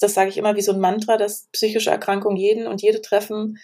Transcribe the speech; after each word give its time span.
das 0.00 0.14
sage 0.14 0.30
ich 0.30 0.38
immer 0.38 0.56
wie 0.56 0.62
so 0.62 0.72
ein 0.72 0.80
Mantra, 0.80 1.16
dass 1.16 1.48
psychische 1.52 1.90
Erkrankungen 1.90 2.36
jeden 2.36 2.66
und 2.66 2.82
jede 2.82 3.00
treffen, 3.00 3.58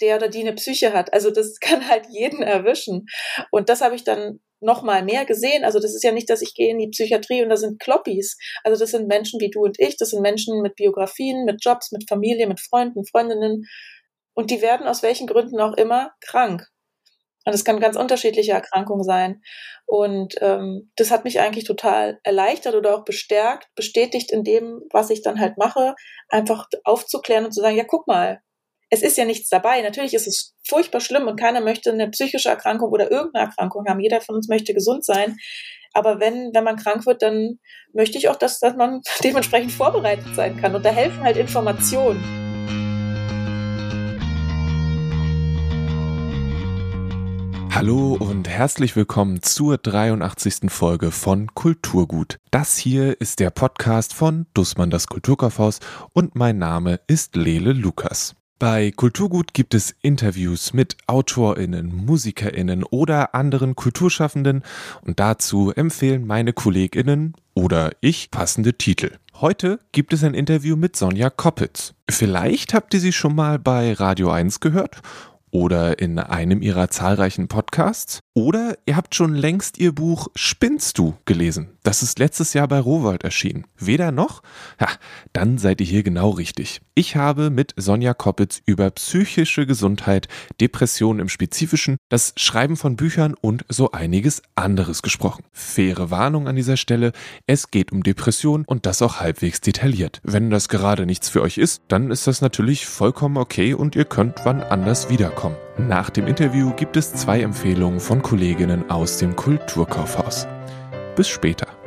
der 0.00 0.16
oder 0.16 0.28
die 0.28 0.40
eine 0.40 0.54
Psyche 0.54 0.92
hat. 0.92 1.12
Also 1.12 1.30
das 1.30 1.58
kann 1.60 1.88
halt 1.88 2.06
jeden 2.10 2.42
erwischen. 2.42 3.06
Und 3.50 3.68
das 3.68 3.80
habe 3.80 3.96
ich 3.96 4.04
dann 4.04 4.40
noch 4.60 4.82
mal 4.82 5.04
mehr 5.04 5.24
gesehen. 5.24 5.64
Also 5.64 5.78
das 5.80 5.94
ist 5.94 6.02
ja 6.02 6.12
nicht, 6.12 6.28
dass 6.30 6.42
ich 6.42 6.54
gehe 6.54 6.70
in 6.70 6.78
die 6.78 6.88
Psychiatrie 6.88 7.42
und 7.42 7.48
da 7.48 7.56
sind 7.56 7.80
Kloppis. 7.80 8.36
Also 8.64 8.78
das 8.78 8.90
sind 8.90 9.08
Menschen 9.08 9.40
wie 9.40 9.50
du 9.50 9.62
und 9.62 9.78
ich. 9.78 9.96
Das 9.96 10.10
sind 10.10 10.20
Menschen 10.20 10.62
mit 10.62 10.74
Biografien, 10.74 11.44
mit 11.44 11.64
Jobs, 11.64 11.92
mit 11.92 12.08
Familie, 12.08 12.46
mit 12.46 12.60
Freunden, 12.60 13.04
Freundinnen. 13.06 13.66
Und 14.34 14.50
die 14.50 14.60
werden 14.60 14.86
aus 14.86 15.02
welchen 15.02 15.26
Gründen 15.26 15.60
auch 15.60 15.76
immer 15.76 16.12
krank. 16.20 16.66
Und 17.48 17.54
es 17.54 17.64
kann 17.64 17.80
ganz 17.80 17.96
unterschiedliche 17.96 18.52
Erkrankungen 18.52 19.04
sein. 19.04 19.40
Und 19.86 20.34
ähm, 20.42 20.92
das 20.96 21.10
hat 21.10 21.24
mich 21.24 21.40
eigentlich 21.40 21.64
total 21.64 22.20
erleichtert 22.22 22.74
oder 22.74 22.94
auch 22.94 23.06
bestärkt, 23.06 23.68
bestätigt 23.74 24.30
in 24.30 24.44
dem, 24.44 24.82
was 24.92 25.08
ich 25.08 25.22
dann 25.22 25.40
halt 25.40 25.56
mache, 25.56 25.94
einfach 26.28 26.66
aufzuklären 26.84 27.46
und 27.46 27.52
zu 27.52 27.62
sagen, 27.62 27.78
ja, 27.78 27.84
guck 27.84 28.06
mal, 28.06 28.42
es 28.90 29.00
ist 29.00 29.16
ja 29.16 29.24
nichts 29.24 29.48
dabei. 29.48 29.80
Natürlich 29.80 30.12
ist 30.12 30.26
es 30.26 30.54
furchtbar 30.68 31.00
schlimm 31.00 31.26
und 31.26 31.40
keiner 31.40 31.62
möchte 31.62 31.90
eine 31.90 32.10
psychische 32.10 32.50
Erkrankung 32.50 32.90
oder 32.90 33.10
irgendeine 33.10 33.46
Erkrankung 33.46 33.86
haben. 33.88 34.00
Jeder 34.00 34.20
von 34.20 34.34
uns 34.34 34.48
möchte 34.48 34.74
gesund 34.74 35.06
sein. 35.06 35.38
Aber 35.94 36.20
wenn, 36.20 36.50
wenn 36.52 36.64
man 36.64 36.76
krank 36.76 37.06
wird, 37.06 37.22
dann 37.22 37.58
möchte 37.94 38.18
ich 38.18 38.28
auch, 38.28 38.36
dass, 38.36 38.60
dass 38.60 38.76
man 38.76 39.00
dementsprechend 39.24 39.72
vorbereitet 39.72 40.34
sein 40.36 40.60
kann. 40.60 40.74
Und 40.74 40.84
da 40.84 40.90
helfen 40.90 41.22
halt 41.22 41.38
Informationen. 41.38 42.47
Hallo 47.70 48.16
und 48.18 48.48
herzlich 48.48 48.96
willkommen 48.96 49.42
zur 49.42 49.78
83. 49.78 50.70
Folge 50.70 51.10
von 51.10 51.54
Kulturgut. 51.54 52.38
Das 52.50 52.76
hier 52.76 53.20
ist 53.20 53.40
der 53.40 53.50
Podcast 53.50 54.14
von 54.14 54.46
Dussmann 54.54 54.90
das 54.90 55.06
Kulturkaufhaus 55.06 55.78
und 56.12 56.34
mein 56.34 56.58
Name 56.58 56.98
ist 57.06 57.36
Lele 57.36 57.72
Lukas. 57.72 58.34
Bei 58.58 58.90
Kulturgut 58.90 59.54
gibt 59.54 59.74
es 59.74 59.94
Interviews 60.02 60.72
mit 60.72 60.96
AutorInnen, 61.06 61.94
MusikerInnen 61.94 62.82
oder 62.82 63.34
anderen 63.34 63.76
Kulturschaffenden 63.76 64.62
und 65.02 65.20
dazu 65.20 65.70
empfehlen 65.70 66.26
meine 66.26 66.52
KollegInnen 66.52 67.34
oder 67.54 67.92
ich 68.00 68.32
passende 68.32 68.74
Titel. 68.74 69.12
Heute 69.40 69.78
gibt 69.92 70.12
es 70.12 70.24
ein 70.24 70.34
Interview 70.34 70.74
mit 70.74 70.96
Sonja 70.96 71.30
Koppitz. 71.30 71.94
Vielleicht 72.10 72.74
habt 72.74 72.94
ihr 72.94 73.00
sie 73.00 73.12
schon 73.12 73.36
mal 73.36 73.60
bei 73.60 73.92
Radio 73.92 74.30
1 74.30 74.58
gehört 74.58 75.02
oder 75.58 75.98
in 75.98 76.20
einem 76.20 76.62
ihrer 76.62 76.88
zahlreichen 76.88 77.48
Podcasts. 77.48 78.20
Oder 78.38 78.78
ihr 78.86 78.94
habt 78.94 79.16
schon 79.16 79.34
längst 79.34 79.78
ihr 79.78 79.92
Buch 79.92 80.28
Spinnst 80.36 80.96
du 80.96 81.16
gelesen. 81.24 81.70
Das 81.82 82.04
ist 82.04 82.20
letztes 82.20 82.54
Jahr 82.54 82.68
bei 82.68 82.78
Rowold 82.78 83.24
erschienen. 83.24 83.64
Weder 83.76 84.12
noch? 84.12 84.44
Ja, 84.80 84.86
dann 85.32 85.58
seid 85.58 85.80
ihr 85.80 85.88
hier 85.88 86.04
genau 86.04 86.30
richtig. 86.30 86.80
Ich 86.94 87.16
habe 87.16 87.50
mit 87.50 87.74
Sonja 87.76 88.14
Koppitz 88.14 88.62
über 88.64 88.92
psychische 88.92 89.66
Gesundheit, 89.66 90.28
Depressionen 90.60 91.18
im 91.18 91.28
Spezifischen, 91.28 91.96
das 92.10 92.32
Schreiben 92.36 92.76
von 92.76 92.94
Büchern 92.94 93.34
und 93.34 93.64
so 93.68 93.90
einiges 93.90 94.40
anderes 94.54 95.02
gesprochen. 95.02 95.42
Faire 95.50 96.12
Warnung 96.12 96.46
an 96.46 96.54
dieser 96.54 96.76
Stelle, 96.76 97.10
es 97.48 97.72
geht 97.72 97.90
um 97.90 98.04
Depressionen 98.04 98.64
und 98.68 98.86
das 98.86 99.02
auch 99.02 99.18
halbwegs 99.18 99.60
detailliert. 99.60 100.20
Wenn 100.22 100.50
das 100.50 100.68
gerade 100.68 101.06
nichts 101.06 101.28
für 101.28 101.42
euch 101.42 101.58
ist, 101.58 101.82
dann 101.88 102.12
ist 102.12 102.28
das 102.28 102.40
natürlich 102.40 102.86
vollkommen 102.86 103.36
okay 103.36 103.74
und 103.74 103.96
ihr 103.96 104.04
könnt 104.04 104.44
wann 104.44 104.62
anders 104.62 105.10
wiederkommen. 105.10 105.56
Nach 105.78 106.10
dem 106.10 106.26
Interview 106.26 106.72
gibt 106.74 106.96
es 106.96 107.12
zwei 107.14 107.40
Empfehlungen 107.40 108.00
von 108.00 108.20
Kolleginnen 108.20 108.90
aus 108.90 109.18
dem 109.18 109.36
Kulturkaufhaus. 109.36 110.48
Bis 111.14 111.28
später. 111.28 111.77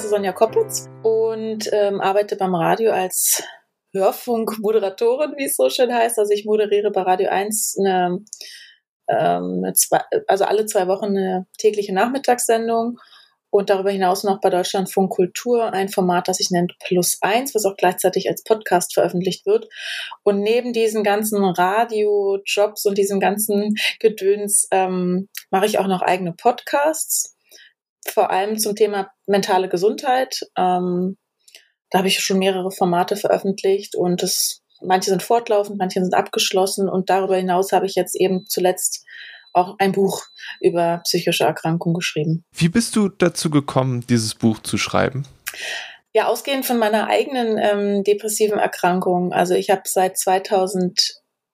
Heiße 0.00 0.08
Sonja 0.08 0.32
Koppitz 0.32 0.88
und 1.02 1.68
ähm, 1.72 2.00
arbeite 2.00 2.34
beim 2.36 2.54
Radio 2.54 2.90
als 2.90 3.42
Hörfunkmoderatorin, 3.92 5.34
wie 5.36 5.44
es 5.44 5.56
so 5.56 5.68
schön 5.68 5.92
heißt. 5.92 6.18
Also 6.18 6.32
ich 6.32 6.46
moderiere 6.46 6.90
bei 6.90 7.02
Radio 7.02 7.28
1 7.28 7.76
eine, 7.78 8.24
ähm, 9.08 9.60
eine 9.62 9.74
zwei, 9.74 10.00
also 10.26 10.46
alle 10.46 10.64
zwei 10.64 10.88
Wochen 10.88 11.18
eine 11.18 11.46
tägliche 11.58 11.92
Nachmittagssendung 11.92 12.98
und 13.50 13.68
darüber 13.68 13.90
hinaus 13.90 14.24
noch 14.24 14.40
bei 14.40 14.48
Deutschlandfunk 14.48 15.12
Kultur 15.12 15.70
ein 15.74 15.90
Format, 15.90 16.28
das 16.28 16.38
sich 16.38 16.50
nennt 16.50 16.72
Plus 16.82 17.18
Eins, 17.20 17.54
was 17.54 17.66
auch 17.66 17.76
gleichzeitig 17.76 18.30
als 18.30 18.42
Podcast 18.42 18.94
veröffentlicht 18.94 19.44
wird. 19.44 19.68
Und 20.22 20.40
neben 20.40 20.72
diesen 20.72 21.04
ganzen 21.04 21.44
Radio-Jobs 21.44 22.86
und 22.86 22.96
diesem 22.96 23.20
ganzen 23.20 23.74
Gedöns 23.98 24.66
ähm, 24.70 25.28
mache 25.50 25.66
ich 25.66 25.78
auch 25.78 25.88
noch 25.88 26.00
eigene 26.00 26.32
Podcasts 26.32 27.36
vor 28.08 28.30
allem 28.30 28.58
zum 28.58 28.74
Thema 28.74 29.10
mentale 29.26 29.68
Gesundheit. 29.68 30.40
Ähm, 30.56 31.16
da 31.90 31.98
habe 31.98 32.08
ich 32.08 32.20
schon 32.20 32.38
mehrere 32.38 32.70
Formate 32.70 33.16
veröffentlicht 33.16 33.96
und 33.96 34.22
das, 34.22 34.62
manche 34.80 35.10
sind 35.10 35.22
fortlaufend, 35.22 35.78
manche 35.78 36.00
sind 36.00 36.14
abgeschlossen 36.14 36.88
und 36.88 37.10
darüber 37.10 37.36
hinaus 37.36 37.72
habe 37.72 37.86
ich 37.86 37.94
jetzt 37.94 38.14
eben 38.14 38.46
zuletzt 38.46 39.04
auch 39.52 39.74
ein 39.78 39.92
Buch 39.92 40.22
über 40.60 40.98
psychische 41.04 41.44
Erkrankungen 41.44 41.94
geschrieben. 41.94 42.44
Wie 42.52 42.68
bist 42.68 42.94
du 42.94 43.08
dazu 43.08 43.50
gekommen, 43.50 44.04
dieses 44.08 44.34
Buch 44.34 44.60
zu 44.60 44.78
schreiben? 44.78 45.26
Ja, 46.12 46.26
ausgehend 46.26 46.66
von 46.66 46.78
meiner 46.78 47.06
eigenen 47.08 47.58
ähm, 47.58 48.04
depressiven 48.04 48.58
Erkrankung. 48.58 49.32
Also 49.32 49.54
ich 49.54 49.70
habe 49.70 49.82
seit 49.84 50.18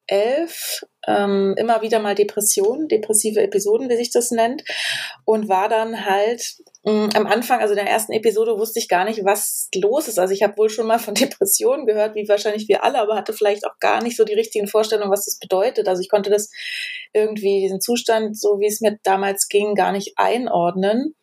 2011 0.09 0.85
ähm, 1.07 1.55
immer 1.57 1.83
wieder 1.83 2.01
mal 2.01 2.15
Depressionen, 2.15 2.89
depressive 2.89 3.41
Episoden, 3.41 3.89
wie 3.89 3.97
sich 3.97 4.11
das 4.11 4.31
nennt, 4.31 4.65
und 5.25 5.49
war 5.49 5.69
dann 5.69 6.05
halt 6.05 6.57
mh, 6.85 6.93
mm, 6.93 7.11
am 7.15 7.27
Anfang, 7.27 7.61
also 7.61 7.75
der 7.75 7.89
ersten 7.89 8.13
Episode, 8.13 8.59
wusste 8.59 8.81
ich 8.81 8.89
gar 8.89 9.05
nicht, 9.05 9.25
was 9.25 9.69
los 9.75 10.09
ist. 10.09 10.19
Also 10.19 10.35
ich 10.35 10.43
habe 10.43 10.57
wohl 10.57 10.69
schon 10.69 10.87
mal 10.87 10.99
von 10.99 11.15
Depressionen 11.15 11.87
gehört, 11.87 12.15
wie 12.15 12.29
wahrscheinlich 12.29 12.69
wir 12.69 12.85
alle, 12.85 12.99
aber 12.99 13.17
hatte 13.17 13.33
vielleicht 13.33 13.65
auch 13.67 13.79
gar 13.79 14.03
nicht 14.03 14.17
so 14.17 14.25
die 14.25 14.35
richtigen 14.35 14.67
Vorstellungen, 14.67 15.13
was 15.13 15.27
das 15.27 15.39
bedeutet. 15.39 15.89
Also 15.89 16.03
ich 16.03 16.09
konnte 16.09 16.31
das 16.31 16.51
irgendwie, 17.13 17.61
diesen 17.61 17.81
Zustand, 17.81 18.39
so 18.39 18.59
wie 18.61 18.67
es 18.67 18.81
mir 18.81 18.99
damals 19.03 19.49
ging, 19.49 19.75
gar 19.75 19.93
nicht 19.93 20.15
einordnen. 20.17 21.15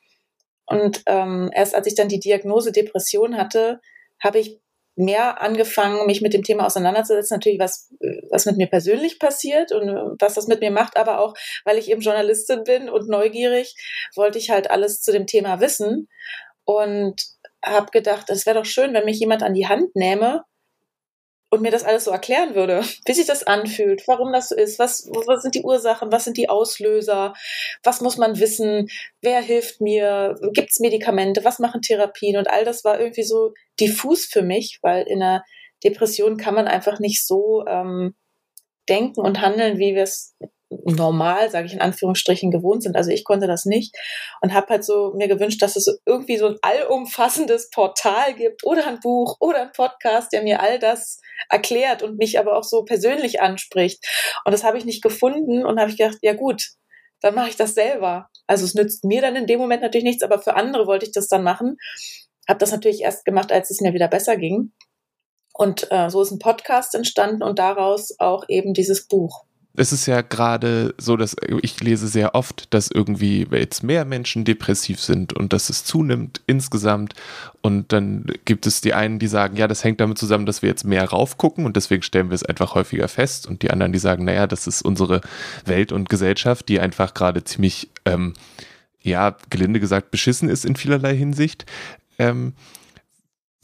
Und 0.66 1.04
ähm, 1.08 1.52
erst 1.54 1.76
als 1.76 1.88
ich 1.88 1.96
dann 1.96 2.08
die 2.08 2.20
Diagnose 2.20 2.72
Depression 2.72 3.36
hatte, 3.38 3.82
habe 4.24 4.40
ich 4.40 4.60
mehr 4.96 5.42
angefangen, 5.42 6.06
mich 6.06 6.22
mit 6.22 6.34
dem 6.34 6.44
Thema 6.44 6.66
auseinanderzusetzen. 6.66 7.36
Natürlich, 7.36 7.60
was, 7.60 7.92
was 8.30 8.46
mit 8.46 8.58
mir 8.58 8.68
persönlich 8.68 9.20
passiert 9.20 9.72
und 9.72 9.88
was 10.20 10.36
das 10.36 10.48
mit 10.48 10.62
mir 10.62 10.72
macht, 10.72 10.98
aber 10.98 11.20
auch, 11.20 11.34
weil 11.66 11.78
ich 11.78 11.90
eben 11.90 12.02
Journalistin 12.02 12.64
bin 12.64 12.90
und 12.90 13.10
neugierig, 13.10 13.76
wollte 14.16 14.38
ich 14.38 14.50
halt 14.50 14.70
alles 14.70 15.02
zu 15.02 15.12
dem 15.12 15.28
Thema 15.28 15.60
wissen 15.60 16.08
und 16.66 17.22
habe 17.66 17.92
gedacht, 17.92 18.30
es 18.30 18.46
wäre 18.46 18.60
doch 18.60 18.66
schön, 18.66 18.94
wenn 18.94 19.06
mich 19.06 19.20
jemand 19.20 19.42
an 19.42 19.54
die 19.54 19.68
Hand 19.68 19.96
nähme 19.96 20.44
und 21.54 21.62
mir 21.62 21.70
das 21.70 21.84
alles 21.84 22.06
so 22.06 22.12
erklären 22.12 22.56
würde, 22.56 22.82
wie 23.06 23.14
sich 23.14 23.28
das 23.28 23.44
anfühlt, 23.44 24.08
warum 24.08 24.34
das 24.34 24.50
so 24.50 24.56
ist, 24.56 24.80
was, 24.80 25.08
was 25.28 25.44
sind 25.44 25.54
die 25.54 25.62
Ursachen, 25.62 26.12
was 26.12 26.24
sind 26.24 26.36
die 26.36 26.50
Auslöser, 26.50 27.36
was 27.84 28.02
muss 28.02 28.18
man 28.18 28.40
wissen, 28.40 28.88
wer 29.22 29.40
hilft 29.40 29.80
mir, 29.80 30.36
gibt 30.54 30.72
es 30.72 30.80
Medikamente, 30.80 31.46
was 31.46 31.60
machen 31.60 31.84
Therapien 31.84 32.38
und 32.38 32.50
all 32.50 32.66
das 32.66 32.84
war 32.84 33.00
irgendwie 33.00 33.22
so 33.22 33.54
diffus 33.80 34.26
für 34.26 34.42
mich, 34.42 34.80
weil 34.82 35.06
in 35.08 35.22
einer 35.22 35.44
Depression 35.84 36.38
kann 36.38 36.56
man 36.56 36.68
einfach 36.68 37.00
nicht 37.00 37.24
so 37.24 37.64
ähm, 37.68 38.16
denken 38.90 39.22
und 39.22 39.40
handeln, 39.40 39.78
wie 39.78 39.94
wir 39.94 40.04
es 40.04 40.36
normal, 40.86 41.52
sage 41.52 41.68
ich 41.68 41.74
in 41.74 41.82
Anführungsstrichen, 41.82 42.50
gewohnt 42.50 42.82
sind. 42.82 42.96
Also 42.96 43.12
ich 43.12 43.24
konnte 43.24 43.46
das 43.46 43.66
nicht 43.66 43.96
und 44.42 44.56
habe 44.56 44.70
halt 44.70 44.84
so 44.84 45.14
mir 45.16 45.28
gewünscht, 45.28 45.62
dass 45.62 45.76
es 45.76 46.00
irgendwie 46.08 46.38
so 46.38 46.48
ein 46.48 46.58
allumfassendes 46.64 47.70
Portal 47.70 48.34
gibt 48.34 48.64
oder 48.64 48.88
ein 48.88 49.00
Buch 49.02 49.38
oder 49.40 49.62
ein 49.62 49.72
Podcast, 49.72 50.34
der 50.34 50.42
mir 50.42 50.62
all 50.62 50.80
das 50.80 51.20
erklärt 51.50 52.04
und 52.04 52.18
mich 52.18 52.40
aber 52.40 52.58
auch 52.58 52.64
so 52.64 52.84
persönlich 52.84 53.42
anspricht. 53.42 54.06
Und 54.46 54.52
das 54.52 54.64
habe 54.64 54.78
ich 54.78 54.86
nicht 54.86 55.02
gefunden 55.02 55.66
und 55.66 55.80
habe 55.80 55.90
ich 55.90 55.98
gedacht, 55.98 56.18
ja 56.22 56.34
gut, 56.34 56.72
dann 57.22 57.36
mache 57.36 57.50
ich 57.50 57.56
das 57.56 57.74
selber. 57.74 58.30
Also 58.48 58.66
es 58.66 58.76
nützt 58.76 59.04
mir 59.06 59.22
dann 59.22 59.36
in 59.36 59.48
dem 59.48 59.60
Moment 59.60 59.82
natürlich 59.82 60.04
nichts, 60.04 60.24
aber 60.24 60.40
für 60.40 60.56
andere 60.56 60.88
wollte 60.88 61.06
ich 61.06 61.14
das 61.14 61.28
dann 61.28 61.44
machen. 61.44 61.78
Habe 62.48 62.60
das 62.60 62.72
natürlich 62.72 63.02
erst 63.02 63.26
gemacht, 63.26 63.52
als 63.52 63.72
es 63.72 63.82
mir 63.82 63.94
wieder 63.94 64.10
besser 64.10 64.36
ging. 64.36 64.74
Und 65.54 65.88
äh, 65.92 66.10
so 66.10 66.22
ist 66.22 66.32
ein 66.32 66.40
Podcast 66.40 66.96
entstanden 66.96 67.44
und 67.44 67.60
daraus 67.60 68.20
auch 68.20 68.44
eben 68.50 68.74
dieses 68.74 69.08
Buch. 69.08 69.46
Es 69.76 69.92
ist 69.92 70.06
ja 70.06 70.22
gerade 70.22 70.94
so, 71.00 71.18
dass 71.18 71.36
ich 71.62 71.82
lese 71.82 72.08
sehr 72.08 72.36
oft, 72.36 72.72
dass 72.76 72.92
irgendwie 72.92 73.48
jetzt 73.52 73.82
mehr 73.82 74.06
Menschen 74.06 74.46
depressiv 74.46 75.00
sind 75.00 75.34
und 75.34 75.52
dass 75.52 75.70
es 75.70 75.84
zunimmt 75.84 76.42
insgesamt. 76.46 77.16
Und 77.62 77.92
dann 77.92 78.26
gibt 78.46 78.68
es 78.68 78.82
die 78.82 78.94
einen, 78.94 79.18
die 79.18 79.28
sagen, 79.28 79.58
ja, 79.58 79.68
das 79.68 79.84
hängt 79.84 80.00
damit 80.00 80.20
zusammen, 80.20 80.46
dass 80.46 80.62
wir 80.62 80.70
jetzt 80.70 80.86
mehr 80.86 81.10
raufgucken 81.10 81.66
und 81.66 81.76
deswegen 81.76 82.04
stellen 82.04 82.30
wir 82.30 82.36
es 82.36 82.44
einfach 82.44 82.76
häufiger 82.76 83.08
fest. 83.08 83.48
Und 83.48 83.64
die 83.64 83.72
anderen, 83.72 83.94
die 83.94 84.00
sagen, 84.00 84.26
naja, 84.26 84.46
das 84.46 84.68
ist 84.68 84.84
unsere 84.84 85.22
Welt 85.66 85.92
und 85.92 86.08
Gesellschaft, 86.08 86.70
die 86.70 86.80
einfach 86.80 87.16
gerade 87.16 87.44
ziemlich, 87.44 87.90
ähm, 88.06 88.34
ja, 89.02 89.36
gelinde 89.50 89.80
gesagt, 89.80 90.12
beschissen 90.12 90.50
ist 90.50 90.66
in 90.66 90.76
vielerlei 90.76 91.16
Hinsicht. 91.16 91.66
Ähm, 92.20 92.54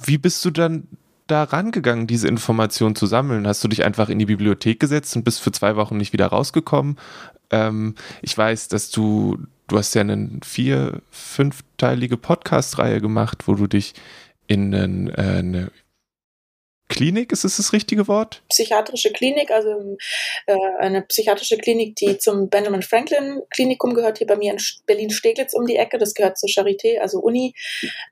wie 0.04 0.18
bist 0.18 0.44
du 0.44 0.50
dann 0.50 0.88
da 1.32 1.44
rangegangen, 1.44 2.08
diese 2.08 2.28
Informationen 2.28 2.96
zu 2.96 3.06
sammeln? 3.06 3.48
Hast 3.48 3.64
du 3.64 3.68
dich 3.68 3.84
einfach 3.84 4.10
in 4.10 4.20
die 4.20 4.26
Bibliothek 4.26 4.80
gesetzt 4.80 5.16
und 5.16 5.24
bist 5.24 5.42
für 5.42 5.52
zwei 5.52 5.76
Wochen 5.76 5.98
nicht 5.98 6.14
wieder 6.14 6.28
rausgekommen? 6.28 6.98
Ähm, 7.52 7.96
ich 8.22 8.38
weiß, 8.38 8.68
dass 8.68 8.92
du, 8.92 9.38
du 9.68 9.78
hast 9.78 9.94
ja 9.94 10.02
eine 10.02 10.40
vier-, 10.44 11.02
fünfteilige 11.12 12.18
Podcast-Reihe 12.18 13.02
gemacht, 13.02 13.48
wo 13.48 13.56
du 13.56 13.68
dich 13.68 13.94
in 14.48 14.74
einen, 14.74 15.10
äh, 15.10 15.40
eine 15.40 15.72
Klinik, 16.90 17.32
ist 17.32 17.46
es 17.46 17.58
das 17.58 17.72
richtige 17.72 18.08
Wort? 18.08 18.42
Psychiatrische 18.50 19.14
Klinik, 19.14 19.52
also 19.52 19.96
äh, 20.48 20.56
eine 20.80 21.04
psychiatrische 21.04 21.58
Klinik, 21.58 21.96
die 21.96 22.18
zum 22.18 22.50
Benjamin 22.50 22.82
Franklin 22.82 23.42
Klinikum 23.52 23.94
gehört, 23.94 24.18
hier 24.18 24.26
bei 24.26 24.36
mir 24.36 24.54
in 24.54 24.60
Berlin-Steglitz 24.88 25.54
um 25.54 25.68
die 25.68 25.76
Ecke. 25.76 26.00
Das 26.00 26.16
gehört 26.16 26.40
zur 26.40 26.50
Charité, 26.50 26.98
also 27.00 27.20
Uni. 27.20 27.54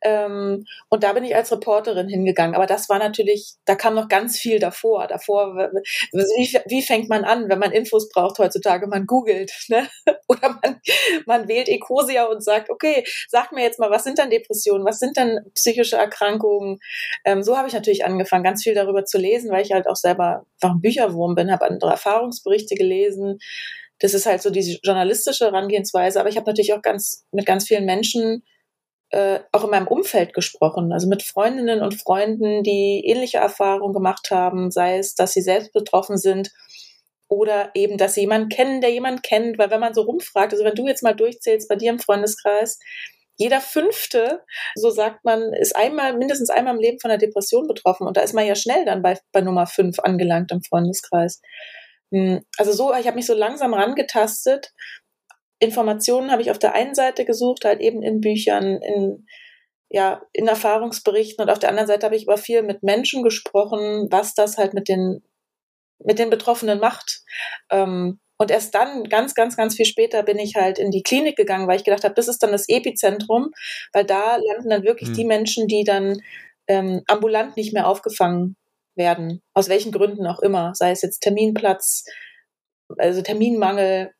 Ähm, 0.03 0.65
und 0.89 1.03
da 1.03 1.13
bin 1.13 1.25
ich 1.25 1.35
als 1.35 1.51
Reporterin 1.51 2.07
hingegangen. 2.07 2.55
Aber 2.55 2.67
das 2.67 2.87
war 2.87 2.99
natürlich, 2.99 3.55
da 3.65 3.75
kam 3.75 3.95
noch 3.95 4.09
ganz 4.09 4.37
viel 4.37 4.59
davor. 4.59 5.07
Davor, 5.07 5.71
wie, 6.13 6.59
wie 6.67 6.81
fängt 6.83 7.09
man 7.09 7.23
an, 7.25 7.49
wenn 7.49 7.59
man 7.59 7.71
Infos 7.71 8.09
braucht 8.09 8.37
heutzutage? 8.37 8.85
Man 8.85 9.07
googelt, 9.07 9.51
ne? 9.69 9.87
Oder 10.27 10.59
man, 10.61 10.81
man 11.25 11.47
wählt 11.47 11.67
Ecosia 11.67 12.25
und 12.25 12.43
sagt, 12.43 12.69
okay, 12.69 13.03
sag 13.27 13.51
mir 13.51 13.63
jetzt 13.63 13.79
mal, 13.79 13.89
was 13.89 14.03
sind 14.03 14.19
denn 14.19 14.29
Depressionen? 14.29 14.85
Was 14.85 14.99
sind 14.99 15.17
denn 15.17 15.39
psychische 15.55 15.97
Erkrankungen? 15.97 16.79
Ähm, 17.25 17.41
so 17.41 17.57
habe 17.57 17.67
ich 17.67 17.73
natürlich 17.73 18.05
angefangen, 18.05 18.43
ganz 18.43 18.63
viel 18.63 18.66
viel 18.67 18.75
darüber 18.75 19.05
zu 19.05 19.17
lesen, 19.17 19.49
weil 19.49 19.65
ich 19.65 19.71
halt 19.71 19.87
auch 19.87 19.95
selber 19.95 20.45
einfach 20.61 20.75
ein 20.75 20.81
Bücherwurm 20.81 21.35
bin, 21.35 21.51
habe 21.51 21.65
andere 21.65 21.91
Erfahrungsberichte 21.91 22.75
gelesen. 22.75 23.39
Das 23.99 24.13
ist 24.13 24.25
halt 24.25 24.41
so 24.41 24.49
diese 24.49 24.77
journalistische 24.83 25.45
Herangehensweise. 25.45 26.19
Aber 26.19 26.27
ich 26.27 26.35
habe 26.35 26.49
natürlich 26.49 26.73
auch 26.73 26.81
ganz 26.81 27.25
mit 27.31 27.45
ganz 27.45 27.65
vielen 27.65 27.85
Menschen 27.85 28.43
äh, 29.09 29.39
auch 29.53 29.63
in 29.63 29.69
meinem 29.69 29.87
Umfeld 29.87 30.33
gesprochen, 30.33 30.91
also 30.91 31.07
mit 31.07 31.23
Freundinnen 31.23 31.81
und 31.81 31.95
Freunden, 31.95 32.63
die 32.63 33.03
ähnliche 33.05 33.37
Erfahrungen 33.37 33.93
gemacht 33.93 34.31
haben, 34.31 34.69
sei 34.69 34.97
es, 34.97 35.15
dass 35.15 35.31
sie 35.31 35.41
selbst 35.41 35.71
betroffen 35.71 36.17
sind 36.17 36.51
oder 37.29 37.71
eben, 37.73 37.97
dass 37.97 38.15
sie 38.15 38.21
jemanden 38.21 38.49
kennen, 38.49 38.81
der 38.81 38.91
jemanden 38.91 39.21
kennt, 39.21 39.57
weil 39.57 39.71
wenn 39.71 39.79
man 39.79 39.93
so 39.93 40.01
rumfragt, 40.01 40.51
also 40.51 40.65
wenn 40.65 40.75
du 40.75 40.87
jetzt 40.87 41.03
mal 41.03 41.15
durchzählst 41.15 41.69
bei 41.69 41.77
dir 41.77 41.91
im 41.91 41.99
Freundeskreis, 41.99 42.79
jeder 43.37 43.61
Fünfte, 43.61 44.43
so 44.75 44.89
sagt 44.89 45.23
man, 45.23 45.53
ist 45.53 45.75
einmal, 45.75 46.17
mindestens 46.17 46.49
einmal 46.49 46.73
im 46.73 46.81
Leben 46.81 46.99
von 46.99 47.11
einer 47.11 47.19
Depression 47.19 47.67
betroffen. 47.67 48.07
Und 48.07 48.17
da 48.17 48.21
ist 48.21 48.33
man 48.33 48.45
ja 48.45 48.55
schnell 48.55 48.83
dann 48.83 49.01
bei, 49.01 49.17
bei 49.31 49.41
Nummer 49.41 49.67
fünf 49.67 49.99
angelangt 49.99 50.51
im 50.51 50.63
Freundeskreis. 50.63 51.41
Hm, 52.11 52.43
also 52.57 52.71
so, 52.71 52.93
ich 52.95 53.05
habe 53.05 53.15
mich 53.15 53.27
so 53.27 53.35
langsam 53.35 53.73
rangetastet. 53.73 54.73
Informationen 55.59 56.31
habe 56.31 56.41
ich 56.41 56.51
auf 56.51 56.59
der 56.59 56.73
einen 56.73 56.95
Seite 56.95 57.25
gesucht, 57.25 57.63
halt 57.63 57.79
eben 57.79 58.01
in 58.01 58.21
Büchern, 58.21 58.81
in, 58.81 59.27
ja, 59.89 60.21
in 60.33 60.47
Erfahrungsberichten 60.47 61.43
und 61.43 61.49
auf 61.49 61.59
der 61.59 61.69
anderen 61.69 61.87
Seite 61.87 62.05
habe 62.05 62.15
ich 62.15 62.27
aber 62.27 62.37
viel 62.37 62.63
mit 62.63 62.83
Menschen 62.83 63.23
gesprochen, 63.23 64.07
was 64.11 64.33
das 64.33 64.57
halt 64.57 64.73
mit 64.73 64.89
den, 64.89 65.23
mit 65.99 66.19
den 66.19 66.29
Betroffenen 66.29 66.79
macht. 66.79 67.21
Ähm, 67.71 68.19
und 68.37 68.51
erst 68.51 68.75
dann, 68.75 69.03
ganz, 69.05 69.33
ganz, 69.33 69.57
ganz 69.57 69.75
viel 69.75 69.85
später, 69.85 70.23
bin 70.23 70.37
ich 70.39 70.55
halt 70.55 70.79
in 70.79 70.91
die 70.91 71.03
Klinik 71.03 71.35
gegangen, 71.35 71.67
weil 71.67 71.77
ich 71.77 71.83
gedacht 71.83 72.03
habe, 72.03 72.13
das 72.13 72.27
ist 72.27 72.41
dann 72.43 72.51
das 72.51 72.69
Epizentrum, 72.69 73.51
weil 73.93 74.05
da 74.05 74.37
landen 74.37 74.69
dann 74.69 74.83
wirklich 74.83 75.09
mhm. 75.09 75.13
die 75.13 75.25
Menschen, 75.25 75.67
die 75.67 75.83
dann 75.83 76.21
ähm, 76.67 77.01
ambulant 77.07 77.57
nicht 77.57 77.73
mehr 77.73 77.87
aufgefangen 77.87 78.55
werden, 78.95 79.41
aus 79.53 79.69
welchen 79.69 79.91
Gründen 79.91 80.27
auch 80.27 80.39
immer, 80.39 80.73
sei 80.75 80.91
es 80.91 81.01
jetzt 81.01 81.19
Terminplatz, 81.19 82.05
also 82.97 83.21
Terminmangel, 83.21 84.11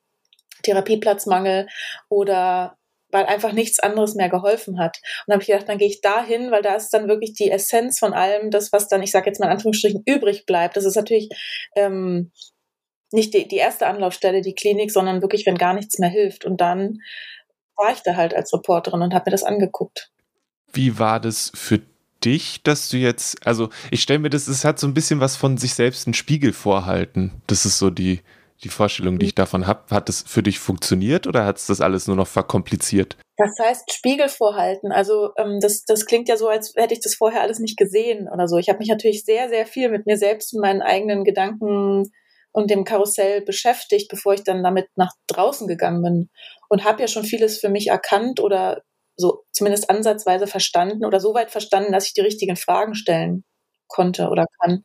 Therapieplatzmangel 0.63 1.67
oder 2.09 2.77
weil 3.09 3.25
einfach 3.25 3.53
nichts 3.53 3.79
anderes 3.79 4.15
mehr 4.15 4.29
geholfen 4.29 4.79
hat. 4.79 4.97
Und 5.25 5.33
habe 5.33 5.41
ich 5.41 5.47
gedacht, 5.47 5.69
dann 5.69 5.77
gehe 5.77 5.87
ich 5.87 6.01
da 6.01 6.23
hin, 6.23 6.51
weil 6.51 6.61
da 6.61 6.75
ist 6.75 6.89
dann 6.89 7.07
wirklich 7.07 7.33
die 7.33 7.49
Essenz 7.49 7.99
von 7.99 8.13
allem, 8.13 8.51
das, 8.51 8.73
was 8.73 8.89
dann, 8.89 9.01
ich 9.01 9.11
sage 9.11 9.27
jetzt 9.27 9.39
mal 9.39 9.45
in 9.45 9.53
Anführungsstrichen, 9.53 10.03
übrig 10.05 10.45
bleibt. 10.45 10.75
Das 10.75 10.83
ist 10.83 10.95
natürlich 10.95 11.29
ähm, 11.75 12.31
nicht 13.11 13.33
die, 13.33 13.47
die 13.47 13.57
erste 13.57 13.87
Anlaufstelle, 13.87 14.41
die 14.41 14.55
Klinik, 14.55 14.91
sondern 14.91 15.21
wirklich, 15.21 15.45
wenn 15.45 15.57
gar 15.57 15.73
nichts 15.73 15.99
mehr 15.99 16.09
hilft. 16.09 16.45
Und 16.45 16.61
dann 16.61 16.99
war 17.75 17.91
ich 17.93 18.01
da 18.01 18.15
halt 18.15 18.33
als 18.33 18.53
Reporterin 18.53 19.01
und 19.01 19.13
habe 19.13 19.29
mir 19.29 19.31
das 19.31 19.43
angeguckt. 19.43 20.11
Wie 20.73 20.99
war 20.99 21.19
das 21.19 21.51
für 21.55 21.81
dich, 22.23 22.63
dass 22.63 22.89
du 22.89 22.97
jetzt, 22.97 23.45
also 23.45 23.69
ich 23.91 24.01
stelle 24.01 24.19
mir 24.19 24.29
das, 24.29 24.47
es 24.47 24.65
hat 24.65 24.79
so 24.79 24.87
ein 24.87 24.93
bisschen 24.93 25.19
was 25.19 25.35
von 25.35 25.57
sich 25.57 25.73
selbst 25.73 26.07
einen 26.07 26.13
Spiegel 26.13 26.53
vorhalten. 26.53 27.41
Das 27.47 27.65
ist 27.65 27.77
so 27.77 27.89
die, 27.89 28.21
die 28.63 28.69
Vorstellung, 28.69 29.19
die 29.19 29.27
ich 29.27 29.35
davon 29.35 29.67
habe. 29.67 29.83
Hat 29.91 30.09
das 30.09 30.23
für 30.23 30.43
dich 30.43 30.59
funktioniert 30.59 31.27
oder 31.27 31.45
hat 31.45 31.57
es 31.57 31.67
das 31.67 31.81
alles 31.81 32.07
nur 32.07 32.15
noch 32.15 32.27
verkompliziert? 32.27 33.17
Das 33.37 33.51
heißt 33.61 33.93
Spiegel 33.93 34.29
vorhalten. 34.29 34.91
Also 34.91 35.31
ähm, 35.37 35.59
das, 35.61 35.83
das 35.83 36.07
klingt 36.07 36.27
ja 36.27 36.37
so, 36.37 36.47
als 36.47 36.73
hätte 36.75 36.95
ich 36.95 37.01
das 37.01 37.15
vorher 37.15 37.41
alles 37.41 37.59
nicht 37.59 37.77
gesehen 37.77 38.27
oder 38.27 38.47
so. 38.47 38.57
Ich 38.57 38.69
habe 38.69 38.79
mich 38.79 38.89
natürlich 38.89 39.23
sehr, 39.23 39.47
sehr 39.49 39.67
viel 39.67 39.89
mit 39.89 40.07
mir 40.07 40.17
selbst 40.17 40.53
und 40.55 40.61
meinen 40.61 40.81
eigenen 40.81 41.23
Gedanken 41.23 42.11
und 42.57 42.71
dem 42.71 42.85
Karussell 42.85 43.41
beschäftigt, 43.41 44.09
bevor 44.09 44.33
ich 44.33 44.43
dann 44.43 44.63
damit 44.63 44.87
nach 44.95 45.11
draußen 45.27 45.67
gegangen 45.67 46.01
bin 46.01 46.29
und 46.69 46.85
habe 46.85 47.03
ja 47.03 47.07
schon 47.07 47.23
vieles 47.23 47.59
für 47.59 47.69
mich 47.69 47.89
erkannt 47.89 48.39
oder 48.39 48.81
so 49.15 49.43
zumindest 49.51 49.91
ansatzweise 49.91 50.47
verstanden 50.47 51.05
oder 51.05 51.19
so 51.19 51.35
weit 51.35 51.51
verstanden, 51.51 51.91
dass 51.91 52.07
ich 52.07 52.15
die 52.15 52.21
richtigen 52.21 52.55
Fragen 52.55 52.95
stellen 52.95 53.43
konnte 53.85 54.29
oder 54.29 54.47
kann. 54.59 54.83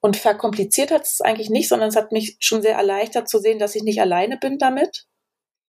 Und 0.00 0.16
verkompliziert 0.16 0.90
hat 0.90 1.02
es 1.02 1.20
eigentlich 1.20 1.48
nicht, 1.48 1.68
sondern 1.68 1.90
es 1.90 1.96
hat 1.96 2.10
mich 2.10 2.38
schon 2.40 2.60
sehr 2.60 2.74
erleichtert 2.74 3.28
zu 3.28 3.38
sehen, 3.38 3.60
dass 3.60 3.76
ich 3.76 3.84
nicht 3.84 4.00
alleine 4.00 4.36
bin 4.36 4.58
damit. 4.58 5.04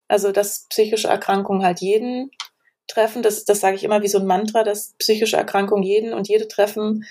Also, 0.09 0.33
dass 0.33 0.67
psychische 0.71 1.09
Erkrankungen 1.09 1.63
halt 1.63 1.83
jeden 1.83 2.31
treffen. 2.87 3.23
Das, 3.23 3.45
das 3.45 3.61
sage 3.61 3.77
ich 3.77 3.85
immer 3.85 4.01
wie 4.01 4.09
so 4.09 4.19
ein 4.19 4.27
Mantra, 4.27 4.65
dass 4.65 4.95
psychische 4.97 5.37
Erkrankungen 5.37 5.83
jeden 5.83 6.15
und 6.15 6.27
jede 6.27 6.49
treffen, 6.49 7.05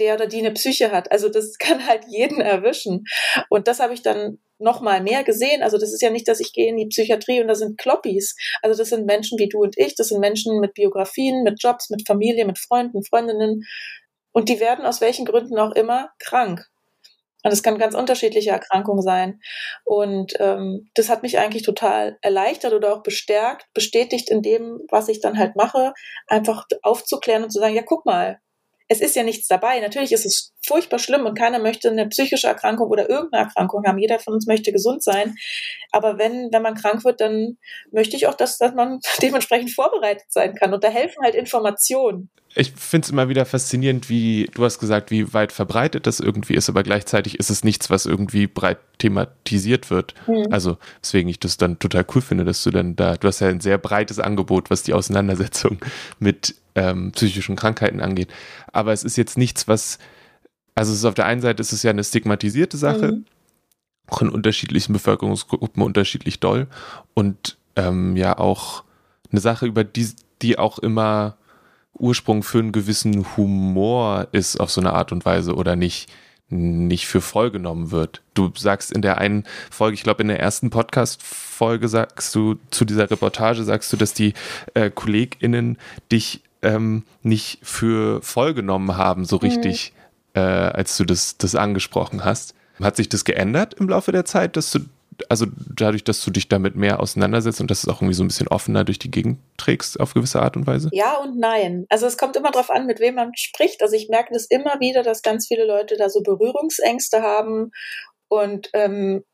der 0.00 0.14
oder 0.14 0.26
die 0.26 0.38
eine 0.38 0.52
Psyche 0.52 0.92
hat. 0.92 1.10
Also 1.10 1.28
das 1.28 1.56
kann 1.58 1.86
halt 1.86 2.04
jeden 2.08 2.40
erwischen. 2.40 3.04
Und 3.48 3.68
das 3.68 3.80
habe 3.80 3.94
ich 3.94 4.02
dann 4.02 4.38
noch 4.58 4.80
mal 4.80 5.02
mehr 5.02 5.24
gesehen. 5.24 5.62
Also 5.62 5.78
das 5.78 5.92
ist 5.92 6.02
ja 6.02 6.10
nicht, 6.10 6.26
dass 6.28 6.40
ich 6.40 6.52
gehe 6.52 6.68
in 6.68 6.76
die 6.76 6.86
Psychiatrie 6.86 7.40
und 7.40 7.48
da 7.48 7.54
sind 7.54 7.78
Kloppis. 7.78 8.36
Also 8.62 8.76
das 8.76 8.88
sind 8.88 9.06
Menschen 9.06 9.38
wie 9.38 9.48
du 9.48 9.60
und 9.60 9.78
ich. 9.78 9.94
Das 9.94 10.08
sind 10.08 10.20
Menschen 10.20 10.60
mit 10.60 10.74
Biografien, 10.74 11.42
mit 11.44 11.62
Jobs, 11.62 11.90
mit 11.90 12.06
Familie, 12.06 12.44
mit 12.44 12.58
Freunden, 12.58 13.04
Freundinnen. 13.04 13.64
Und 14.32 14.48
die 14.48 14.60
werden 14.60 14.84
aus 14.84 15.00
welchen 15.00 15.24
Gründen 15.24 15.58
auch 15.58 15.72
immer 15.72 16.10
krank. 16.18 16.66
Und 17.44 17.52
es 17.52 17.62
kann 17.62 17.78
ganz 17.78 17.94
unterschiedliche 17.94 18.50
Erkrankungen 18.50 19.02
sein. 19.02 19.40
Und 19.84 20.34
ähm, 20.40 20.90
das 20.94 21.08
hat 21.08 21.22
mich 21.22 21.38
eigentlich 21.38 21.62
total 21.62 22.18
erleichtert 22.20 22.72
oder 22.72 22.92
auch 22.92 23.02
bestärkt, 23.02 23.66
bestätigt 23.74 24.28
in 24.28 24.42
dem, 24.42 24.80
was 24.90 25.08
ich 25.08 25.20
dann 25.20 25.38
halt 25.38 25.54
mache, 25.54 25.92
einfach 26.26 26.66
aufzuklären 26.82 27.44
und 27.44 27.50
zu 27.50 27.60
sagen, 27.60 27.76
ja, 27.76 27.82
guck 27.82 28.04
mal, 28.04 28.40
es 28.88 29.00
ist 29.00 29.14
ja 29.16 29.22
nichts 29.22 29.46
dabei. 29.48 29.80
Natürlich 29.80 30.12
ist 30.12 30.24
es 30.24 30.54
furchtbar 30.66 30.98
schlimm 30.98 31.26
und 31.26 31.36
keiner 31.36 31.58
möchte 31.58 31.90
eine 31.90 32.08
psychische 32.08 32.46
Erkrankung 32.46 32.88
oder 32.88 33.08
irgendeine 33.08 33.44
Erkrankung 33.44 33.84
haben. 33.86 33.98
Jeder 33.98 34.18
von 34.18 34.34
uns 34.34 34.46
möchte 34.46 34.72
gesund 34.72 35.02
sein. 35.02 35.34
Aber 35.92 36.18
wenn, 36.18 36.48
wenn 36.52 36.62
man 36.62 36.74
krank 36.74 37.04
wird, 37.04 37.20
dann 37.20 37.58
möchte 37.92 38.16
ich 38.16 38.26
auch, 38.26 38.34
dass, 38.34 38.58
dass 38.58 38.74
man 38.74 39.00
dementsprechend 39.22 39.74
vorbereitet 39.74 40.26
sein 40.28 40.54
kann. 40.54 40.72
Und 40.72 40.82
da 40.82 40.88
helfen 40.88 41.22
halt 41.22 41.34
Informationen. 41.34 42.30
Ich 42.54 42.72
finde 42.72 43.04
es 43.04 43.10
immer 43.10 43.28
wieder 43.28 43.44
faszinierend, 43.44 44.08
wie 44.08 44.50
du 44.54 44.64
hast 44.64 44.78
gesagt, 44.78 45.10
wie 45.10 45.34
weit 45.34 45.52
verbreitet 45.52 46.06
das 46.06 46.18
irgendwie 46.18 46.54
ist, 46.54 46.70
aber 46.70 46.82
gleichzeitig 46.82 47.38
ist 47.38 47.50
es 47.50 47.62
nichts, 47.62 47.90
was 47.90 48.06
irgendwie 48.06 48.46
breit 48.46 48.78
thematisiert 48.96 49.90
wird. 49.90 50.14
Mhm. 50.26 50.46
Also, 50.50 50.78
weswegen 51.02 51.28
ich 51.28 51.38
das 51.38 51.58
dann 51.58 51.78
total 51.78 52.06
cool 52.14 52.22
finde, 52.22 52.44
dass 52.44 52.62
du 52.64 52.70
dann 52.70 52.96
da, 52.96 53.16
du 53.16 53.28
hast 53.28 53.40
ja 53.40 53.48
ein 53.48 53.60
sehr 53.60 53.76
breites 53.76 54.18
Angebot, 54.18 54.70
was 54.70 54.82
die 54.82 54.94
Auseinandersetzung 54.94 55.78
mit 56.18 56.54
ähm, 56.78 57.10
psychischen 57.12 57.56
Krankheiten 57.56 58.00
angeht. 58.00 58.28
Aber 58.72 58.92
es 58.92 59.02
ist 59.02 59.16
jetzt 59.16 59.36
nichts, 59.36 59.66
was, 59.66 59.98
also 60.74 60.92
es 60.92 60.98
ist 60.98 61.04
auf 61.04 61.14
der 61.14 61.26
einen 61.26 61.40
Seite 61.40 61.60
ist 61.60 61.72
es 61.72 61.82
ja 61.82 61.90
eine 61.90 62.04
stigmatisierte 62.04 62.76
Sache, 62.76 63.12
mhm. 63.12 63.24
auch 64.06 64.22
in 64.22 64.28
unterschiedlichen 64.28 64.92
Bevölkerungsgruppen 64.92 65.82
unterschiedlich 65.82 66.38
doll 66.38 66.68
und 67.14 67.58
ähm, 67.74 68.16
ja 68.16 68.38
auch 68.38 68.84
eine 69.30 69.40
Sache, 69.40 69.66
über 69.66 69.82
die, 69.82 70.08
die 70.40 70.58
auch 70.58 70.78
immer 70.78 71.36
Ursprung 71.92 72.44
für 72.44 72.60
einen 72.60 72.72
gewissen 72.72 73.26
Humor 73.36 74.28
ist 74.30 74.60
auf 74.60 74.70
so 74.70 74.80
eine 74.80 74.92
Art 74.92 75.10
und 75.10 75.24
Weise 75.24 75.54
oder 75.56 75.74
nicht 75.74 76.08
nicht 76.50 77.06
für 77.06 77.20
voll 77.20 77.50
genommen 77.50 77.90
wird. 77.90 78.22
Du 78.32 78.50
sagst 78.56 78.90
in 78.90 79.02
der 79.02 79.18
einen 79.18 79.44
Folge, 79.70 79.94
ich 79.94 80.02
glaube 80.02 80.22
in 80.22 80.28
der 80.28 80.40
ersten 80.40 80.70
Podcast-Folge 80.70 81.88
sagst 81.88 82.34
du 82.34 82.56
zu 82.70 82.86
dieser 82.86 83.10
Reportage, 83.10 83.64
sagst 83.64 83.92
du, 83.92 83.98
dass 83.98 84.14
die 84.14 84.32
äh, 84.72 84.90
KollegInnen 84.90 85.76
dich 86.10 86.42
ähm, 86.62 87.04
nicht 87.22 87.58
für 87.62 88.22
voll 88.22 88.54
genommen 88.54 88.96
haben, 88.96 89.24
so 89.24 89.36
mhm. 89.36 89.42
richtig, 89.42 89.92
mhm. 90.34 90.40
äh, 90.40 90.44
als 90.44 90.96
du 90.96 91.04
das, 91.04 91.38
das 91.38 91.54
angesprochen 91.54 92.24
hast. 92.24 92.54
Hat 92.80 92.96
sich 92.96 93.08
das 93.08 93.24
geändert 93.24 93.74
im 93.74 93.88
Laufe 93.88 94.12
der 94.12 94.24
Zeit, 94.24 94.56
dass 94.56 94.70
du 94.70 94.80
also 95.28 95.46
dadurch, 95.74 96.04
dass 96.04 96.24
du 96.24 96.30
dich 96.30 96.48
damit 96.48 96.76
mehr 96.76 97.00
auseinandersetzt 97.00 97.60
und 97.60 97.70
dass 97.70 97.82
es 97.82 97.88
auch 97.88 97.96
irgendwie 97.96 98.14
so 98.14 98.22
ein 98.22 98.28
bisschen 98.28 98.48
offener 98.48 98.84
durch 98.84 98.98
die 98.98 99.10
Gegend 99.10 99.38
trägst 99.56 99.98
auf 99.98 100.14
gewisse 100.14 100.40
Art 100.40 100.56
und 100.56 100.66
Weise? 100.66 100.90
Ja 100.92 101.16
und 101.16 101.38
nein. 101.38 101.86
Also 101.88 102.06
es 102.06 102.16
kommt 102.16 102.36
immer 102.36 102.50
darauf 102.50 102.70
an, 102.70 102.86
mit 102.86 103.00
wem 103.00 103.16
man 103.16 103.32
spricht. 103.34 103.82
Also 103.82 103.96
ich 103.96 104.08
merke 104.08 104.32
das 104.32 104.46
immer 104.46 104.78
wieder, 104.80 105.02
dass 105.02 105.22
ganz 105.22 105.48
viele 105.48 105.66
Leute 105.66 105.96
da 105.96 106.08
so 106.08 106.22
Berührungsängste 106.22 107.22
haben 107.22 107.72
und 108.28 108.70
ähm, 108.74 109.24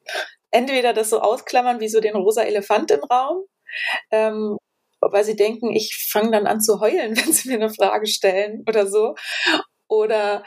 entweder 0.50 0.93
das 0.93 1.11
so 1.11 1.21
ausklammern 1.21 1.81
wie 1.81 1.88
so 1.88 2.00
den 2.00 2.16
rosa 2.16 2.43
Elefant 2.43 2.90
im 2.90 3.02
Raum, 3.02 3.45
ähm, 4.11 4.57
weil 5.11 5.25
sie 5.25 5.37
denken, 5.37 5.73
ich 5.73 6.08
fange 6.11 6.30
dann 6.30 6.46
an 6.46 6.61
zu 6.61 6.80
heulen, 6.80 7.16
wenn 7.16 7.32
sie 7.32 7.49
mir 7.49 7.56
eine 7.56 7.70
Frage 7.70 8.06
stellen 8.06 8.64
oder 8.68 8.87
so. 8.87 9.14
Oder 9.88 10.44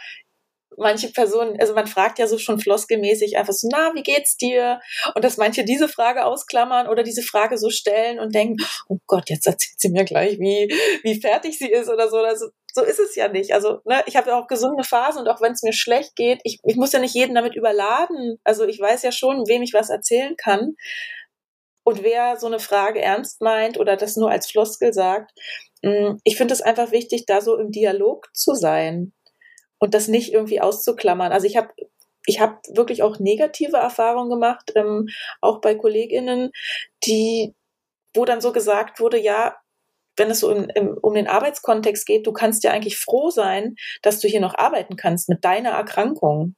manche 0.77 1.09
Personen, 1.09 1.59
also 1.59 1.73
man 1.73 1.87
fragt 1.87 2.19
ja 2.19 2.27
so 2.27 2.37
schon 2.37 2.59
floskelmäßig 2.59 3.37
einfach 3.37 3.53
so, 3.53 3.67
na, 3.71 3.91
wie 3.95 4.03
geht's 4.03 4.37
dir? 4.37 4.79
Und 5.15 5.25
dass 5.25 5.37
manche 5.37 5.65
diese 5.65 5.87
Frage 5.89 6.25
ausklammern 6.25 6.87
oder 6.87 7.03
diese 7.03 7.23
Frage 7.23 7.57
so 7.57 7.69
stellen 7.69 8.19
und 8.19 8.33
denken, 8.33 8.57
oh 8.87 8.97
Gott, 9.07 9.29
jetzt 9.29 9.47
erzählt 9.47 9.79
sie 9.79 9.89
mir 9.89 10.05
gleich, 10.05 10.39
wie, 10.39 10.67
wie 11.03 11.19
fertig 11.19 11.57
sie 11.57 11.69
ist 11.69 11.89
oder 11.89 12.09
so. 12.09 12.17
Also, 12.17 12.49
so 12.73 12.83
ist 12.83 12.99
es 12.99 13.15
ja 13.15 13.27
nicht. 13.27 13.53
Also, 13.53 13.79
ne, 13.85 14.03
ich 14.05 14.15
habe 14.15 14.29
ja 14.29 14.39
auch 14.39 14.47
gesunde 14.47 14.83
Phasen 14.83 15.21
und 15.21 15.27
auch 15.27 15.41
wenn 15.41 15.53
es 15.53 15.63
mir 15.63 15.73
schlecht 15.73 16.15
geht, 16.15 16.41
ich, 16.43 16.59
ich 16.63 16.75
muss 16.75 16.91
ja 16.91 16.99
nicht 16.99 17.15
jeden 17.15 17.33
damit 17.33 17.55
überladen. 17.55 18.39
Also 18.43 18.65
ich 18.65 18.79
weiß 18.79 19.01
ja 19.01 19.11
schon, 19.11 19.47
wem 19.47 19.63
ich 19.63 19.73
was 19.73 19.89
erzählen 19.89 20.35
kann. 20.37 20.75
Und 21.88 22.03
wer 22.03 22.36
so 22.36 22.48
eine 22.48 22.60
Frage 22.60 23.01
ernst 23.01 23.39
meint 23.39 23.79
oder 23.79 23.96
das 23.96 24.17
nur 24.17 24.29
als 24.29 24.51
Floskel 24.51 24.91
sagt, 24.91 25.32
mm, 25.84 26.17
ich 26.25 26.36
finde 26.36 26.53
es 26.53 26.62
einfach 26.62 26.91
wichtig, 26.91 27.25
da 27.25 27.39
so 27.39 27.56
im 27.56 27.72
Dialog 27.72 28.27
zu 28.34 28.56
sein 28.56 29.13
und 29.79 29.94
das 29.94 30.10
nicht 30.10 30.34
irgendwie 30.34 30.60
auszuklammern. 30.60 31.32
Also 31.32 31.48
ich 31.48 31.56
habe 31.56 31.70
ich 32.25 32.41
habe 32.41 32.58
wirklich 32.74 33.03
auch 33.03 33.20
negative 33.20 33.77
Erfahrungen 33.77 34.29
gemacht, 34.29 34.74
ähm, 34.75 35.08
auch 35.39 35.62
bei 35.62 35.75
KollegInnen, 35.75 36.51
die, 37.06 37.56
wo 38.13 38.25
dann 38.25 38.41
so 38.41 38.51
gesagt 38.51 39.00
wurde, 39.00 39.17
ja, 39.17 39.56
wenn 40.17 40.29
es 40.29 40.41
so 40.41 40.51
in, 40.51 40.70
im, 40.72 40.98
um 41.01 41.13
den 41.13 41.29
Arbeitskontext 41.29 42.06
geht, 42.06 42.27
du 42.27 42.34
kannst 42.34 42.65
ja 42.65 42.72
eigentlich 42.72 42.98
froh 42.98 43.29
sein, 43.29 43.75
dass 44.01 44.20
du 44.20 44.27
hier 44.27 44.41
noch 44.41 44.56
arbeiten 44.58 44.98
kannst 44.98 45.29
mit 45.29 45.46
deiner 45.46 45.70
Erkrankung. 45.70 46.58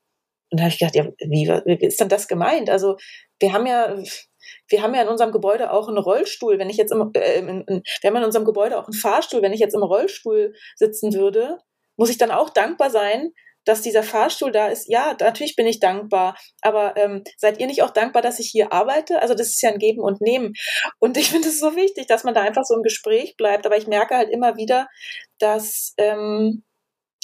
Und 0.49 0.59
da 0.59 0.63
habe 0.63 0.73
ich 0.73 0.79
gedacht, 0.79 0.95
ja, 0.95 1.05
wie, 1.19 1.47
wie 1.47 1.85
ist 1.85 1.99
denn 1.99 2.09
das 2.09 2.27
gemeint? 2.27 2.71
Also 2.71 2.97
wir 3.39 3.53
haben 3.53 3.67
ja, 3.67 3.95
wir 4.67 4.81
haben 4.81 4.93
ja 4.93 5.01
in 5.01 5.07
unserem 5.07 5.31
Gebäude 5.31 5.71
auch 5.71 5.87
einen 5.87 5.97
Rollstuhl. 5.97 6.59
Wenn 6.59 6.69
ich 6.69 6.77
jetzt 6.77 6.91
im, 6.91 7.11
äh, 7.13 7.39
in, 7.39 7.61
in, 7.67 7.83
wir 8.01 8.09
haben 8.09 8.17
in 8.17 8.23
unserem 8.23 8.45
Gebäude 8.45 8.77
auch 8.77 8.85
einen 8.85 8.93
Fahrstuhl. 8.93 9.41
Wenn 9.41 9.53
ich 9.53 9.59
jetzt 9.59 9.75
im 9.75 9.83
Rollstuhl 9.83 10.53
sitzen 10.75 11.13
würde, 11.13 11.57
muss 11.97 12.09
ich 12.09 12.17
dann 12.17 12.31
auch 12.31 12.49
dankbar 12.49 12.89
sein, 12.89 13.31
dass 13.65 13.81
dieser 13.81 14.03
Fahrstuhl 14.03 14.51
da 14.51 14.67
ist. 14.67 14.89
Ja, 14.89 15.15
natürlich 15.19 15.55
bin 15.55 15.67
ich 15.67 15.79
dankbar. 15.79 16.35
Aber 16.61 16.97
ähm, 16.97 17.23
seid 17.37 17.59
ihr 17.59 17.67
nicht 17.67 17.83
auch 17.83 17.91
dankbar, 17.91 18.21
dass 18.21 18.39
ich 18.39 18.49
hier 18.49 18.73
arbeite? 18.73 19.21
Also 19.21 19.35
das 19.35 19.49
ist 19.49 19.61
ja 19.61 19.69
ein 19.69 19.79
Geben 19.79 20.01
und 20.01 20.21
Nehmen. 20.21 20.53
Und 20.99 21.17
ich 21.17 21.29
finde 21.29 21.49
es 21.49 21.59
so 21.59 21.75
wichtig, 21.75 22.07
dass 22.07 22.23
man 22.23 22.33
da 22.33 22.41
einfach 22.41 22.63
so 22.63 22.75
im 22.75 22.83
Gespräch 22.83 23.35
bleibt. 23.37 23.65
Aber 23.65 23.77
ich 23.77 23.87
merke 23.87 24.15
halt 24.15 24.29
immer 24.29 24.57
wieder, 24.57 24.87
dass 25.39 25.93
ähm, 25.97 26.63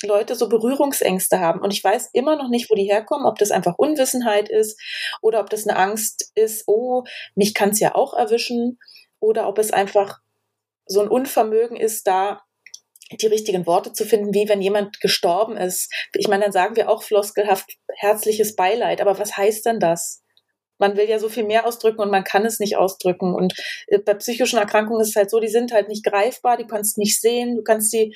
Leute 0.03 0.35
so 0.35 0.49
Berührungsängste 0.49 1.39
haben. 1.39 1.61
Und 1.61 1.71
ich 1.71 1.83
weiß 1.83 2.09
immer 2.13 2.35
noch 2.35 2.49
nicht, 2.49 2.69
wo 2.69 2.75
die 2.75 2.83
herkommen, 2.83 3.25
ob 3.25 3.37
das 3.37 3.51
einfach 3.51 3.75
Unwissenheit 3.77 4.49
ist 4.49 4.79
oder 5.21 5.39
ob 5.39 5.49
das 5.49 5.67
eine 5.67 5.77
Angst 5.77 6.31
ist, 6.35 6.63
oh, 6.67 7.03
mich 7.35 7.53
kann 7.53 7.69
es 7.69 7.79
ja 7.79 7.95
auch 7.95 8.13
erwischen. 8.13 8.79
Oder 9.19 9.47
ob 9.47 9.57
es 9.57 9.71
einfach 9.71 10.19
so 10.85 11.01
ein 11.01 11.07
Unvermögen 11.07 11.77
ist, 11.77 12.05
da 12.05 12.41
die 13.11 13.27
richtigen 13.27 13.65
Worte 13.65 13.93
zu 13.93 14.05
finden, 14.05 14.33
wie 14.33 14.49
wenn 14.49 14.61
jemand 14.61 14.99
gestorben 14.99 15.57
ist. 15.57 15.91
Ich 16.13 16.27
meine, 16.27 16.43
dann 16.43 16.51
sagen 16.51 16.75
wir 16.75 16.89
auch 16.89 17.03
floskelhaft 17.03 17.77
herzliches 17.97 18.55
Beileid, 18.55 18.99
aber 18.99 19.19
was 19.19 19.37
heißt 19.37 19.65
denn 19.65 19.79
das? 19.79 20.23
Man 20.77 20.97
will 20.97 21.07
ja 21.07 21.19
so 21.19 21.29
viel 21.29 21.45
mehr 21.45 21.65
ausdrücken 21.65 22.01
und 22.01 22.11
man 22.11 22.23
kann 22.23 22.45
es 22.45 22.59
nicht 22.59 22.75
ausdrücken. 22.77 23.33
Und 23.33 23.53
äh, 23.87 23.99
bei 23.99 24.13
psychischen 24.15 24.59
Erkrankungen 24.59 25.01
ist 25.01 25.09
es 25.09 25.15
halt 25.15 25.29
so, 25.29 25.39
die 25.39 25.47
sind 25.47 25.71
halt 25.71 25.87
nicht 25.87 26.03
greifbar, 26.03 26.57
die 26.57 26.67
kannst 26.67 26.97
nicht 26.97 27.21
sehen, 27.21 27.55
du 27.55 27.63
kannst 27.63 27.91
sie 27.91 28.13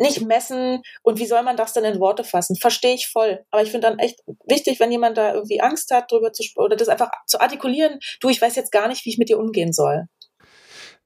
nicht 0.00 0.26
messen. 0.26 0.82
Und 1.02 1.18
wie 1.18 1.26
soll 1.26 1.42
man 1.42 1.56
das 1.56 1.72
denn 1.72 1.84
in 1.84 2.00
Worte 2.00 2.24
fassen? 2.24 2.56
Verstehe 2.56 2.94
ich 2.94 3.08
voll. 3.08 3.44
Aber 3.50 3.62
ich 3.62 3.70
finde 3.70 3.88
dann 3.88 3.98
echt 3.98 4.20
wichtig, 4.48 4.80
wenn 4.80 4.90
jemand 4.90 5.18
da 5.18 5.34
irgendwie 5.34 5.60
Angst 5.60 5.90
hat, 5.90 6.10
drüber 6.10 6.32
zu 6.32 6.42
oder 6.56 6.76
das 6.76 6.88
einfach 6.88 7.10
zu 7.26 7.40
artikulieren, 7.40 8.00
du, 8.20 8.28
ich 8.28 8.40
weiß 8.40 8.56
jetzt 8.56 8.72
gar 8.72 8.88
nicht, 8.88 9.04
wie 9.04 9.10
ich 9.10 9.18
mit 9.18 9.28
dir 9.28 9.38
umgehen 9.38 9.72
soll. 9.72 10.06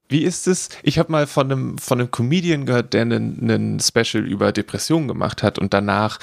Wie 0.08 0.22
ist 0.22 0.46
es? 0.46 0.68
Ich 0.82 0.98
habe 0.98 1.10
mal 1.10 1.26
von 1.26 1.50
einem, 1.50 1.78
von 1.78 1.98
einem 1.98 2.10
Comedian 2.10 2.66
gehört, 2.66 2.92
der 2.92 3.02
einen, 3.02 3.40
einen 3.40 3.80
Special 3.80 4.24
über 4.24 4.52
Depressionen 4.52 5.08
gemacht 5.08 5.42
hat 5.42 5.58
und 5.58 5.74
danach 5.74 6.18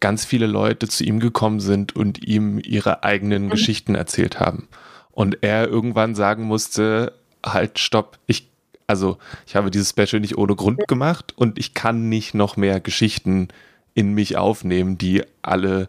ganz 0.00 0.24
viele 0.24 0.46
Leute 0.46 0.88
zu 0.88 1.04
ihm 1.04 1.20
gekommen 1.20 1.60
sind 1.60 1.94
und 1.94 2.24
ihm 2.24 2.58
ihre 2.58 3.04
eigenen 3.04 3.44
mhm. 3.44 3.50
Geschichten 3.50 3.94
erzählt 3.94 4.40
haben. 4.40 4.68
Und 5.10 5.38
er 5.42 5.68
irgendwann 5.68 6.14
sagen 6.14 6.44
musste, 6.44 7.14
halt, 7.44 7.78
stopp, 7.78 8.18
ich, 8.26 8.50
also 8.86 9.18
ich 9.46 9.56
habe 9.56 9.70
dieses 9.70 9.90
Special 9.90 10.20
nicht 10.20 10.38
ohne 10.38 10.54
Grund 10.54 10.86
gemacht 10.88 11.34
und 11.36 11.58
ich 11.58 11.74
kann 11.74 12.08
nicht 12.08 12.34
noch 12.34 12.56
mehr 12.56 12.80
Geschichten 12.80 13.48
in 13.94 14.12
mich 14.12 14.36
aufnehmen, 14.36 14.98
die 14.98 15.22
alle 15.42 15.88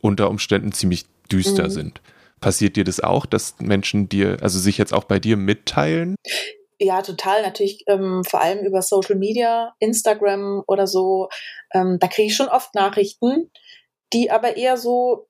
unter 0.00 0.30
Umständen 0.30 0.72
ziemlich 0.72 1.06
düster 1.30 1.64
mhm. 1.64 1.70
sind. 1.70 2.00
Passiert 2.40 2.76
dir 2.76 2.84
das 2.84 3.00
auch, 3.00 3.26
dass 3.26 3.56
Menschen 3.60 4.08
dir, 4.08 4.38
also 4.40 4.58
sich 4.58 4.78
jetzt 4.78 4.94
auch 4.94 5.04
bei 5.04 5.18
dir 5.18 5.36
mitteilen? 5.36 6.16
Ja, 6.78 7.02
total. 7.02 7.42
Natürlich 7.42 7.84
ähm, 7.86 8.22
vor 8.24 8.40
allem 8.40 8.64
über 8.64 8.80
Social 8.80 9.16
Media, 9.16 9.74
Instagram 9.78 10.62
oder 10.66 10.86
so. 10.86 11.28
Ähm, 11.74 11.98
da 12.00 12.08
kriege 12.08 12.28
ich 12.28 12.36
schon 12.36 12.48
oft 12.48 12.74
Nachrichten, 12.74 13.50
die 14.14 14.30
aber 14.30 14.56
eher 14.56 14.78
so, 14.78 15.28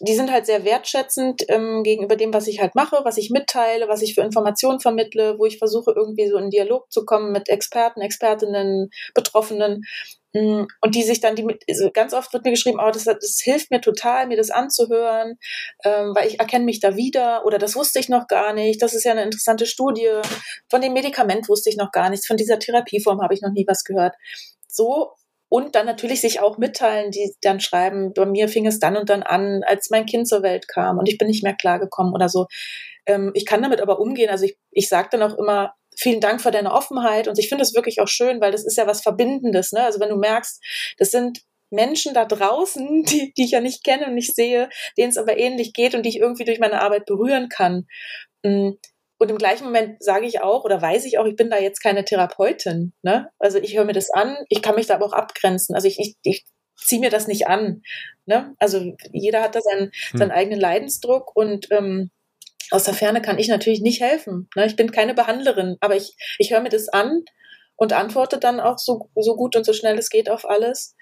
die 0.00 0.14
sind 0.14 0.30
halt 0.30 0.44
sehr 0.44 0.64
wertschätzend 0.64 1.44
ähm, 1.48 1.82
gegenüber 1.82 2.16
dem, 2.16 2.34
was 2.34 2.46
ich 2.46 2.60
halt 2.60 2.74
mache, 2.74 3.00
was 3.04 3.16
ich 3.16 3.30
mitteile, 3.30 3.88
was 3.88 4.02
ich 4.02 4.14
für 4.14 4.20
Informationen 4.20 4.78
vermittle, 4.78 5.38
wo 5.38 5.46
ich 5.46 5.58
versuche 5.58 5.92
irgendwie 5.96 6.28
so 6.28 6.36
in 6.36 6.50
Dialog 6.50 6.90
zu 6.92 7.06
kommen 7.06 7.32
mit 7.32 7.48
Experten, 7.48 8.02
Expertinnen, 8.02 8.90
Betroffenen. 9.14 9.84
Mm, 10.34 10.64
und 10.82 10.94
die 10.94 11.02
sich 11.02 11.20
dann, 11.20 11.34
die 11.34 11.44
mit, 11.44 11.64
also 11.68 11.90
ganz 11.90 12.12
oft 12.12 12.30
wird 12.34 12.44
mir 12.44 12.50
geschrieben, 12.50 12.78
oh, 12.78 12.90
das, 12.90 13.04
das 13.04 13.40
hilft 13.42 13.70
mir 13.70 13.80
total, 13.80 14.26
mir 14.26 14.36
das 14.36 14.50
anzuhören, 14.50 15.38
ähm, 15.82 16.14
weil 16.14 16.28
ich 16.28 16.40
erkenne 16.40 16.66
mich 16.66 16.80
da 16.80 16.96
wieder 16.96 17.46
oder 17.46 17.56
das 17.56 17.74
wusste 17.74 17.98
ich 17.98 18.10
noch 18.10 18.26
gar 18.26 18.52
nicht. 18.52 18.82
Das 18.82 18.92
ist 18.92 19.04
ja 19.04 19.12
eine 19.12 19.22
interessante 19.22 19.64
Studie. 19.64 20.10
Von 20.68 20.82
dem 20.82 20.92
Medikament 20.92 21.48
wusste 21.48 21.70
ich 21.70 21.78
noch 21.78 21.90
gar 21.90 22.10
nichts. 22.10 22.26
Von 22.26 22.36
dieser 22.36 22.58
Therapieform 22.58 23.22
habe 23.22 23.32
ich 23.32 23.40
noch 23.40 23.52
nie 23.52 23.64
was 23.66 23.82
gehört. 23.82 24.14
So 24.68 25.12
und 25.48 25.74
dann 25.74 25.86
natürlich 25.86 26.20
sich 26.20 26.40
auch 26.40 26.58
mitteilen, 26.58 27.10
die 27.10 27.32
dann 27.40 27.60
schreiben, 27.60 28.12
bei 28.14 28.26
mir 28.26 28.48
fing 28.48 28.66
es 28.66 28.78
dann 28.78 28.96
und 28.96 29.08
dann 29.08 29.22
an, 29.22 29.62
als 29.64 29.90
mein 29.90 30.06
Kind 30.06 30.28
zur 30.28 30.42
Welt 30.42 30.68
kam 30.68 30.98
und 30.98 31.08
ich 31.08 31.18
bin 31.18 31.28
nicht 31.28 31.42
mehr 31.42 31.54
klargekommen 31.54 32.12
oder 32.12 32.28
so. 32.28 32.46
Ähm, 33.06 33.30
ich 33.34 33.46
kann 33.46 33.62
damit 33.62 33.80
aber 33.80 34.00
umgehen. 34.00 34.30
Also 34.30 34.44
ich, 34.44 34.56
ich 34.72 34.88
sage 34.88 35.08
dann 35.12 35.22
auch 35.22 35.38
immer, 35.38 35.74
vielen 35.96 36.20
Dank 36.20 36.40
für 36.40 36.50
deine 36.50 36.72
Offenheit. 36.72 37.28
Und 37.28 37.38
ich 37.38 37.48
finde 37.48 37.62
es 37.62 37.74
wirklich 37.74 38.00
auch 38.00 38.08
schön, 38.08 38.40
weil 38.40 38.52
das 38.52 38.64
ist 38.64 38.76
ja 38.76 38.86
was 38.86 39.02
Verbindendes. 39.02 39.72
Ne? 39.72 39.82
Also 39.82 40.00
wenn 40.00 40.10
du 40.10 40.16
merkst, 40.16 40.62
das 40.98 41.10
sind 41.10 41.40
Menschen 41.70 42.14
da 42.14 42.24
draußen, 42.24 43.02
die, 43.08 43.32
die 43.36 43.44
ich 43.44 43.52
ja 43.52 43.60
nicht 43.60 43.84
kenne 43.84 44.06
und 44.06 44.14
nicht 44.14 44.34
sehe, 44.34 44.68
denen 44.98 45.10
es 45.10 45.18
aber 45.18 45.38
ähnlich 45.38 45.72
geht 45.72 45.94
und 45.94 46.02
die 46.02 46.10
ich 46.10 46.18
irgendwie 46.18 46.44
durch 46.44 46.58
meine 46.58 46.80
Arbeit 46.80 47.06
berühren 47.06 47.48
kann. 47.48 47.86
Und 49.18 49.30
im 49.30 49.38
gleichen 49.38 49.64
Moment 49.64 50.02
sage 50.02 50.26
ich 50.26 50.42
auch 50.42 50.64
oder 50.64 50.80
weiß 50.80 51.06
ich 51.06 51.18
auch, 51.18 51.24
ich 51.24 51.36
bin 51.36 51.50
da 51.50 51.58
jetzt 51.58 51.82
keine 51.82 52.04
Therapeutin. 52.04 52.92
Ne? 53.02 53.30
Also 53.38 53.58
ich 53.58 53.76
höre 53.76 53.84
mir 53.84 53.94
das 53.94 54.10
an, 54.10 54.36
ich 54.48 54.62
kann 54.62 54.74
mich 54.74 54.86
da 54.86 54.94
aber 54.94 55.06
auch 55.06 55.12
abgrenzen. 55.12 55.74
Also 55.74 55.88
ich, 55.88 55.98
ich, 55.98 56.16
ich 56.22 56.44
ziehe 56.76 57.00
mir 57.00 57.10
das 57.10 57.26
nicht 57.26 57.46
an. 57.46 57.82
Ne? 58.26 58.54
Also 58.58 58.94
jeder 59.12 59.42
hat 59.42 59.54
da 59.54 59.60
seinen, 59.60 59.90
hm. 60.10 60.18
seinen 60.18 60.30
eigenen 60.32 60.60
Leidensdruck 60.60 61.34
und 61.34 61.68
ähm, 61.70 62.10
aus 62.70 62.84
der 62.84 62.94
Ferne 62.94 63.22
kann 63.22 63.38
ich 63.38 63.48
natürlich 63.48 63.80
nicht 63.80 64.00
helfen. 64.00 64.48
Ne? 64.54 64.66
Ich 64.66 64.76
bin 64.76 64.90
keine 64.90 65.14
Behandlerin, 65.14 65.76
aber 65.80 65.96
ich, 65.96 66.16
ich 66.38 66.50
höre 66.50 66.60
mir 66.60 66.68
das 66.68 66.88
an 66.88 67.22
und 67.76 67.92
antworte 67.92 68.38
dann 68.38 68.60
auch 68.60 68.78
so, 68.78 69.08
so 69.14 69.36
gut 69.36 69.56
und 69.56 69.64
so 69.64 69.72
schnell 69.72 69.96
es 69.98 70.10
geht 70.10 70.28
auf 70.28 70.48
alles, 70.48 70.94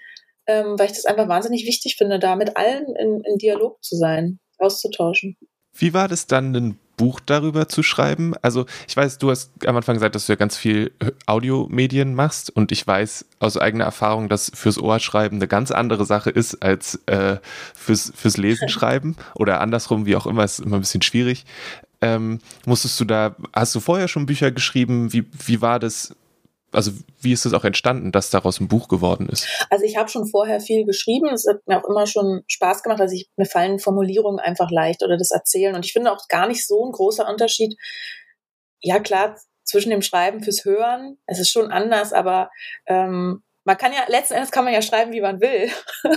ähm, 0.46 0.78
weil 0.78 0.86
ich 0.86 0.92
das 0.92 1.06
einfach 1.06 1.28
wahnsinnig 1.28 1.66
wichtig 1.66 1.96
finde, 1.96 2.18
da 2.18 2.36
mit 2.36 2.56
allen 2.56 2.94
in, 2.96 3.22
in 3.24 3.38
Dialog 3.38 3.82
zu 3.82 3.96
sein, 3.96 4.38
auszutauschen. 4.58 5.36
Wie 5.72 5.94
war 5.94 6.06
das 6.06 6.26
dann, 6.26 6.54
ein 6.54 6.78
Buch 6.96 7.20
darüber 7.24 7.68
zu 7.68 7.82
schreiben? 7.82 8.34
Also 8.42 8.66
ich 8.88 8.96
weiß, 8.96 9.18
du 9.18 9.30
hast 9.30 9.50
am 9.66 9.76
Anfang 9.76 9.94
gesagt, 9.96 10.14
dass 10.14 10.26
du 10.26 10.32
ja 10.32 10.36
ganz 10.36 10.56
viel 10.56 10.92
Audiomedien 11.26 12.14
machst 12.14 12.50
und 12.50 12.72
ich 12.72 12.86
weiß 12.86 13.26
aus 13.38 13.56
eigener 13.56 13.84
Erfahrung, 13.84 14.28
dass 14.28 14.50
fürs 14.54 14.78
Ohr 14.78 14.98
schreiben 14.98 15.36
eine 15.36 15.48
ganz 15.48 15.70
andere 15.70 16.04
Sache 16.04 16.30
ist 16.30 16.62
als 16.62 17.00
äh, 17.06 17.36
fürs, 17.74 18.12
fürs 18.14 18.36
Lesen 18.36 18.68
schreiben 18.70 19.16
oder 19.34 19.60
andersrum, 19.60 20.06
wie 20.06 20.16
auch 20.16 20.26
immer, 20.26 20.44
ist 20.44 20.60
immer 20.60 20.76
ein 20.76 20.80
bisschen 20.80 21.02
schwierig. 21.02 21.44
Ähm, 22.00 22.40
musstest 22.66 23.00
du 23.00 23.04
da, 23.04 23.34
hast 23.54 23.74
du 23.74 23.80
vorher 23.80 24.08
schon 24.08 24.26
Bücher 24.26 24.50
geschrieben? 24.50 25.12
Wie, 25.12 25.24
wie 25.46 25.62
war 25.62 25.78
das? 25.78 26.14
Also 26.74 26.92
wie 27.20 27.32
ist 27.32 27.46
es 27.46 27.54
auch 27.54 27.64
entstanden, 27.64 28.12
dass 28.12 28.30
daraus 28.30 28.60
ein 28.60 28.68
Buch 28.68 28.88
geworden 28.88 29.28
ist? 29.28 29.48
Also 29.70 29.84
ich 29.84 29.96
habe 29.96 30.08
schon 30.08 30.26
vorher 30.26 30.60
viel 30.60 30.84
geschrieben. 30.84 31.28
Es 31.32 31.46
hat 31.48 31.66
mir 31.66 31.78
auch 31.78 31.88
immer 31.88 32.06
schon 32.06 32.42
Spaß 32.46 32.82
gemacht. 32.82 33.00
Also 33.00 33.14
ich, 33.14 33.28
mir 33.36 33.46
fallen 33.46 33.78
Formulierungen 33.78 34.40
einfach 34.40 34.70
leicht 34.70 35.02
oder 35.02 35.16
das 35.16 35.30
Erzählen. 35.30 35.74
Und 35.74 35.84
ich 35.84 35.92
finde 35.92 36.12
auch 36.12 36.28
gar 36.28 36.46
nicht 36.46 36.66
so 36.66 36.84
ein 36.84 36.92
großer 36.92 37.28
Unterschied. 37.28 37.76
Ja 38.80 39.00
klar, 39.00 39.36
zwischen 39.64 39.90
dem 39.90 40.02
Schreiben 40.02 40.42
fürs 40.42 40.64
Hören. 40.64 41.18
Es 41.26 41.38
ist 41.38 41.50
schon 41.50 41.70
anders, 41.70 42.12
aber 42.12 42.50
ähm, 42.86 43.42
man 43.64 43.78
kann 43.78 43.92
ja, 43.92 44.04
letzten 44.08 44.34
Endes 44.34 44.50
kann 44.50 44.64
man 44.64 44.74
ja 44.74 44.82
schreiben, 44.82 45.12
wie 45.12 45.22
man 45.22 45.40
will. 45.40 45.70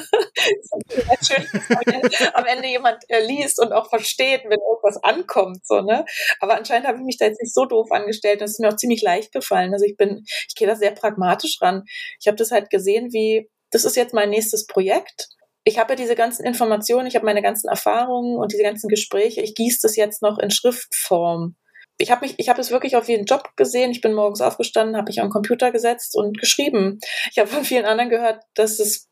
schön, 1.21 1.45
dass 1.53 2.33
am 2.33 2.45
Ende 2.45 2.67
jemand 2.67 3.03
äh, 3.07 3.25
liest 3.25 3.59
und 3.61 3.71
auch 3.71 3.89
versteht, 3.89 4.43
wenn 4.43 4.59
irgendwas 4.59 5.01
ankommt, 5.01 5.65
so, 5.65 5.81
ne? 5.81 6.05
Aber 6.41 6.57
anscheinend 6.57 6.87
habe 6.87 6.97
ich 6.97 7.05
mich 7.05 7.17
da 7.17 7.25
jetzt 7.25 7.41
nicht 7.41 7.53
so 7.53 7.65
doof 7.65 7.91
angestellt. 7.91 8.41
Das 8.41 8.51
ist 8.51 8.59
mir 8.59 8.69
auch 8.69 8.75
ziemlich 8.75 9.01
leicht 9.01 9.31
gefallen. 9.31 9.73
Also 9.73 9.85
ich 9.85 9.95
bin, 9.95 10.23
ich 10.47 10.55
gehe 10.55 10.67
da 10.67 10.75
sehr 10.75 10.91
pragmatisch 10.91 11.57
ran. 11.61 11.83
Ich 12.19 12.27
habe 12.27 12.37
das 12.37 12.51
halt 12.51 12.69
gesehen, 12.69 13.13
wie, 13.13 13.49
das 13.71 13.85
ist 13.85 13.95
jetzt 13.95 14.13
mein 14.13 14.29
nächstes 14.29 14.67
Projekt. 14.67 15.29
Ich 15.63 15.79
habe 15.79 15.93
ja 15.93 15.95
diese 15.97 16.15
ganzen 16.15 16.45
Informationen, 16.45 17.07
ich 17.07 17.15
habe 17.15 17.25
meine 17.25 17.41
ganzen 17.41 17.69
Erfahrungen 17.69 18.37
und 18.37 18.51
diese 18.51 18.63
ganzen 18.63 18.89
Gespräche. 18.89 19.41
Ich 19.41 19.55
gieße 19.55 19.79
das 19.81 19.95
jetzt 19.95 20.21
noch 20.21 20.37
in 20.37 20.51
Schriftform 20.51 21.55
ich 21.97 22.11
habe 22.11 22.25
mich, 22.25 22.35
ich 22.37 22.49
habe 22.49 22.61
es 22.61 22.71
wirklich 22.71 22.95
auf 22.95 23.07
jeden 23.07 23.25
Job 23.25 23.49
gesehen. 23.55 23.91
Ich 23.91 24.01
bin 24.01 24.13
morgens 24.13 24.41
aufgestanden, 24.41 24.95
habe 24.95 25.07
mich 25.09 25.21
am 25.21 25.29
Computer 25.29 25.71
gesetzt 25.71 26.15
und 26.15 26.39
geschrieben. 26.39 26.99
Ich 27.31 27.39
habe 27.39 27.49
von 27.49 27.63
vielen 27.63 27.85
anderen 27.85 28.09
gehört, 28.09 28.43
dass 28.53 28.79
es 28.79 29.09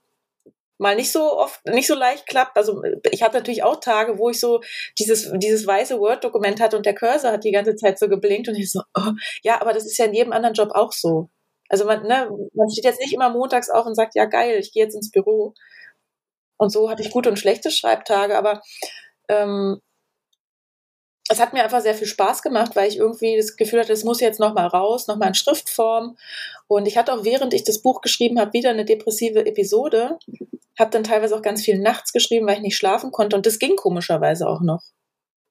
mal 0.77 0.96
nicht 0.96 1.12
so 1.12 1.38
oft, 1.38 1.65
nicht 1.65 1.88
so 1.88 1.96
leicht 1.96 2.27
klappt. 2.27 2.58
Also 2.58 2.82
ich 3.12 3.24
hatte 3.24 3.38
natürlich 3.38 3.63
auch 3.63 3.80
Tage, 3.80 4.18
wo 4.18 4.30
ich 4.30 4.39
so 4.39 4.62
dieses, 5.00 5.32
dieses 5.36 5.65
weiße 5.65 6.00
Word-Dokument 6.00 6.60
hatte 6.60 6.77
und 6.77 6.86
der 6.86 6.96
Cursor 6.96 7.32
hat 7.32 7.44
die 7.44 7.51
ganze 7.51 7.75
Zeit 7.75 7.98
so 7.98 8.10
geblinkt 8.10 8.50
und 8.50 8.56
ich 8.56 8.72
so, 8.72 8.82
oh, 8.96 9.12
ja, 9.42 9.62
aber 9.62 9.74
das 9.74 9.86
ist 9.86 9.98
ja 9.98 10.06
in 10.06 10.13
jedem 10.13 10.34
anderen 10.34 10.54
Job 10.54 10.72
auch 10.74 10.92
so. 10.92 11.30
Also 11.70 11.86
man, 11.86 12.04
ne, 12.04 12.30
man 12.54 12.70
steht 12.70 12.86
jetzt 12.86 13.00
nicht 13.00 13.13
immer 13.13 13.30
montags 13.30 13.70
auf 13.70 13.86
und 13.86 13.96
sagt, 13.96 14.15
ja 14.15 14.25
geil, 14.25 14.60
ich 14.60 14.74
gehe 14.74 14.84
jetzt 14.84 14.96
ins 14.96 15.12
Büro. 15.12 15.54
Und 16.58 16.72
so 16.72 16.89
hatte 16.89 17.01
ich 17.01 17.12
gute 17.12 17.30
und 17.30 17.39
schlechte 17.39 17.72
Schreibtage, 17.72 18.38
aber 18.38 18.62
ähm, 19.30 19.82
es 21.27 21.39
hat 21.39 21.53
mir 21.53 21.63
einfach 21.63 21.82
sehr 21.82 21.96
viel 21.96 22.08
Spaß 22.08 22.44
gemacht, 22.44 22.75
weil 22.75 22.88
ich 22.88 22.98
irgendwie 22.98 23.36
das 23.36 23.55
Gefühl 23.55 23.79
hatte, 23.79 23.94
es 23.94 24.03
muss 24.03 24.20
jetzt 24.20 24.39
nochmal 24.39 24.67
raus, 24.67 25.08
nochmal 25.08 25.29
in 25.29 25.34
Schriftform. 25.34 26.17
Und 26.67 26.88
ich 26.88 26.98
hatte 26.98 27.13
auch, 27.13 27.24
während 27.24 27.53
ich 27.53 27.63
das 27.63 27.82
Buch 27.82 28.01
geschrieben 28.01 28.39
habe, 28.39 28.53
wieder 28.53 28.70
eine 28.70 28.86
depressive 28.86 29.46
Episode. 29.46 30.20
Habe 30.77 30.91
dann 30.91 31.03
teilweise 31.03 31.36
auch 31.36 31.41
ganz 31.41 31.63
viel 31.63 31.79
nachts 31.79 32.13
geschrieben, 32.13 32.46
weil 32.46 32.58
ich 32.58 32.62
nicht 32.62 32.77
schlafen 32.77 33.12
konnte. 33.12 33.36
Und 33.36 33.46
das 33.46 33.58
ging 33.58 33.75
komischerweise 33.75 34.48
auch 34.48 34.62
noch, 34.62 34.84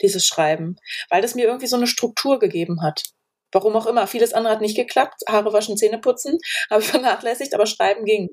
dieses 0.01 0.27
Schreiben, 0.27 0.77
weil 1.11 1.23
das 1.23 1.35
mir 1.35 1.47
irgendwie 1.47 1.67
so 1.67 1.77
eine 1.77 1.87
Struktur 1.89 2.39
gegeben 2.39 2.83
hat. 2.83 3.03
Warum 3.51 3.75
auch 3.75 3.87
immer. 3.87 4.07
Vieles 4.07 4.33
andere 4.33 4.55
hat 4.55 4.61
nicht 4.61 4.77
geklappt. 4.77 5.23
Haare 5.29 5.53
waschen, 5.53 5.77
Zähne 5.77 5.99
putzen, 5.99 6.39
habe 6.71 6.83
ich 6.83 6.89
vernachlässigt, 6.89 7.55
aber 7.55 7.67
Schreiben 7.67 8.05
ging. 8.05 8.29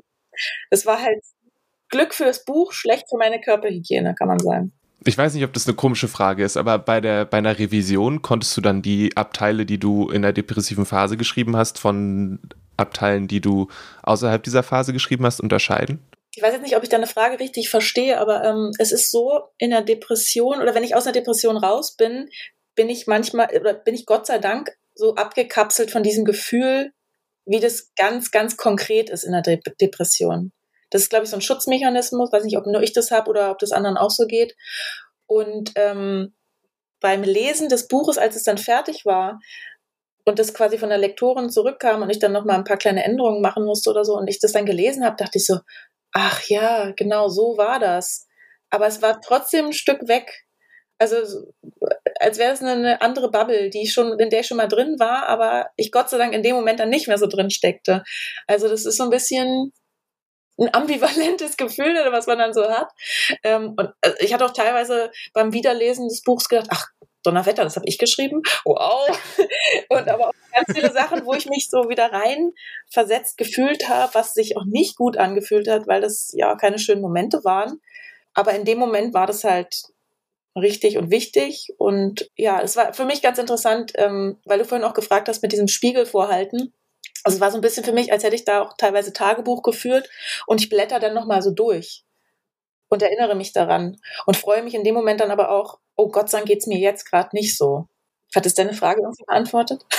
Das 0.69 0.86
war 0.86 1.01
halt 1.01 1.24
Glück 1.89 2.13
für 2.13 2.25
das 2.25 2.45
Buch, 2.45 2.71
schlecht 2.71 3.10
für 3.10 3.17
meine 3.17 3.41
Körperhygiene, 3.41 4.13
kann 4.15 4.27
man 4.27 4.39
sagen 4.39 4.74
ich 5.03 5.17
weiß 5.17 5.34
nicht, 5.34 5.43
ob 5.43 5.53
das 5.53 5.67
eine 5.67 5.75
komische 5.75 6.08
Frage 6.08 6.43
ist, 6.43 6.58
aber 6.58 6.77
bei 6.77 7.01
der 7.01 7.25
bei 7.25 7.38
einer 7.38 7.58
Revision 7.58 8.22
konntest 8.22 8.55
du 8.55 8.62
dann 8.62 8.81
die 8.81 9.15
Abteile, 9.17 9.65
die 9.65 9.79
du 9.79 10.10
in 10.10 10.22
der 10.22 10.34
depressiven 10.34 10.86
Phase 10.86 11.17
geschrieben 11.17 11.55
hast, 11.55 11.79
von 11.79 12.39
Abteilen, 12.77 13.27
die 13.27 13.41
du 13.41 13.67
außerhalb 14.03 14.43
dieser 14.43 14.63
Phase 14.63 14.93
geschrieben 14.93 15.25
hast, 15.25 15.39
unterscheiden? 15.39 16.00
Ich 16.34 16.41
weiß 16.41 16.53
jetzt 16.53 16.63
nicht, 16.63 16.77
ob 16.77 16.84
ich 16.84 16.89
deine 16.89 17.08
Frage 17.08 17.39
richtig 17.39 17.70
verstehe, 17.70 18.20
aber 18.20 18.43
ähm, 18.43 18.72
es 18.77 18.91
ist 18.91 19.12
so 19.12 19.41
in 19.58 19.72
der 19.72 19.81
Depression 19.81 20.62
oder 20.62 20.75
wenn 20.75 20.84
ich 20.84 20.96
aus 20.96 21.05
einer 21.05 21.13
Depression 21.13 21.58
raus 21.58 21.96
bin, 21.96 22.29
bin 22.75 22.89
ich 22.89 23.08
manchmal 23.08 23.50
oder 23.60 23.74
bin 23.74 23.96
ich 23.96 24.05
Gott 24.05 24.27
sei 24.27 24.38
Dank 24.38 24.72
so 24.93 25.15
abgekapselt 25.15 25.91
von 25.91 26.03
diesem 26.03 26.25
Gefühl, 26.25 26.93
wie 27.46 27.60
das 27.60 27.91
ganz, 27.96 28.31
ganz 28.31 28.55
konkret 28.55 29.10
ist 29.10 29.24
in 29.24 29.31
der 29.31 29.41
De 29.41 29.60
Depression. 29.81 30.51
Das 30.91 31.01
ist, 31.01 31.10
glaube 31.10 31.25
ich, 31.25 31.31
so 31.31 31.38
ein 31.38 31.41
Schutzmechanismus. 31.41 32.31
Weiß 32.31 32.43
nicht, 32.43 32.57
ob 32.57 32.67
nur 32.67 32.83
ich 32.83 32.93
das 32.93 33.10
habe 33.10 33.29
oder 33.29 33.50
ob 33.50 33.57
das 33.57 33.71
anderen 33.71 33.98
auch 33.98 34.12
so 34.12 34.27
geht. 34.27 34.55
Und 35.25 35.71
ähm, 35.75 36.36
beim 37.00 37.24
Lesen 37.24 37.67
des 37.67 37.88
Buches, 37.88 38.17
als 38.17 38.36
es 38.36 38.43
dann 38.43 38.57
fertig 38.57 39.05
war 39.05 39.39
und 40.25 40.39
das 40.39 40.53
quasi 40.53 40.77
von 40.77 40.89
der 40.89 41.00
Lektorin 41.00 41.50
zurückkam 41.50 42.01
und 42.01 42.10
ich 42.10 42.19
dann 42.19 42.31
noch 42.31 42.45
mal 42.45 42.55
ein 42.55 42.63
paar 42.63 42.77
kleine 42.77 43.03
Änderungen 43.03 43.41
machen 43.41 43.65
musste 43.65 43.89
oder 43.89 44.05
so 44.05 44.15
und 44.15 44.27
ich 44.27 44.39
das 44.39 44.51
dann 44.51 44.65
gelesen 44.65 45.03
habe, 45.03 45.15
dachte 45.17 45.39
ich 45.39 45.45
so, 45.45 45.57
ach 46.13 46.43
ja, 46.48 46.91
genau 46.95 47.27
so 47.27 47.57
war 47.57 47.79
das. 47.79 48.27
Aber 48.69 48.88
es 48.88 49.01
war 49.01 49.19
trotzdem 49.19 49.67
ein 49.67 49.74
Stück 49.74 50.07
weg. 50.07 50.45
Also 51.00 51.15
als 52.19 52.38
wäre 52.38 52.53
es 52.53 52.62
eine 52.62 53.01
andere 53.01 53.31
Bubble, 53.31 53.71
die 53.71 53.81
ich 53.83 53.93
schon, 53.93 54.19
in 54.19 54.29
der 54.29 54.41
ich 54.41 54.48
schon 54.48 54.57
mal 54.57 54.67
drin 54.67 54.98
war, 55.00 55.27
aber 55.27 55.69
ich 55.75 55.91
Gott 55.91 56.10
sei 56.10 56.19
Dank 56.19 56.33
in 56.33 56.43
dem 56.43 56.55
Moment 56.55 56.79
dann 56.79 56.89
nicht 56.89 57.07
mehr 57.07 57.17
so 57.17 57.25
drin 57.25 57.50
steckte. 57.50 58.03
Also 58.45 58.67
das 58.67 58.86
ist 58.86 58.98
so 58.98 59.03
ein 59.05 59.10
bisschen, 59.10 59.74
ein 60.62 60.74
ambivalentes 60.74 61.58
Gefühl, 61.58 61.96
was 62.12 62.27
man 62.27 62.38
dann 62.38 62.53
so 62.53 62.70
hat. 62.70 62.89
Ähm, 63.44 63.74
und 63.75 63.89
äh, 64.01 64.13
ich 64.20 64.34
hatte 64.34 64.46
auch 64.46 64.53
teilweise 64.53 65.12
beim 65.34 65.53
Wiederlesen 65.53 66.08
des 66.08 66.22
Buchs 66.22 66.48
gedacht, 66.48 66.68
ach, 66.70 66.88
Donnerwetter, 67.24 67.63
das 67.63 67.75
habe 67.75 67.88
ich 67.88 67.98
geschrieben. 67.98 68.41
Wow. 68.65 69.08
Und 69.89 70.08
aber 70.08 70.30
auch 70.30 70.34
ganz 70.56 70.77
viele 70.77 70.91
Sachen, 70.91 71.25
wo 71.25 71.34
ich 71.34 71.48
mich 71.48 71.70
so 71.70 71.88
wieder 71.88 72.12
rein 72.12 72.51
versetzt 72.89 73.38
gefühlt 73.38 73.89
habe, 73.89 74.13
was 74.15 74.34
sich 74.34 74.58
auch 74.58 74.65
nicht 74.65 74.95
gut 74.95 75.17
angefühlt 75.17 75.67
hat, 75.67 75.88
weil 75.88 76.02
das 76.02 76.32
ja 76.34 76.56
keine 76.56 76.80
schönen 76.80 77.02
Momente 77.02 77.43
waren. 77.43 77.80
Aber 78.34 78.54
in 78.54 78.65
dem 78.65 78.80
Moment 78.80 79.13
war 79.13 79.28
das 79.28 79.43
halt 79.43 79.84
richtig 80.56 80.97
und 80.97 81.12
wichtig. 81.12 81.74
Und 81.78 82.30
ja, 82.36 82.60
es 82.62 82.76
war 82.76 82.93
für 82.93 83.06
mich 83.06 83.21
ganz 83.21 83.38
interessant, 83.38 83.91
ähm, 83.95 84.39
weil 84.45 84.60
du 84.60 84.65
vorhin 84.65 84.88
auch 84.88 84.93
gefragt 84.93 85.30
hast 85.30 85.43
mit 85.43 85.52
diesem 85.52 85.67
Spiegel 85.67 86.06
vorhalten. 86.06 86.74
Also 87.23 87.36
es 87.36 87.41
war 87.41 87.51
so 87.51 87.57
ein 87.57 87.62
bisschen 87.62 87.84
für 87.84 87.93
mich, 87.93 88.12
als 88.12 88.23
hätte 88.23 88.36
ich 88.36 88.45
da 88.45 88.62
auch 88.62 88.73
teilweise 88.77 89.13
Tagebuch 89.13 89.62
geführt 89.63 90.10
und 90.47 90.62
ich 90.62 90.69
blätter 90.69 90.99
dann 90.99 91.13
nochmal 91.13 91.41
so 91.41 91.51
durch 91.51 92.03
und 92.89 93.01
erinnere 93.01 93.36
mich 93.36 93.53
daran 93.53 93.97
und 94.25 94.38
freue 94.38 94.63
mich 94.63 94.73
in 94.73 94.84
dem 94.84 94.95
Moment 94.95 95.21
dann 95.21 95.31
aber 95.31 95.49
auch, 95.49 95.79
oh 95.95 96.10
Gott 96.10 96.29
sei 96.29 96.39
Dank 96.39 96.47
geht's 96.47 96.67
mir 96.67 96.79
jetzt 96.79 97.05
gerade 97.10 97.29
nicht 97.34 97.57
so. 97.57 97.88
Hat 98.36 98.45
es 98.45 98.53
deine 98.53 98.73
Frage 98.73 99.01
irgendwie 99.01 99.25
beantwortet? 99.25 99.86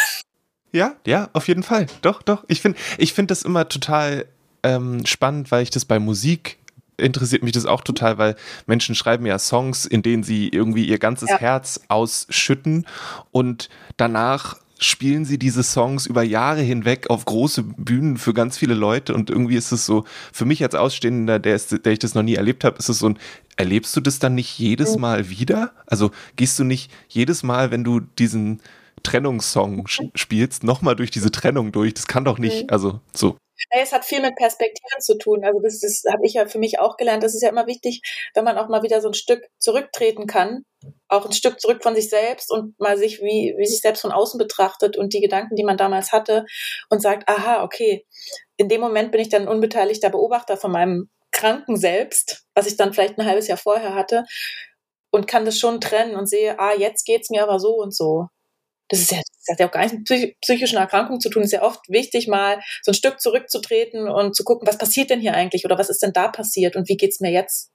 Ja, 0.74 0.96
ja, 1.06 1.28
auf 1.34 1.48
jeden 1.48 1.62
Fall. 1.62 1.84
Doch, 2.00 2.22
doch. 2.22 2.44
Ich 2.48 2.62
finde 2.62 2.78
ich 2.96 3.12
find 3.12 3.30
das 3.30 3.42
immer 3.42 3.68
total 3.68 4.24
ähm, 4.62 5.04
spannend, 5.04 5.50
weil 5.50 5.62
ich 5.62 5.68
das 5.68 5.84
bei 5.84 5.98
Musik 5.98 6.58
interessiert 6.96 7.42
mich 7.42 7.52
das 7.52 7.66
auch 7.66 7.82
total, 7.82 8.18
weil 8.18 8.36
Menschen 8.66 8.94
schreiben 8.94 9.26
ja 9.26 9.38
Songs, 9.38 9.84
in 9.84 10.02
denen 10.02 10.22
sie 10.22 10.48
irgendwie 10.48 10.86
ihr 10.86 10.98
ganzes 10.98 11.28
ja. 11.28 11.38
Herz 11.38 11.80
ausschütten 11.88 12.86
und 13.32 13.68
danach 13.96 14.56
spielen 14.82 15.24
sie 15.24 15.38
diese 15.38 15.62
Songs 15.62 16.06
über 16.06 16.22
Jahre 16.22 16.60
hinweg 16.60 17.10
auf 17.10 17.24
große 17.24 17.62
Bühnen 17.62 18.16
für 18.16 18.34
ganz 18.34 18.58
viele 18.58 18.74
Leute 18.74 19.14
und 19.14 19.30
irgendwie 19.30 19.56
ist 19.56 19.72
es 19.72 19.86
so, 19.86 20.04
für 20.32 20.44
mich 20.44 20.62
als 20.62 20.74
Ausstehender, 20.74 21.38
der, 21.38 21.56
ist, 21.56 21.84
der 21.84 21.92
ich 21.92 21.98
das 21.98 22.14
noch 22.14 22.22
nie 22.22 22.34
erlebt 22.34 22.64
habe, 22.64 22.78
ist 22.78 22.88
es 22.88 22.98
so 22.98 23.08
ein, 23.08 23.18
erlebst 23.56 23.94
du 23.96 24.00
das 24.00 24.18
dann 24.18 24.34
nicht 24.34 24.58
jedes 24.58 24.96
Mal 24.98 25.30
wieder? 25.30 25.72
Also 25.86 26.10
gehst 26.36 26.58
du 26.58 26.64
nicht 26.64 26.90
jedes 27.08 27.42
Mal, 27.42 27.70
wenn 27.70 27.84
du 27.84 28.00
diesen 28.00 28.60
Trennungssong 29.02 29.86
spielst, 30.14 30.64
nochmal 30.64 30.96
durch 30.96 31.10
diese 31.10 31.30
Trennung 31.30 31.72
durch? 31.72 31.94
Das 31.94 32.06
kann 32.06 32.24
doch 32.24 32.38
nicht, 32.38 32.70
also 32.70 33.00
so. 33.14 33.36
Es 33.70 33.92
hat 33.92 34.04
viel 34.04 34.20
mit 34.20 34.36
Perspektiven 34.36 35.00
zu 35.00 35.16
tun. 35.18 35.44
Also 35.44 35.60
das, 35.60 35.80
das 35.80 36.02
habe 36.12 36.26
ich 36.26 36.34
ja 36.34 36.46
für 36.46 36.58
mich 36.58 36.78
auch 36.78 36.96
gelernt. 36.96 37.22
Das 37.22 37.34
ist 37.34 37.42
ja 37.42 37.48
immer 37.48 37.66
wichtig, 37.66 38.00
wenn 38.34 38.44
man 38.44 38.58
auch 38.58 38.68
mal 38.68 38.82
wieder 38.82 39.00
so 39.00 39.08
ein 39.08 39.14
Stück 39.14 39.46
zurücktreten 39.58 40.26
kann, 40.26 40.64
auch 41.08 41.26
ein 41.26 41.32
Stück 41.32 41.60
zurück 41.60 41.82
von 41.82 41.94
sich 41.94 42.08
selbst 42.08 42.50
und 42.50 42.78
mal 42.78 42.98
sich 42.98 43.20
wie, 43.20 43.54
wie 43.58 43.66
sich 43.66 43.80
selbst 43.80 44.02
von 44.02 44.12
außen 44.12 44.38
betrachtet 44.38 44.96
und 44.96 45.12
die 45.14 45.20
Gedanken, 45.20 45.56
die 45.56 45.64
man 45.64 45.76
damals 45.76 46.12
hatte 46.12 46.44
und 46.90 47.00
sagt, 47.02 47.28
aha, 47.28 47.62
okay, 47.62 48.06
in 48.56 48.68
dem 48.68 48.80
Moment 48.80 49.12
bin 49.12 49.20
ich 49.20 49.28
dann 49.28 49.48
unbeteiligter 49.48 50.10
Beobachter 50.10 50.56
von 50.56 50.72
meinem 50.72 51.10
kranken 51.30 51.76
Selbst, 51.76 52.44
was 52.54 52.66
ich 52.66 52.76
dann 52.76 52.92
vielleicht 52.92 53.18
ein 53.18 53.26
halbes 53.26 53.48
Jahr 53.48 53.58
vorher 53.58 53.94
hatte 53.94 54.24
und 55.10 55.26
kann 55.26 55.44
das 55.44 55.58
schon 55.58 55.80
trennen 55.80 56.14
und 56.16 56.28
sehe, 56.28 56.58
ah, 56.58 56.74
jetzt 56.76 57.04
geht's 57.04 57.30
mir 57.30 57.42
aber 57.42 57.58
so 57.60 57.74
und 57.76 57.94
so 57.94 58.26
das 58.92 59.00
ist 59.00 59.10
ja, 59.12 59.20
das 59.46 59.54
hat 59.54 59.60
ja 59.60 59.66
auch 59.66 59.72
gar 59.72 59.82
nichts 59.82 60.10
mit 60.10 60.40
psychischen 60.40 60.78
Erkrankungen 60.78 61.20
zu 61.20 61.28
tun. 61.28 61.42
Ist 61.42 61.52
ja 61.52 61.62
oft 61.62 61.88
wichtig, 61.88 62.28
mal 62.28 62.60
so 62.82 62.92
ein 62.92 62.94
Stück 62.94 63.20
zurückzutreten 63.20 64.08
und 64.08 64.36
zu 64.36 64.44
gucken, 64.44 64.68
was 64.68 64.78
passiert 64.78 65.10
denn 65.10 65.20
hier 65.20 65.34
eigentlich 65.34 65.64
oder 65.64 65.78
was 65.78 65.90
ist 65.90 66.02
denn 66.02 66.12
da 66.12 66.28
passiert 66.28 66.76
und 66.76 66.88
wie 66.88 66.96
geht's 66.96 67.20
mir 67.20 67.32
jetzt? 67.32 67.70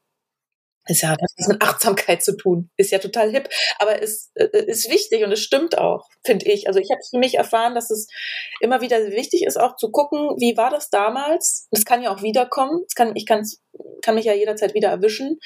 Ist 0.89 1.01
ja 1.01 1.15
das 1.19 1.45
hat 1.45 1.53
mit 1.53 1.62
Achtsamkeit 1.62 2.23
zu 2.23 2.38
tun. 2.38 2.69
Ist 2.77 2.91
ja 2.91 2.99
total 2.99 3.30
hip, 3.32 3.49
aber 3.80 4.01
ist, 4.01 4.32
äh, 4.36 4.47
ist 4.67 4.89
wichtig 4.89 5.23
und 5.23 5.32
es 5.34 5.41
stimmt 5.41 5.77
auch, 5.77 6.08
finde 6.25 6.45
ich. 6.45 6.67
Also 6.67 6.80
ich 6.80 6.89
habe 6.89 7.01
für 7.10 7.17
mich 7.17 7.36
erfahren, 7.36 7.75
dass 7.75 7.91
es 7.91 8.08
immer 8.62 8.80
wieder 8.80 8.97
wichtig 9.12 9.43
ist, 9.45 9.60
auch 9.60 9.75
zu 9.75 9.91
gucken, 9.91 10.19
wie 10.39 10.56
war 10.56 10.69
das 10.69 10.89
damals? 10.89 11.67
Das 11.71 11.84
kann 11.84 12.01
ja 12.01 12.15
auch 12.15 12.21
wiederkommen. 12.21 12.84
Das 12.84 12.95
kann, 12.95 13.12
ich 13.15 13.25
kann, 13.25 13.43
kann 14.01 14.15
mich 14.15 14.25
ja 14.25 14.34
jederzeit 14.34 14.73
wieder 14.73 14.89
erwischen. 14.89 15.39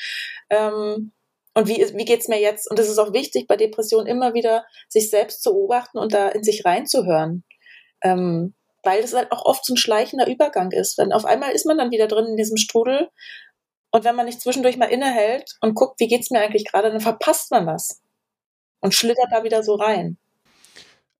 Ähm, 0.51 1.12
und 1.53 1.67
wie, 1.67 1.77
wie 1.77 2.05
geht's 2.05 2.27
mir 2.27 2.39
jetzt? 2.39 2.69
Und 2.69 2.79
es 2.79 2.89
ist 2.89 2.97
auch 2.97 3.13
wichtig, 3.13 3.47
bei 3.47 3.57
Depressionen 3.57 4.07
immer 4.07 4.33
wieder 4.33 4.65
sich 4.87 5.09
selbst 5.09 5.43
zu 5.43 5.51
beobachten 5.51 5.97
und 5.97 6.13
da 6.13 6.29
in 6.29 6.43
sich 6.43 6.63
reinzuhören. 6.65 7.43
Ähm, 8.03 8.53
weil 8.83 9.01
das 9.01 9.13
halt 9.13 9.31
auch 9.31 9.45
oft 9.45 9.65
so 9.65 9.73
ein 9.73 9.77
schleichender 9.77 10.27
Übergang 10.27 10.71
ist. 10.71 10.97
Wenn 10.97 11.11
auf 11.11 11.25
einmal 11.25 11.51
ist 11.51 11.65
man 11.65 11.77
dann 11.77 11.91
wieder 11.91 12.07
drin 12.07 12.25
in 12.25 12.37
diesem 12.37 12.57
Strudel 12.57 13.09
und 13.91 14.05
wenn 14.05 14.15
man 14.15 14.25
nicht 14.25 14.41
zwischendurch 14.41 14.77
mal 14.77 14.85
innehält 14.85 15.57
und 15.61 15.75
guckt, 15.75 15.99
wie 15.99 16.07
geht's 16.07 16.31
mir 16.31 16.39
eigentlich 16.39 16.65
gerade, 16.65 16.89
dann 16.89 17.01
verpasst 17.01 17.51
man 17.51 17.67
was 17.67 18.01
und 18.79 18.93
schlittert 18.93 19.27
da 19.31 19.43
wieder 19.43 19.61
so 19.63 19.75
rein. 19.75 20.17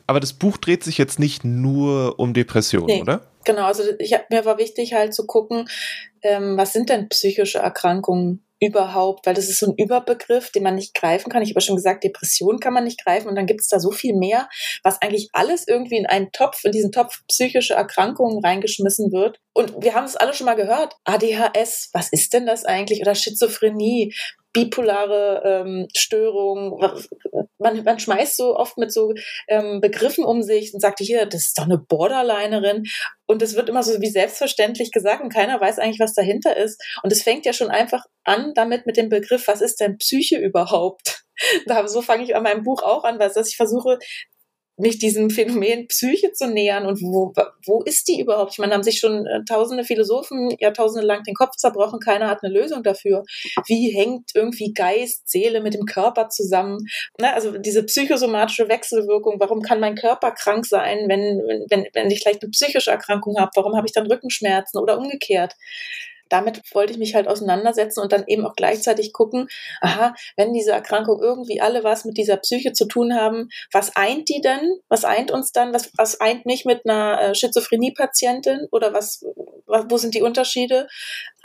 Aber 0.08 0.20
das 0.20 0.34
Buch 0.34 0.58
dreht 0.58 0.84
sich 0.84 0.98
jetzt 0.98 1.20
nicht 1.20 1.44
nur 1.44 2.20
um 2.20 2.34
Depressionen, 2.34 2.88
nee, 2.88 3.02
oder? 3.02 3.28
Genau, 3.46 3.65
also 3.65 3.84
ich, 4.00 4.15
mir 4.30 4.46
war 4.46 4.58
wichtig 4.58 4.94
halt 4.94 5.13
zu 5.13 5.26
gucken, 5.26 5.70
ähm, 6.22 6.58
was 6.58 6.74
sind 6.74 6.89
denn 6.89 7.10
psychische 7.10 7.60
Erkrankungen 7.60 8.44
überhaupt? 8.62 9.26
Weil 9.26 9.34
das 9.34 9.50
ist 9.50 9.60
so 9.60 9.71
ein 9.71 9.76
Überbegriff, 9.78 10.52
den 10.52 10.63
man 10.63 10.76
nicht 10.76 10.93
greifen 10.93 11.30
kann. 11.30 11.41
Ich 11.41 11.50
habe 11.50 11.60
ja 11.60 11.65
schon 11.65 11.76
gesagt, 11.76 12.04
Depression 12.04 12.60
kann 12.60 12.74
man 12.74 12.84
nicht 12.84 13.04
greifen 13.04 13.28
und 13.28 13.36
dann 13.36 13.47
gibt 13.47 13.62
es 13.62 13.67
da 13.67 13.80
so 13.80 13.91
viel 13.91 14.15
mehr, 14.15 14.47
was 14.84 15.02
eigentlich 15.02 15.30
alles 15.34 15.67
irgendwie 15.67 15.97
in 15.97 16.06
einen 16.06 16.32
Topf, 16.32 16.63
in 16.63 16.71
diesen 16.71 16.91
Topf 16.91 17.21
psychische 17.28 17.74
Erkrankungen 17.74 18.43
reingeschmissen 18.43 19.12
wird. 19.12 19.39
Und 19.54 19.84
wir 19.84 19.95
haben 19.95 20.06
es 20.06 20.15
alle 20.15 20.34
schon 20.34 20.45
mal 20.45 20.56
gehört. 20.56 20.95
ADHS, 21.04 21.89
was 21.93 22.10
ist 22.12 22.34
denn 22.34 22.45
das 22.45 22.63
eigentlich? 22.63 23.02
Oder 23.02 23.15
Schizophrenie, 23.15 24.13
bipolare 24.54 25.42
ähm, 25.46 25.88
Störung. 25.96 26.80
Man, 27.58 27.84
man 27.84 28.00
schmeißt 28.00 28.36
so 28.38 28.56
oft 28.56 28.78
mit 28.78 28.92
so 28.92 29.14
ähm, 29.48 29.82
Begriffen 29.82 30.24
um 30.24 30.42
sich 30.42 30.74
und 30.74 30.80
sagt, 30.80 31.00
hier, 31.00 31.26
das 31.26 31.48
ist 31.48 31.58
doch 31.58 31.66
eine 31.66 31.78
Borderlinerin. 31.78 32.84
Und 33.28 33.42
es 33.42 33.56
wird 33.56 33.70
immer 33.70 33.84
so 33.84 34.02
wie 34.02 34.10
selbstverständlich 34.10 34.92
gesagt 34.92 35.24
und 35.24 35.34
keiner 35.34 35.62
weiß 35.62 35.80
eigentlich, 35.80 36.00
was 36.00 36.14
dahinter 36.14 36.58
ist. 36.58 36.82
Und 37.04 37.14
es 37.14 37.24
fängt 37.24 37.46
ja 37.46 37.54
schon 37.54 37.70
einfach 37.70 38.04
an 38.24 38.54
damit 38.56 38.86
mit 38.86 38.98
dem 38.98 39.10
Begriff, 39.10 39.48
was 39.48 39.62
ist 39.62 39.80
denn 39.80 39.98
Psyche 39.98 40.38
überhaupt? 40.38 41.24
Da, 41.66 41.88
so 41.88 42.04
fange 42.04 42.24
ich 42.24 42.36
an 42.36 42.44
meinem 42.44 42.62
Buch 42.62 42.84
auch 42.84 43.04
an, 43.04 43.18
weil 43.18 43.32
ich 43.36 43.56
versuche, 43.56 43.98
mich 44.82 45.00
diesem 45.00 45.30
Phänomen 45.30 45.88
Psyche 45.88 46.32
zu 46.34 46.48
nähern 46.48 46.86
und 46.86 47.02
wo, 47.02 47.34
wo 47.65 47.82
ist 47.84 48.08
die 48.08 48.20
überhaupt? 48.20 48.54
Ich 48.54 48.60
meine, 48.60 48.74
haben 48.74 48.84
sich 48.84 49.00
schon 49.00 49.26
äh, 49.26 49.44
tausende 49.48 49.84
Philosophen 49.84 50.50
Jahrtausende 50.60 51.06
lang 51.06 51.24
den 51.24 51.36
Kopf 51.36 51.56
zerbrochen, 51.56 52.00
keiner 52.00 52.30
hat 52.30 52.39
eine 52.44 52.54
Lösung 52.54 52.84
dafür. 52.84 53.24
Wie 53.67 53.91
hängt 53.91 54.32
irgendwie 54.34 54.74
Geist, 54.74 55.30
Seele 55.30 55.62
mit 55.62 55.74
dem 55.74 55.86
Körper 55.86 56.30
zusammen? 56.30 56.86
Ne? 57.20 57.34
Also 57.34 57.58
diese 57.58 57.84
psychosomatische 57.84 58.67
Wechselwirkung, 58.67 59.39
warum 59.39 59.62
kann 59.62 59.80
mein 59.80 59.96
Körper 59.96 60.32
krank 60.32 60.65
sein, 60.65 61.06
wenn, 61.08 61.39
wenn, 61.70 61.88
wenn 61.94 62.12
ich 62.12 62.22
vielleicht 62.22 62.44
eine 62.44 62.52
psychische 62.52 62.91
Erkrankung 62.91 63.38
habe? 63.38 63.52
Warum 63.56 63.76
habe 63.76 63.88
ich 63.88 63.94
dann 63.94 64.08
Rückenschmerzen 64.08 64.80
oder 64.80 64.98
umgekehrt? 64.98 65.56
Damit 66.32 66.62
wollte 66.74 66.94
ich 66.94 67.00
mich 67.00 67.13
halt 67.13 67.28
auseinandersetzen 67.28 68.00
und 68.00 68.12
dann 68.13 68.24
eben 68.26 68.46
auch 68.46 68.56
gleichzeitig 68.56 69.12
gucken, 69.12 69.48
aha, 69.82 70.13
wenn 70.38 70.54
diese 70.54 70.72
Erkrankung 70.72 71.22
irgendwie 71.22 71.60
alle 71.60 71.84
was 71.84 72.06
mit 72.06 72.17
dieser 72.17 72.38
Psyche 72.38 72.72
zu 72.72 72.86
tun 72.86 73.13
haben, 73.13 73.50
was 73.72 73.96
eint 73.96 74.30
die 74.30 74.41
denn? 74.41 74.80
Was 74.88 75.04
eint 75.04 75.32
uns 75.32 75.52
dann? 75.52 75.74
Was, 75.74 75.91
was 75.98 76.22
eint 76.22 76.46
mich 76.46 76.63
mit 76.65 76.86
einer 76.86 77.22
äh, 77.22 77.36
Schizophrenie-Patientin 77.36 78.67
oder 78.72 78.94
was, 78.94 79.24
was, 79.65 79.86
wo 79.89 79.98
sind 79.98 80.15
die 80.15 80.22
Unterschiede? 80.22 80.88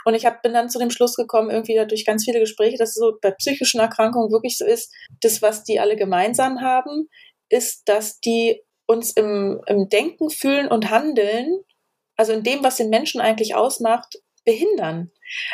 Und 0.05 0.15
ich 0.15 0.25
hab, 0.25 0.41
bin 0.41 0.53
dann 0.53 0.69
zu 0.69 0.79
dem 0.79 0.89
Schluss 0.89 1.15
gekommen, 1.15 1.49
irgendwie 1.49 1.83
durch 1.85 2.05
ganz 2.05 2.23
viele 2.23 2.39
Gespräche, 2.39 2.77
dass 2.77 2.89
es 2.89 2.95
so 2.95 3.17
bei 3.21 3.31
psychischen 3.31 3.81
Erkrankungen 3.81 4.31
wirklich 4.31 4.57
so 4.57 4.65
ist, 4.65 4.93
das, 5.21 5.41
was 5.41 5.65
die 5.65 5.81
alle 5.81 5.97
gemeinsam 5.97 6.61
haben, 6.61 7.09
ist, 7.49 7.89
dass 7.89 8.21
die 8.21 8.63
uns 8.85 9.11
im, 9.11 9.61
im 9.67 9.89
Denken, 9.89 10.29
Fühlen 10.29 10.69
und 10.69 10.89
Handeln, 10.89 11.59
also 12.15 12.31
in 12.31 12.43
dem, 12.43 12.63
was 12.63 12.77
den 12.77 12.89
Menschen 12.89 13.19
eigentlich 13.19 13.53
ausmacht, 13.53 14.17
behindern. 14.47 15.11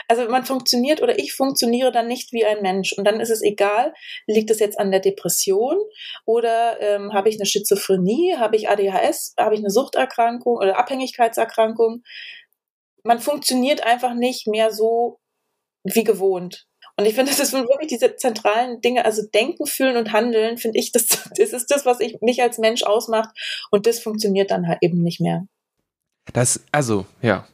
Also 0.07 0.29
man 0.29 0.45
funktioniert 0.45 1.01
oder 1.01 1.17
ich 1.17 1.33
funktioniere 1.33 1.91
dann 1.91 2.07
nicht 2.07 2.31
wie 2.31 2.45
ein 2.45 2.61
Mensch. 2.61 2.93
Und 2.93 3.05
dann 3.05 3.19
ist 3.19 3.31
es 3.31 3.41
egal, 3.41 3.91
liegt 4.27 4.51
es 4.51 4.59
jetzt 4.59 4.79
an 4.79 4.91
der 4.91 4.99
Depression 4.99 5.77
oder 6.25 6.79
ähm, 6.79 7.11
habe 7.11 7.27
ich 7.27 7.35
eine 7.37 7.47
Schizophrenie, 7.47 8.35
habe 8.37 8.55
ich 8.55 8.69
ADHS, 8.69 9.33
habe 9.37 9.55
ich 9.55 9.61
eine 9.61 9.71
Suchterkrankung 9.71 10.57
oder 10.57 10.77
Abhängigkeitserkrankung. 10.77 12.03
Man 13.03 13.19
funktioniert 13.19 13.83
einfach 13.83 14.13
nicht 14.13 14.45
mehr 14.45 14.71
so 14.71 15.19
wie 15.83 16.03
gewohnt. 16.03 16.67
Und 16.95 17.05
ich 17.05 17.15
finde, 17.15 17.33
das 17.35 17.49
sind 17.49 17.67
wirklich 17.67 17.89
diese 17.89 18.15
zentralen 18.15 18.79
Dinge, 18.79 19.05
also 19.05 19.23
Denken, 19.33 19.65
Fühlen 19.65 19.97
und 19.97 20.13
Handeln, 20.13 20.59
finde 20.59 20.77
ich, 20.77 20.91
das, 20.91 21.07
das 21.35 21.51
ist 21.51 21.71
das, 21.71 21.83
was 21.87 21.99
ich, 21.99 22.21
mich 22.21 22.43
als 22.43 22.59
Mensch 22.59 22.83
ausmacht. 22.83 23.35
Und 23.71 23.87
das 23.87 23.99
funktioniert 23.99 24.51
dann 24.51 24.67
halt 24.67 24.77
eben 24.81 25.01
nicht 25.01 25.19
mehr. 25.19 25.47
Das, 26.31 26.63
also, 26.71 27.07
ja, 27.23 27.47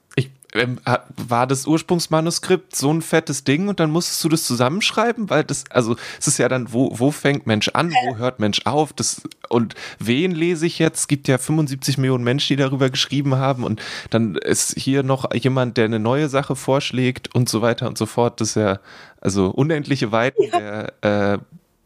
war 0.54 1.46
das 1.46 1.68
Ursprungsmanuskript 1.68 2.76
so 2.76 2.92
ein 2.92 3.02
fettes 3.02 3.44
Ding 3.44 3.68
und 3.68 3.80
dann 3.80 3.92
musstest 3.92 4.24
du 4.24 4.30
das 4.30 4.44
zusammenschreiben? 4.44 5.30
Weil 5.30 5.44
das, 5.44 5.66
also 5.70 5.96
es 6.20 6.28
ist 6.28 6.40
ja 6.40 6.50
dann, 6.50 6.74
wo, 6.74 6.92
wo 6.98 7.12
fängt 7.12 7.46
Mensch 7.46 7.70
an, 7.70 7.92
wo 7.92 8.18
hört 8.18 8.40
Mensch 8.40 8.62
auf? 8.66 8.92
Das, 8.94 9.22
und 9.50 9.76
wen 10.00 10.32
lese 10.32 10.66
ich 10.66 10.80
jetzt? 10.80 11.02
Es 11.02 11.08
gibt 11.08 11.28
ja 11.28 11.38
75 11.38 12.00
Millionen 12.00 12.24
Menschen, 12.24 12.58
die 12.58 12.64
darüber 12.64 12.90
geschrieben 12.90 13.36
haben 13.36 13.64
und 13.64 13.82
dann 14.10 14.36
ist 14.36 14.74
hier 14.78 15.04
noch 15.04 15.32
jemand, 15.34 15.78
der 15.78 15.86
eine 15.86 16.00
neue 16.00 16.30
Sache 16.30 16.56
vorschlägt 16.56 17.34
und 17.36 17.48
so 17.48 17.62
weiter 17.62 17.88
und 17.88 17.98
so 17.98 18.08
fort. 18.08 18.42
Das 18.42 18.50
ist 18.50 18.56
ja 18.56 18.80
also 19.22 19.50
unendliche 19.50 20.12
Weiten 20.12 20.44
ja. 20.52 20.90
der 21.02 21.34
äh, 21.34 21.38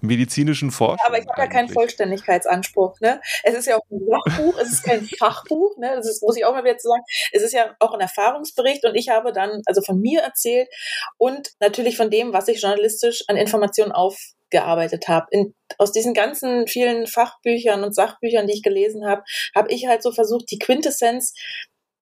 medizinischen 0.04 0.72
Forschung. 0.72 1.00
aber 1.06 1.18
ich 1.18 1.28
habe 1.28 1.42
ja 1.42 1.48
keinen 1.48 1.70
Vollständigkeitsanspruch. 1.70 3.00
Ne? 3.00 3.22
Es 3.44 3.56
ist 3.56 3.68
ja 3.68 3.78
auch 3.78 3.86
ein 3.90 4.02
Sachbuch, 4.06 4.60
es 4.60 4.74
ist 4.74 4.84
kein 4.84 5.06
Fachbuch, 5.20 5.78
ne? 5.78 5.94
das 5.96 6.08
ist, 6.08 6.22
muss 6.22 6.38
ich 6.38 6.46
auch 6.46 6.54
mal 6.54 6.64
wieder 6.64 6.78
zu 6.78 6.90
sagen. 6.90 7.04
Es 7.32 7.42
ist 7.42 7.54
ja 7.54 7.76
auch 7.80 7.94
ein 7.94 8.02
Erfahrungsbericht 8.02 8.86
und 8.86 8.96
ich 8.96 9.10
habe 9.10 9.32
dann 9.32 9.62
also 9.66 9.82
von 9.82 10.00
mir 10.00 10.22
erzählt 10.22 10.68
und 11.18 11.50
natürlich 11.60 11.96
von 11.96 12.10
dem, 12.10 12.34
was 12.34 12.48
ich 12.50 12.62
journalistisch 12.62 13.24
an 13.28 13.38
Informationen 13.38 13.94
aufgearbeitet 13.94 15.08
habe. 15.08 15.28
In, 15.32 15.56
aus 15.78 15.94
diesen 15.94 16.14
ganzen 16.14 16.68
vielen 16.68 17.08
Fachbüchern 17.08 17.84
und 17.84 17.96
Sachbüchern, 17.96 18.46
die 18.46 18.54
ich 18.54 18.64
gelesen 18.64 19.06
habe, 19.06 19.24
habe 19.56 19.72
ich 19.72 19.88
halt 19.88 20.04
so 20.04 20.12
versucht, 20.12 20.52
die 20.52 20.60
Quintessenz 20.60 21.34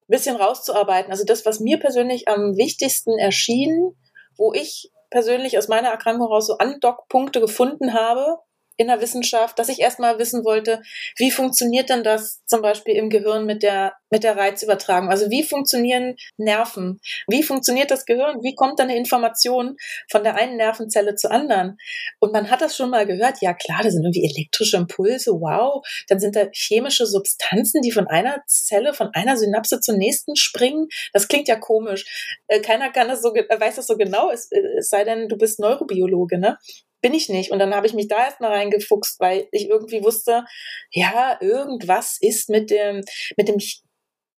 ein 0.01 0.11
bisschen 0.11 0.35
rauszuarbeiten. 0.35 1.11
Also 1.11 1.23
das, 1.23 1.45
was 1.45 1.59
mir 1.59 1.77
persönlich 1.79 2.27
am 2.27 2.57
wichtigsten 2.57 3.19
erschien, 3.19 3.95
wo 4.37 4.53
ich 4.53 4.89
persönlich 5.11 5.57
aus 5.57 5.67
meiner 5.67 5.89
Erkrankung 5.89 6.27
heraus 6.27 6.47
so 6.47 6.57
Andockpunkte 6.57 7.39
gefunden 7.39 7.93
habe, 7.93 8.39
in 8.81 8.87
der 8.87 9.01
Wissenschaft, 9.01 9.59
dass 9.59 9.69
ich 9.69 9.79
erstmal 9.79 10.17
wissen 10.19 10.43
wollte, 10.43 10.81
wie 11.17 11.31
funktioniert 11.31 11.89
denn 11.89 12.03
das 12.03 12.41
zum 12.45 12.61
Beispiel 12.61 12.95
im 12.95 13.09
Gehirn 13.09 13.45
mit 13.45 13.63
der, 13.63 13.93
mit 14.09 14.23
der 14.23 14.35
Reizübertragung? 14.35 15.09
Also 15.09 15.29
wie 15.29 15.43
funktionieren 15.43 16.15
Nerven? 16.37 16.99
Wie 17.27 17.43
funktioniert 17.43 17.91
das 17.91 18.05
Gehirn? 18.05 18.39
Wie 18.41 18.55
kommt 18.55 18.79
dann 18.79 18.89
eine 18.89 18.97
Information 18.97 19.77
von 20.09 20.23
der 20.23 20.35
einen 20.35 20.57
Nervenzelle 20.57 21.15
zur 21.15 21.31
anderen? 21.31 21.77
Und 22.19 22.33
man 22.33 22.49
hat 22.49 22.61
das 22.61 22.75
schon 22.75 22.89
mal 22.89 23.05
gehört, 23.05 23.37
ja 23.41 23.53
klar, 23.53 23.81
da 23.83 23.91
sind 23.91 24.03
irgendwie 24.03 24.25
elektrische 24.25 24.77
Impulse, 24.77 25.31
wow. 25.31 25.85
Dann 26.07 26.19
sind 26.19 26.35
da 26.35 26.47
chemische 26.51 27.05
Substanzen, 27.05 27.81
die 27.81 27.91
von 27.91 28.07
einer 28.07 28.41
Zelle, 28.47 28.93
von 28.93 29.09
einer 29.13 29.37
Synapse 29.37 29.79
zur 29.79 29.95
nächsten 29.95 30.35
springen. 30.35 30.87
Das 31.13 31.27
klingt 31.27 31.47
ja 31.47 31.55
komisch. 31.55 32.39
Äh, 32.47 32.61
keiner 32.61 32.91
kann 32.91 33.07
das 33.07 33.21
so, 33.21 33.29
weiß 33.29 33.75
das 33.75 33.87
so 33.87 33.95
genau, 33.95 34.31
es, 34.31 34.49
es 34.51 34.89
sei 34.89 35.03
denn, 35.03 35.29
du 35.29 35.37
bist 35.37 35.59
Neurobiologe, 35.59 36.39
ne? 36.39 36.57
Bin 37.01 37.13
ich 37.13 37.29
nicht. 37.29 37.51
Und 37.51 37.59
dann 37.59 37.75
habe 37.75 37.87
ich 37.87 37.93
mich 37.93 38.07
da 38.07 38.25
erstmal 38.25 38.51
reingefuchst, 38.51 39.19
weil 39.19 39.47
ich 39.51 39.67
irgendwie 39.69 40.03
wusste, 40.03 40.45
ja, 40.91 41.37
irgendwas 41.41 42.17
ist 42.19 42.49
mit 42.49 42.69
dem, 42.69 43.03
mit 43.37 43.47
dem, 43.47 43.57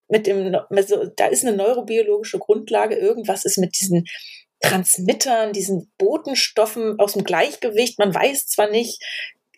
mit 0.10 0.28
dem, 0.28 0.56
also 0.70 1.06
da 1.16 1.28
ist 1.28 1.46
eine 1.46 1.56
neurobiologische 1.56 2.40
Grundlage, 2.40 2.96
irgendwas 2.96 3.46
ist 3.46 3.58
mit 3.58 3.80
diesen 3.80 4.06
Transmittern, 4.62 5.54
diesen 5.54 5.92
Botenstoffen 5.98 7.00
aus 7.00 7.14
dem 7.14 7.24
Gleichgewicht. 7.24 8.00
Man 8.00 8.14
weiß 8.14 8.48
zwar 8.48 8.70
nicht, 8.70 9.02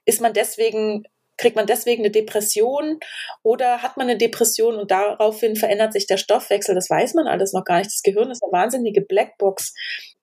ist 0.06 0.22
man 0.22 0.34
deswegen 0.34 1.06
kriegt 1.38 1.56
man 1.56 1.65
deswegen 1.68 2.04
eine 2.04 2.12
Depression 2.12 3.00
oder 3.44 3.82
hat 3.82 3.98
man 3.98 4.10
eine 4.10 4.18
Depression 4.18 4.76
und 4.76 4.91
daraufhin 4.91 5.56
verändert 5.56 5.94
sich 5.94 6.08
der 6.08 6.18
Stoffwechsel? 6.18 6.76
Das 6.76 6.89
weiß 6.89 7.13
man 7.13 7.28
alles 7.28 7.54
noch 7.54 7.65
gar 7.65 7.80
nicht. 7.80 7.91
Das 7.91 8.04
Gehirn 8.04 8.32
ist 8.32 8.44
eine 8.44 8.52
wahnsinnige 8.52 9.02
Blackbox 9.02 9.74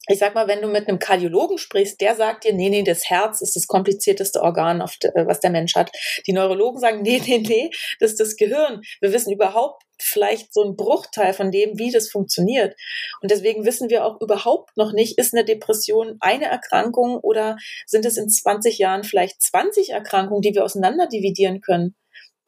ich 0.08 0.18
sag 0.18 0.34
mal, 0.34 0.48
wenn 0.48 0.60
du 0.60 0.68
mit 0.68 0.88
einem 0.88 0.98
Kardiologen 0.98 1.58
sprichst, 1.58 2.00
der 2.00 2.16
sagt 2.16 2.44
dir, 2.44 2.52
nee, 2.52 2.70
nee, 2.70 2.82
das 2.82 3.08
Herz 3.08 3.40
ist 3.40 3.54
das 3.54 3.68
komplizierteste 3.68 4.42
Organ, 4.42 4.84
de, 5.02 5.10
was 5.26 5.38
der 5.38 5.50
Mensch 5.50 5.76
hat. 5.76 5.92
Die 6.26 6.32
Neurologen 6.32 6.80
sagen, 6.80 7.02
nee, 7.02 7.22
nee, 7.24 7.38
nee, 7.38 7.70
das 8.00 8.12
ist 8.12 8.20
das 8.20 8.36
Gehirn. 8.36 8.82
Wir 9.00 9.12
wissen 9.12 9.32
überhaupt 9.32 9.84
vielleicht 10.00 10.52
so 10.52 10.62
einen 10.62 10.74
Bruchteil 10.74 11.32
von 11.32 11.52
dem, 11.52 11.78
wie 11.78 11.92
das 11.92 12.10
funktioniert. 12.10 12.74
Und 13.20 13.30
deswegen 13.30 13.64
wissen 13.64 13.90
wir 13.90 14.04
auch 14.04 14.20
überhaupt 14.20 14.76
noch 14.76 14.92
nicht, 14.92 15.18
ist 15.18 15.34
eine 15.34 15.44
Depression 15.44 16.16
eine 16.18 16.46
Erkrankung 16.46 17.18
oder 17.18 17.56
sind 17.86 18.04
es 18.04 18.16
in 18.16 18.28
20 18.28 18.78
Jahren 18.78 19.04
vielleicht 19.04 19.40
20 19.40 19.90
Erkrankungen, 19.90 20.42
die 20.42 20.54
wir 20.54 20.64
auseinander 20.64 21.06
dividieren 21.06 21.60
können? 21.60 21.94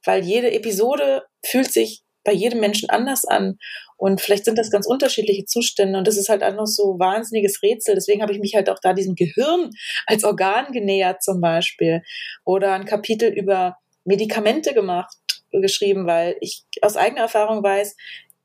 Weil 0.05 0.25
jede 0.25 0.53
Episode 0.53 1.23
fühlt 1.45 1.73
sich 1.73 2.04
bei 2.25 2.33
jedem 2.33 2.61
Menschen 2.61 2.91
anders 2.91 3.25
an. 3.25 3.59
Und 3.97 4.21
vielleicht 4.21 4.45
sind 4.45 4.59
das 4.59 4.71
ganz 4.71 4.87
unterschiedliche 4.87 5.45
Zustände. 5.45 5.99
Und 5.99 6.07
das 6.07 6.17
ist 6.17 6.29
halt 6.29 6.43
auch 6.43 6.55
noch 6.55 6.67
so 6.67 6.99
wahnsinniges 6.99 7.63
Rätsel. 7.63 7.95
Deswegen 7.95 8.23
habe 8.23 8.33
ich 8.33 8.41
mich 8.41 8.55
halt 8.55 8.69
auch 8.69 8.79
da 8.83 8.93
diesem 8.93 9.15
Gehirn 9.15 9.71
als 10.07 10.25
Organ 10.25 10.73
genähert 10.73 11.23
zum 11.23 11.41
Beispiel. 11.41 12.03
Oder 12.45 12.73
ein 12.73 12.87
Kapitel 12.87 13.31
über 13.31 13.77
Medikamente 14.05 14.75
gemacht, 14.75 15.17
geschrieben, 15.53 16.07
weil 16.07 16.37
ich 16.41 16.65
aus 16.83 16.97
eigener 16.97 17.23
Erfahrung 17.23 17.63
weiß, 17.63 17.97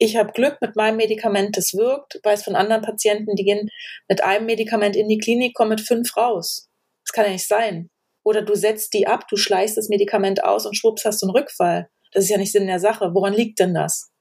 ich 0.01 0.15
habe 0.15 0.31
Glück 0.31 0.59
mit 0.61 0.77
meinem 0.77 0.95
Medikament, 0.95 1.57
das 1.57 1.73
wirkt, 1.73 2.19
weiß 2.23 2.43
von 2.43 2.55
anderen 2.55 2.81
Patienten, 2.81 3.35
die 3.35 3.43
gehen 3.43 3.69
mit 4.07 4.23
einem 4.23 4.45
Medikament 4.45 4.95
in 4.95 5.09
die 5.09 5.17
Klinik, 5.17 5.53
kommen 5.53 5.71
mit 5.71 5.81
fünf 5.81 6.15
raus. 6.15 6.69
Das 7.05 7.11
kann 7.11 7.25
ja 7.25 7.31
nicht 7.31 7.47
sein. 7.47 7.89
Oder 8.23 8.41
du 8.41 8.55
setzt 8.55 8.93
die 8.93 9.07
ab, 9.07 9.27
du 9.29 9.35
schleißt 9.35 9.75
das 9.75 9.89
Medikament 9.89 10.43
aus 10.43 10.65
und 10.65 10.77
schwupps 10.77 11.03
hast 11.03 11.21
du 11.21 11.25
einen 11.25 11.35
Rückfall. 11.35 11.89
Das 12.11 12.25
ist 12.25 12.29
ja 12.29 12.37
nicht 12.37 12.51
Sinn 12.51 12.67
der 12.67 12.79
Sache. 12.79 13.13
Woran 13.13 13.33
liegt 13.33 13.59
denn 13.59 13.73
das? 13.73 14.11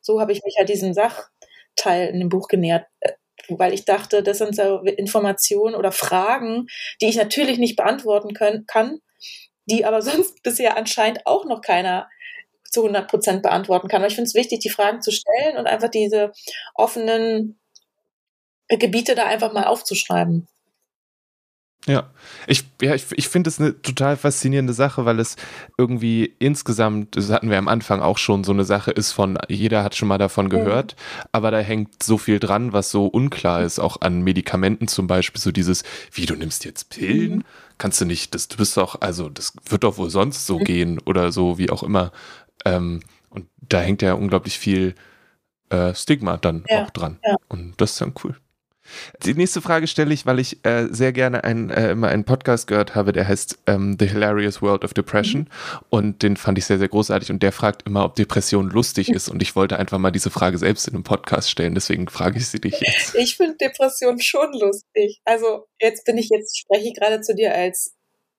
So 0.00 0.20
habe 0.20 0.32
ich 0.32 0.42
mich 0.44 0.56
halt 0.58 0.68
diesem 0.68 0.94
Sachteil 0.94 2.08
in 2.08 2.20
dem 2.20 2.28
Buch 2.28 2.48
genähert, 2.48 2.86
äh, 3.00 3.12
weil 3.48 3.72
ich 3.72 3.84
dachte, 3.84 4.22
das 4.22 4.38
sind 4.38 4.56
so 4.56 4.80
Informationen 4.82 5.74
oder 5.74 5.92
Fragen, 5.92 6.66
die 7.00 7.06
ich 7.06 7.16
natürlich 7.16 7.58
nicht 7.58 7.76
beantworten 7.76 8.34
können, 8.34 8.66
kann, 8.66 8.98
die 9.66 9.84
aber 9.84 10.02
sonst 10.02 10.42
bisher 10.42 10.76
anscheinend 10.76 11.26
auch 11.26 11.44
noch 11.44 11.60
keiner 11.60 12.08
zu 12.70 12.80
100 12.82 13.08
Prozent 13.08 13.42
beantworten 13.42 13.88
kann. 13.88 14.02
Aber 14.02 14.08
ich 14.08 14.14
finde 14.14 14.28
es 14.28 14.34
wichtig, 14.34 14.60
die 14.60 14.70
Fragen 14.70 15.00
zu 15.00 15.10
stellen 15.10 15.56
und 15.56 15.66
einfach 15.66 15.88
diese 15.88 16.32
offenen 16.74 17.58
Gebiete 18.68 19.14
da 19.14 19.24
einfach 19.24 19.52
mal 19.52 19.64
aufzuschreiben. 19.64 20.46
Ja, 21.88 22.10
ich, 22.46 22.64
ja, 22.82 22.94
ich, 22.94 23.06
ich 23.12 23.28
finde 23.28 23.48
es 23.48 23.58
eine 23.58 23.80
total 23.80 24.18
faszinierende 24.18 24.74
Sache, 24.74 25.06
weil 25.06 25.18
es 25.18 25.36
irgendwie 25.78 26.34
insgesamt, 26.38 27.16
das 27.16 27.30
hatten 27.30 27.48
wir 27.48 27.56
am 27.56 27.66
Anfang 27.66 28.00
auch 28.00 28.18
schon, 28.18 28.44
so 28.44 28.52
eine 28.52 28.64
Sache 28.64 28.90
ist 28.90 29.12
von, 29.12 29.38
jeder 29.48 29.82
hat 29.82 29.96
schon 29.96 30.06
mal 30.06 30.18
davon 30.18 30.50
gehört, 30.50 30.96
mhm. 30.96 31.22
aber 31.32 31.50
da 31.50 31.60
hängt 31.60 32.02
so 32.02 32.18
viel 32.18 32.40
dran, 32.40 32.74
was 32.74 32.90
so 32.90 33.06
unklar 33.06 33.62
ist, 33.62 33.78
auch 33.78 34.02
an 34.02 34.20
Medikamenten 34.20 34.86
zum 34.86 35.06
Beispiel, 35.06 35.40
so 35.40 35.50
dieses, 35.50 35.82
wie 36.12 36.26
du 36.26 36.34
nimmst 36.34 36.66
jetzt 36.66 36.90
Pillen, 36.90 37.36
mhm. 37.36 37.44
kannst 37.78 38.02
du 38.02 38.04
nicht, 38.04 38.34
das, 38.34 38.48
du 38.48 38.58
bist 38.58 38.76
doch, 38.76 39.00
also 39.00 39.30
das 39.30 39.54
wird 39.66 39.82
doch 39.82 39.96
wohl 39.96 40.10
sonst 40.10 40.46
so 40.46 40.58
mhm. 40.58 40.64
gehen 40.64 40.98
oder 41.06 41.32
so, 41.32 41.56
wie 41.56 41.70
auch 41.70 41.82
immer. 41.82 42.12
Ähm, 42.66 43.00
und 43.30 43.46
da 43.62 43.80
hängt 43.80 44.02
ja 44.02 44.12
unglaublich 44.12 44.58
viel 44.58 44.94
äh, 45.70 45.94
Stigma 45.94 46.36
dann 46.36 46.64
ja, 46.68 46.84
auch 46.84 46.90
dran. 46.90 47.18
Ja. 47.24 47.36
Und 47.48 47.80
das 47.80 47.92
ist 47.92 48.00
dann 48.02 48.12
cool. 48.22 48.36
Die 49.24 49.34
nächste 49.34 49.60
Frage 49.60 49.86
stelle 49.86 50.12
ich, 50.12 50.26
weil 50.26 50.38
ich 50.38 50.64
äh, 50.64 50.86
sehr 50.90 51.12
gerne 51.12 51.44
ein, 51.44 51.70
äh, 51.70 51.90
immer 51.90 52.08
einen 52.08 52.24
Podcast 52.24 52.66
gehört 52.66 52.94
habe, 52.94 53.12
der 53.12 53.28
heißt 53.28 53.58
ähm, 53.66 53.96
The 53.98 54.06
Hilarious 54.06 54.62
World 54.62 54.84
of 54.84 54.94
Depression. 54.94 55.42
Mhm. 55.42 55.78
Und 55.90 56.22
den 56.22 56.36
fand 56.36 56.58
ich 56.58 56.64
sehr, 56.64 56.78
sehr 56.78 56.88
großartig. 56.88 57.30
Und 57.30 57.42
der 57.42 57.52
fragt 57.52 57.86
immer, 57.86 58.04
ob 58.04 58.14
Depression 58.14 58.70
lustig 58.70 59.10
ist. 59.10 59.28
Und 59.28 59.42
ich 59.42 59.56
wollte 59.56 59.78
einfach 59.78 59.98
mal 59.98 60.10
diese 60.10 60.30
Frage 60.30 60.58
selbst 60.58 60.88
in 60.88 60.94
einem 60.94 61.04
Podcast 61.04 61.50
stellen. 61.50 61.74
Deswegen 61.74 62.08
frage 62.08 62.38
ich 62.38 62.48
sie 62.48 62.60
dich 62.60 62.80
jetzt. 62.80 63.14
Ich 63.14 63.36
finde 63.36 63.56
Depression 63.56 64.20
schon 64.20 64.52
lustig. 64.52 65.20
Also 65.24 65.66
jetzt 65.80 66.04
bin 66.04 66.18
ich 66.18 66.28
jetzt, 66.30 66.58
spreche 66.58 66.88
ich 66.88 66.94
gerade 66.94 67.20
zu 67.20 67.34
dir 67.34 67.54
als 67.54 67.94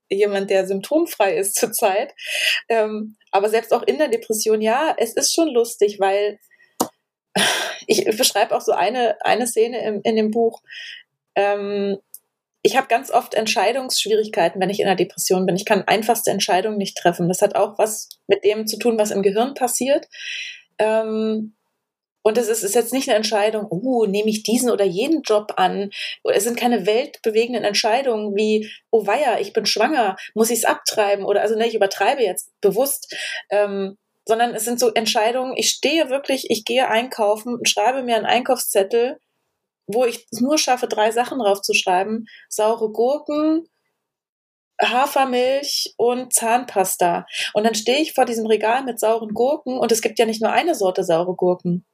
jemand, 0.10 0.50
der 0.50 0.66
symptomfrei 0.66 1.36
ist 1.38 1.56
zurzeit. 1.60 2.14
Ähm, 2.68 3.18
aber 3.32 3.50
selbst 3.50 3.74
auch 3.74 3.84
in 3.84 3.98
der 3.98 4.08
Depression, 4.08 4.62
ja, 4.62 4.96
es 4.98 5.16
ist 5.16 5.34
schon 5.34 5.50
lustig, 5.50 6.00
weil 6.00 6.40
ich 7.88 8.06
beschreibe 8.06 8.56
auch 8.56 8.62
so 8.62 8.72
eine, 8.72 9.18
eine 9.26 9.48
Szene 9.48 9.84
im, 9.84 10.02
in 10.04 10.16
dem 10.16 10.32
Buch. 10.32 10.62
Ähm, 11.36 11.98
ich 12.62 12.76
habe 12.76 12.88
ganz 12.88 13.10
oft 13.10 13.36
Entscheidungsschwierigkeiten, 13.36 14.60
wenn 14.60 14.70
ich 14.70 14.80
in 14.80 14.88
einer 14.88 14.96
Depression 14.96 15.46
bin. 15.46 15.56
Ich 15.56 15.66
kann 15.66 15.84
einfachste 15.88 16.32
Entscheidungen 16.32 16.78
nicht 16.78 16.98
treffen. 16.98 17.30
Das 17.30 17.42
hat 17.42 17.56
auch 17.56 17.78
was 17.78 18.10
mit 18.28 18.44
dem 18.44 18.68
zu 18.68 18.78
tun, 18.78 18.98
was 18.98 19.12
im 19.12 19.22
Gehirn 19.22 19.54
passiert. 19.54 20.08
Ähm, 20.78 21.56
und 22.22 22.38
es 22.38 22.50
ist, 22.50 22.64
ist, 22.64 22.76
jetzt 22.76 22.92
nicht 22.92 23.08
eine 23.08 23.16
Entscheidung, 23.16 23.66
oh, 23.70 24.06
nehme 24.06 24.30
ich 24.30 24.44
diesen 24.44 24.70
oder 24.70 24.84
jeden 24.84 25.22
Job 25.22 25.54
an. 25.56 25.90
Es 26.24 26.44
sind 26.44 26.58
keine 26.58 26.86
weltbewegenden 26.86 27.64
Entscheidungen 27.64 28.36
wie, 28.36 28.70
oh 28.92 29.08
weia, 29.08 29.40
ich 29.40 29.54
bin 29.54 29.66
schwanger, 29.66 30.18
muss 30.34 30.50
ich 30.50 30.60
es 30.60 30.66
abtreiben? 30.66 31.24
Oder 31.24 31.42
also 31.42 31.56
ne, 31.56 31.66
ich 31.66 31.76
übertreibe 31.76 32.22
jetzt 32.22 32.52
bewusst. 32.60 33.16
Ähm, 33.50 33.98
sondern 34.26 34.54
es 34.54 34.66
sind 34.66 34.80
so 34.80 34.92
Entscheidungen, 34.94 35.56
ich 35.58 35.70
stehe 35.70 36.10
wirklich, 36.10 36.50
ich 36.50 36.66
gehe 36.66 36.88
einkaufen 36.88 37.56
und 37.56 37.70
schreibe 37.70 38.04
mir 38.04 38.16
einen 38.16 38.26
Einkaufszettel, 38.26 39.20
wo 39.88 40.06
ich 40.06 40.28
nur 40.32 40.58
schaffe, 40.58 40.88
drei 40.88 41.12
Sachen 41.12 41.40
draufzuschreiben. 41.40 42.28
Saure 42.48 42.92
Gurken, 42.92 43.68
Hafermilch 44.82 45.94
und 45.98 46.34
Zahnpasta. 46.34 47.26
Und 47.54 47.64
dann 47.66 47.76
stehe 47.76 48.00
ich 48.00 48.14
vor 48.14 48.26
diesem 48.26 48.46
Regal 48.46 48.84
mit 48.84 49.00
sauren 49.00 49.34
Gurken 49.34 49.78
und 49.78 49.92
es 49.92 50.02
gibt 50.02 50.20
ja 50.20 50.26
nicht 50.26 50.42
nur 50.42 50.52
eine 50.52 50.76
Sorte 50.76 51.04
saure 51.04 51.36
Gurken. 51.36 51.86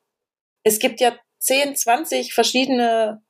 Es 0.63 0.79
gibt 0.79 0.99
ja 0.99 1.17
10, 1.39 1.75
20 1.75 2.33
verschiedene 2.33 3.23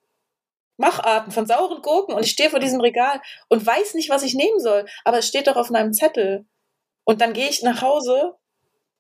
Macharten 0.78 1.32
von 1.32 1.46
sauren 1.46 1.82
Gurken 1.82 2.16
und 2.16 2.26
ich 2.26 2.32
stehe 2.32 2.50
vor 2.50 2.60
diesem 2.60 2.82
Regal 2.82 3.22
und 3.50 3.66
weiß 3.66 3.94
nicht, 3.94 4.10
was 4.10 4.24
ich 4.24 4.34
nehmen 4.34 4.60
soll, 4.60 4.86
aber 5.06 5.20
es 5.20 5.28
steht 5.28 5.48
doch 5.48 5.56
auf 5.56 5.70
meinem 5.70 5.94
Zettel. 5.94 6.46
Und 7.06 7.22
dann 7.22 7.34
gehe 7.34 7.50
ich 7.50 7.62
nach 7.62 7.82
Hause 7.82 8.36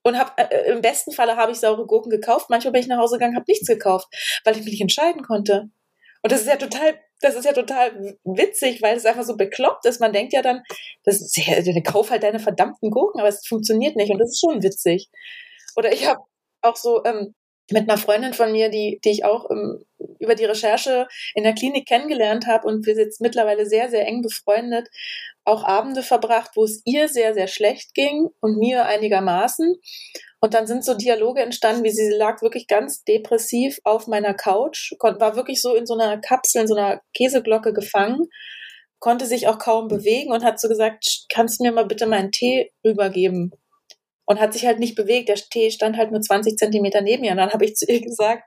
und 0.06 0.20
habe 0.20 0.32
äh, 0.38 0.72
im 0.72 0.82
besten 0.82 1.12
Falle 1.12 1.36
habe 1.36 1.52
ich 1.52 1.60
saure 1.60 1.88
Gurken 1.88 2.12
gekauft. 2.12 2.52
Manchmal 2.52 2.74
bin 2.74 2.82
ich 2.82 2.88
nach 2.88 3.00
Hause 3.00 3.16
gegangen, 3.16 3.36
habe 3.36 3.46
nichts 3.48 3.68
gekauft, 3.68 4.08
weil 4.44 4.56
ich 4.56 4.64
mich 4.64 4.74
nicht 4.74 4.82
entscheiden 4.82 5.24
konnte. 5.24 5.70
Und 6.22 6.32
das 6.32 6.42
ist 6.42 6.48
ja 6.48 6.58
total, 6.58 7.00
das 7.22 7.34
ist 7.34 7.46
ja 7.46 7.54
total 7.54 8.18
witzig, 8.24 8.84
weil 8.84 8.96
es 8.96 9.06
einfach 9.06 9.24
so 9.24 9.36
bekloppt 9.36 9.86
ist. 9.86 10.00
Man 10.00 10.14
denkt 10.14 10.34
ja 10.34 10.44
dann, 10.44 10.62
das 11.04 11.22
ist 11.22 11.38
ja, 11.38 11.82
kauf 11.82 12.12
halt 12.12 12.22
deine 12.22 12.40
verdammten 12.40 12.92
Gurken, 12.92 13.20
aber 13.20 13.30
es 13.30 13.48
funktioniert 13.48 13.96
nicht 13.96 14.12
und 14.12 14.20
das 14.20 14.30
ist 14.30 14.42
schon 14.42 14.62
witzig. 14.62 15.10
Oder 15.76 15.92
ich 15.92 16.08
habe 16.08 16.22
auch 16.62 16.76
so 16.76 17.04
ähm, 17.04 17.34
mit 17.72 17.90
einer 17.90 17.98
Freundin 17.98 18.34
von 18.34 18.52
mir, 18.52 18.70
die, 18.70 19.00
die 19.04 19.10
ich 19.10 19.26
auch 19.26 19.50
ähm, 19.50 19.86
über 20.20 20.36
die 20.36 20.46
Recherche 20.46 21.08
in 21.34 21.44
der 21.44 21.56
Klinik 21.56 21.88
kennengelernt 21.88 22.46
habe 22.46 22.68
und 22.68 22.86
wir 22.86 22.94
sind 22.94 23.06
jetzt 23.06 23.22
mittlerweile 23.22 23.66
sehr, 23.66 23.90
sehr 23.90 24.06
eng 24.06 24.22
befreundet, 24.22 24.88
auch 25.46 25.64
Abende 25.64 26.04
verbracht, 26.04 26.52
wo 26.56 26.64
es 26.64 26.82
ihr 26.86 27.08
sehr, 27.08 27.34
sehr 27.34 27.48
schlecht 27.48 27.94
ging 27.94 28.30
und 28.42 28.58
mir 28.58 28.86
einigermaßen. 28.86 29.76
Und 30.42 30.54
dann 30.54 30.68
sind 30.68 30.84
so 30.84 30.96
Dialoge 30.96 31.42
entstanden, 31.42 31.84
wie 31.84 31.92
sie 31.92 32.10
lag 32.10 32.42
wirklich 32.42 32.68
ganz 32.68 33.04
depressiv 33.04 33.80
auf 33.84 34.08
meiner 34.08 34.34
Couch, 34.34 34.92
war 35.00 35.36
wirklich 35.36 35.62
so 35.62 35.76
in 35.76 35.86
so 35.86 35.94
einer 35.94 36.20
Kapsel, 36.20 36.62
in 36.62 36.68
so 36.68 36.76
einer 36.76 37.02
Käseglocke 37.16 37.74
gefangen, 37.74 38.28
konnte 39.00 39.26
sich 39.26 39.48
auch 39.48 39.60
kaum 39.60 39.88
bewegen 39.88 40.32
und 40.32 40.44
hat 40.44 40.60
so 40.60 40.68
gesagt, 40.68 41.26
kannst 41.30 41.60
du 41.60 41.64
mir 41.64 41.72
mal 41.72 41.86
bitte 41.86 42.06
meinen 42.06 42.32
Tee 42.32 42.72
rübergeben? 42.84 43.52
und 44.26 44.40
hat 44.40 44.54
sich 44.54 44.66
halt 44.66 44.80
nicht 44.80 44.96
bewegt. 44.96 45.30
Der 45.30 45.36
Tee 45.36 45.72
stand 45.72 45.98
halt 45.98 46.12
nur 46.12 46.22
20 46.22 46.58
Zentimeter 46.58 47.02
neben 47.02 47.22
mir. 47.22 47.32
Und 47.32 47.38
dann 47.38 47.54
habe 47.54 47.66
ich 47.66 47.76
zu 47.76 47.86
ihr 47.86 48.02
gesagt, 48.02 48.44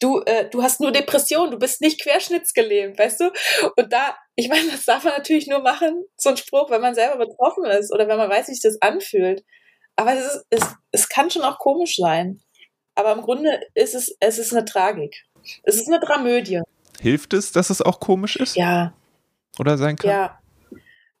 du, 0.00 0.20
äh, 0.26 0.48
du 0.48 0.62
hast 0.62 0.80
nur 0.80 0.92
Depression, 0.92 1.50
du 1.50 1.58
bist 1.58 1.80
nicht 1.80 2.02
querschnittsgelähmt, 2.02 2.98
weißt 2.98 3.20
du? 3.20 3.32
Und 3.76 3.92
da, 3.92 4.16
ich 4.36 4.48
meine, 4.48 4.70
das 4.70 4.84
darf 4.84 5.04
man 5.04 5.14
natürlich 5.14 5.46
nur 5.46 5.60
machen, 5.60 6.04
so 6.16 6.30
ein 6.30 6.36
Spruch, 6.36 6.70
wenn 6.70 6.80
man 6.80 6.94
selber 6.94 7.26
betroffen 7.26 7.64
ist 7.66 7.92
oder 7.92 8.08
wenn 8.08 8.18
man 8.18 8.30
weiß, 8.30 8.48
wie 8.48 8.54
sich 8.54 8.62
das 8.62 8.80
anfühlt. 8.80 9.44
Aber 9.96 10.14
es, 10.14 10.24
ist, 10.24 10.46
es, 10.50 10.62
es 10.92 11.08
kann 11.08 11.30
schon 11.30 11.42
auch 11.42 11.58
komisch 11.58 11.96
sein. 11.96 12.40
Aber 12.94 13.12
im 13.12 13.22
Grunde 13.22 13.60
ist 13.74 13.94
es, 13.94 14.16
es 14.20 14.38
ist 14.38 14.52
eine 14.52 14.64
Tragik. 14.64 15.24
Es 15.62 15.76
ist 15.76 15.88
eine 15.88 16.00
Dramödie. 16.00 16.62
Hilft 17.00 17.32
es, 17.32 17.52
dass 17.52 17.70
es 17.70 17.82
auch 17.82 18.00
komisch 18.00 18.36
ist? 18.36 18.56
Ja. 18.56 18.94
Oder 19.58 19.78
sein 19.78 19.96
kann? 19.96 20.10
Ja. 20.10 20.38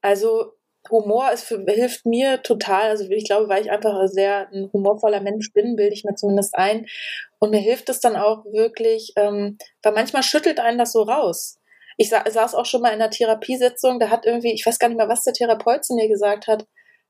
Also 0.00 0.54
Humor 0.90 1.32
ist 1.32 1.44
für, 1.44 1.64
hilft 1.66 2.06
mir 2.06 2.42
total. 2.42 2.90
Also 2.90 3.08
ich 3.10 3.24
glaube, 3.24 3.48
weil 3.48 3.62
ich 3.62 3.70
einfach 3.70 4.06
sehr 4.06 4.48
ein 4.52 4.70
humorvoller 4.72 5.20
Mensch 5.20 5.52
bin, 5.52 5.76
bilde 5.76 5.94
ich 5.94 6.04
mir 6.04 6.14
zumindest 6.14 6.56
ein. 6.56 6.86
Und 7.38 7.50
mir 7.50 7.60
hilft 7.60 7.88
es 7.88 8.00
dann 8.00 8.16
auch 8.16 8.44
wirklich, 8.46 9.12
ähm, 9.16 9.58
weil 9.82 9.92
manchmal 9.92 10.22
schüttelt 10.22 10.60
einen 10.60 10.78
das 10.78 10.92
so 10.92 11.02
raus. 11.02 11.58
Ich 11.96 12.10
sa 12.10 12.24
saß 12.28 12.54
auch 12.54 12.66
schon 12.66 12.82
mal 12.82 12.88
in 12.88 13.00
einer 13.00 13.10
Therapiesitzung, 13.10 13.98
da 13.98 14.10
hat 14.10 14.24
irgendwie, 14.26 14.52
ich 14.52 14.64
weiß 14.64 14.78
gar 14.78 14.88
nicht 14.88 14.98
mehr, 14.98 15.08
was 15.08 15.24
der 15.24 15.32
Therapeut 15.32 15.84
zu 15.84 15.94
mir 15.94 16.08
gesagt 16.08 16.46
hat, 16.46 16.66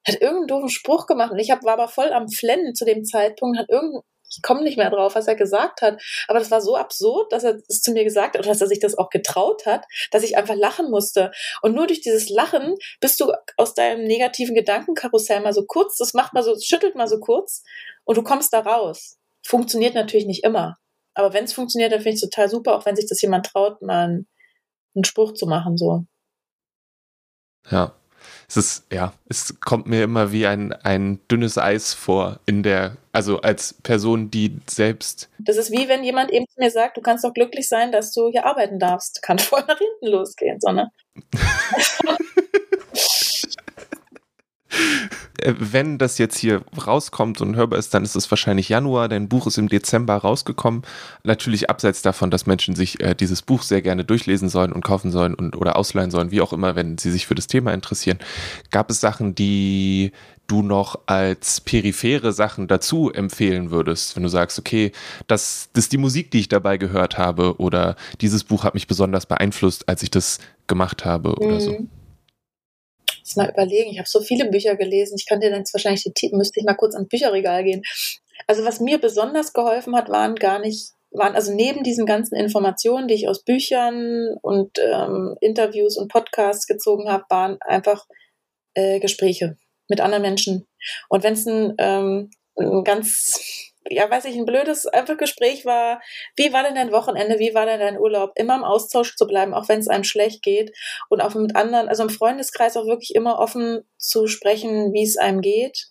hat 0.06 0.20
irgendeinen 0.20 0.46
doofen 0.46 0.68
Spruch 0.70 1.06
gemacht 1.06 1.32
und 1.32 1.38
ich 1.38 1.50
hab, 1.50 1.64
war 1.64 1.74
aber 1.74 1.88
voll 1.88 2.12
am 2.12 2.28
Flennen 2.28 2.74
zu 2.74 2.84
dem 2.84 3.04
Zeitpunkt, 3.04 3.58
hat 3.58 3.68
irgendein 3.68 4.02
ich 4.30 4.42
komme 4.42 4.62
nicht 4.62 4.76
mehr 4.76 4.90
drauf, 4.90 5.14
was 5.14 5.26
er 5.26 5.36
gesagt 5.36 5.82
hat. 5.82 6.00
Aber 6.26 6.38
das 6.38 6.50
war 6.50 6.60
so 6.60 6.76
absurd, 6.76 7.32
dass 7.32 7.44
er 7.44 7.58
es 7.68 7.80
zu 7.80 7.92
mir 7.92 8.04
gesagt 8.04 8.34
hat 8.34 8.40
oder 8.40 8.48
dass 8.48 8.60
er 8.60 8.66
sich 8.66 8.80
das 8.80 8.96
auch 8.96 9.10
getraut 9.10 9.66
hat, 9.66 9.84
dass 10.10 10.22
ich 10.22 10.36
einfach 10.36 10.54
lachen 10.54 10.90
musste. 10.90 11.30
Und 11.62 11.74
nur 11.74 11.86
durch 11.86 12.00
dieses 12.00 12.28
Lachen 12.28 12.74
bist 13.00 13.20
du 13.20 13.32
aus 13.56 13.74
deinem 13.74 14.04
negativen 14.04 14.54
Gedankenkarussell 14.54 15.40
mal 15.40 15.52
so 15.52 15.64
kurz, 15.66 15.96
das 15.96 16.14
macht 16.14 16.34
mal 16.34 16.42
so, 16.42 16.54
schüttelt 16.60 16.94
mal 16.94 17.08
so 17.08 17.20
kurz 17.20 17.62
und 18.04 18.16
du 18.16 18.22
kommst 18.22 18.52
da 18.52 18.60
raus. 18.60 19.18
Funktioniert 19.46 19.94
natürlich 19.94 20.26
nicht 20.26 20.44
immer. 20.44 20.76
Aber 21.14 21.32
wenn 21.32 21.44
es 21.44 21.52
funktioniert, 21.52 21.92
dann 21.92 22.00
finde 22.00 22.16
ich 22.16 22.22
es 22.22 22.30
total 22.30 22.48
super, 22.48 22.76
auch 22.76 22.86
wenn 22.86 22.96
sich 22.96 23.08
das 23.08 23.20
jemand 23.20 23.46
traut, 23.46 23.82
mal 23.82 24.04
einen, 24.04 24.28
einen 24.94 25.04
Spruch 25.04 25.32
zu 25.34 25.46
machen, 25.46 25.76
so. 25.76 26.04
Ja, 27.70 27.94
es 28.48 28.56
ist, 28.56 28.86
ja, 28.92 29.12
es 29.28 29.60
kommt 29.60 29.86
mir 29.86 30.04
immer 30.04 30.32
wie 30.32 30.46
ein, 30.46 30.72
ein 30.72 31.20
dünnes 31.28 31.58
Eis 31.58 31.92
vor 31.92 32.40
in 32.46 32.62
der, 32.62 32.96
also 33.12 33.40
als 33.40 33.74
Person, 33.74 34.30
die 34.30 34.58
selbst. 34.68 35.28
Das 35.38 35.56
ist 35.56 35.70
wie 35.70 35.88
wenn 35.88 36.04
jemand 36.04 36.30
eben 36.30 36.46
zu 36.48 36.58
mir 36.58 36.70
sagt, 36.70 36.96
du 36.96 37.00
kannst 37.00 37.24
doch 37.24 37.34
glücklich 37.34 37.68
sein, 37.68 37.92
dass 37.92 38.12
du 38.12 38.30
hier 38.30 38.46
arbeiten 38.46 38.78
darfst. 38.78 39.20
Kann 39.22 39.38
voll 39.38 39.64
nach 39.66 39.78
hinten 39.78 40.06
losgehen, 40.06 40.58
so, 40.60 40.72
ne? 40.72 40.88
Äh, 45.38 45.54
wenn 45.58 45.98
das 45.98 46.18
jetzt 46.18 46.38
hier 46.38 46.62
rauskommt 46.86 47.40
und 47.40 47.56
hörbar 47.56 47.78
ist, 47.78 47.94
dann 47.94 48.04
ist 48.04 48.16
es 48.16 48.30
wahrscheinlich 48.30 48.68
Januar. 48.68 49.08
Dein 49.08 49.28
Buch 49.28 49.46
ist 49.46 49.58
im 49.58 49.68
Dezember 49.68 50.16
rausgekommen. 50.16 50.82
Natürlich 51.24 51.70
abseits 51.70 52.02
davon, 52.02 52.30
dass 52.30 52.46
Menschen 52.46 52.74
sich 52.74 53.00
äh, 53.00 53.14
dieses 53.14 53.42
Buch 53.42 53.62
sehr 53.62 53.82
gerne 53.82 54.04
durchlesen 54.04 54.48
sollen 54.48 54.72
und 54.72 54.84
kaufen 54.84 55.10
sollen 55.10 55.34
und 55.34 55.56
oder 55.56 55.76
ausleihen 55.76 56.10
sollen, 56.10 56.30
wie 56.30 56.40
auch 56.40 56.52
immer, 56.52 56.76
wenn 56.76 56.98
sie 56.98 57.10
sich 57.10 57.26
für 57.26 57.34
das 57.34 57.46
Thema 57.46 57.72
interessieren. 57.72 58.18
Gab 58.70 58.90
es 58.90 59.00
Sachen, 59.00 59.34
die 59.34 60.12
du 60.48 60.62
noch 60.62 60.98
als 61.06 61.60
periphere 61.60 62.32
Sachen 62.32 62.68
dazu 62.68 63.12
empfehlen 63.12 63.70
würdest, 63.70 64.16
wenn 64.16 64.22
du 64.22 64.30
sagst, 64.30 64.58
okay, 64.58 64.92
das, 65.26 65.68
das 65.74 65.84
ist 65.84 65.92
die 65.92 65.98
Musik, 65.98 66.30
die 66.30 66.40
ich 66.40 66.48
dabei 66.48 66.78
gehört 66.78 67.18
habe 67.18 67.60
oder 67.60 67.96
dieses 68.22 68.44
Buch 68.44 68.64
hat 68.64 68.72
mich 68.72 68.86
besonders 68.86 69.26
beeinflusst, 69.26 69.88
als 69.90 70.02
ich 70.02 70.10
das 70.10 70.38
gemacht 70.66 71.04
habe 71.04 71.30
mhm. 71.30 71.46
oder 71.46 71.60
so. 71.60 71.86
Jetzt 73.28 73.36
mal 73.36 73.50
überlegen. 73.50 73.90
Ich 73.90 73.98
habe 73.98 74.08
so 74.08 74.20
viele 74.20 74.46
Bücher 74.50 74.76
gelesen. 74.76 75.16
Ich 75.18 75.26
kann 75.26 75.40
dir 75.40 75.50
dann 75.50 75.60
jetzt 75.60 75.74
wahrscheinlich 75.74 76.02
die 76.02 76.12
Titel, 76.12 76.36
müsste 76.36 76.60
ich 76.60 76.66
mal 76.66 76.74
kurz 76.74 76.94
ans 76.94 77.08
Bücherregal 77.08 77.62
gehen. 77.62 77.82
Also 78.46 78.64
was 78.64 78.80
mir 78.80 78.98
besonders 78.98 79.52
geholfen 79.52 79.94
hat, 79.94 80.08
waren 80.08 80.34
gar 80.34 80.58
nicht, 80.58 80.92
waren 81.10 81.34
also 81.34 81.52
neben 81.52 81.82
diesen 81.82 82.06
ganzen 82.06 82.36
Informationen, 82.36 83.08
die 83.08 83.14
ich 83.14 83.28
aus 83.28 83.44
Büchern 83.44 84.36
und 84.40 84.78
ähm, 84.78 85.36
Interviews 85.40 85.96
und 85.96 86.10
Podcasts 86.10 86.66
gezogen 86.66 87.10
habe, 87.10 87.24
waren 87.28 87.58
einfach 87.60 88.06
äh, 88.74 88.98
Gespräche 89.00 89.56
mit 89.88 90.00
anderen 90.00 90.22
Menschen. 90.22 90.66
Und 91.08 91.22
wenn 91.22 91.34
es 91.34 91.46
ein 91.46 91.74
ähm, 91.78 92.30
ein 92.58 92.84
ganz, 92.84 93.67
ja, 93.90 94.10
weiß 94.10 94.26
ich, 94.26 94.36
ein 94.36 94.44
blödes 94.44 94.86
einfach 94.86 95.16
Gespräch 95.16 95.64
war, 95.64 96.00
wie 96.36 96.52
war 96.52 96.62
denn 96.62 96.74
dein 96.74 96.92
Wochenende, 96.92 97.38
wie 97.38 97.54
war 97.54 97.66
denn 97.66 97.80
dein 97.80 97.98
Urlaub, 97.98 98.32
immer 98.36 98.56
im 98.56 98.64
Austausch 98.64 99.16
zu 99.16 99.26
bleiben, 99.26 99.54
auch 99.54 99.68
wenn 99.68 99.80
es 99.80 99.88
einem 99.88 100.04
schlecht 100.04 100.42
geht 100.42 100.76
und 101.08 101.20
auch 101.20 101.34
mit 101.34 101.56
anderen, 101.56 101.88
also 101.88 102.02
im 102.02 102.10
Freundeskreis 102.10 102.76
auch 102.76 102.86
wirklich 102.86 103.14
immer 103.14 103.38
offen 103.38 103.82
zu 103.96 104.26
sprechen, 104.26 104.92
wie 104.92 105.04
es 105.04 105.16
einem 105.16 105.40
geht. 105.40 105.88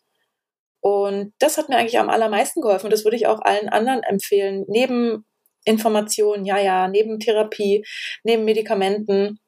Und 0.80 1.34
das 1.40 1.58
hat 1.58 1.70
mir 1.70 1.78
eigentlich 1.78 2.00
am 2.00 2.10
allermeisten 2.10 2.62
geholfen 2.62 2.90
das 2.90 3.04
würde 3.04 3.18
ich 3.18 3.28
auch 3.28 3.42
allen 3.42 3.70
anderen 3.70 4.04
empfehlen. 4.04 4.66
Neben 4.68 5.26
Informationen, 5.66 6.46
ja, 6.46 6.60
ja, 6.60 6.88
neben 6.88 7.20
Therapie, 7.20 7.86
neben 8.24 8.46
Medikamenten, 8.46 9.40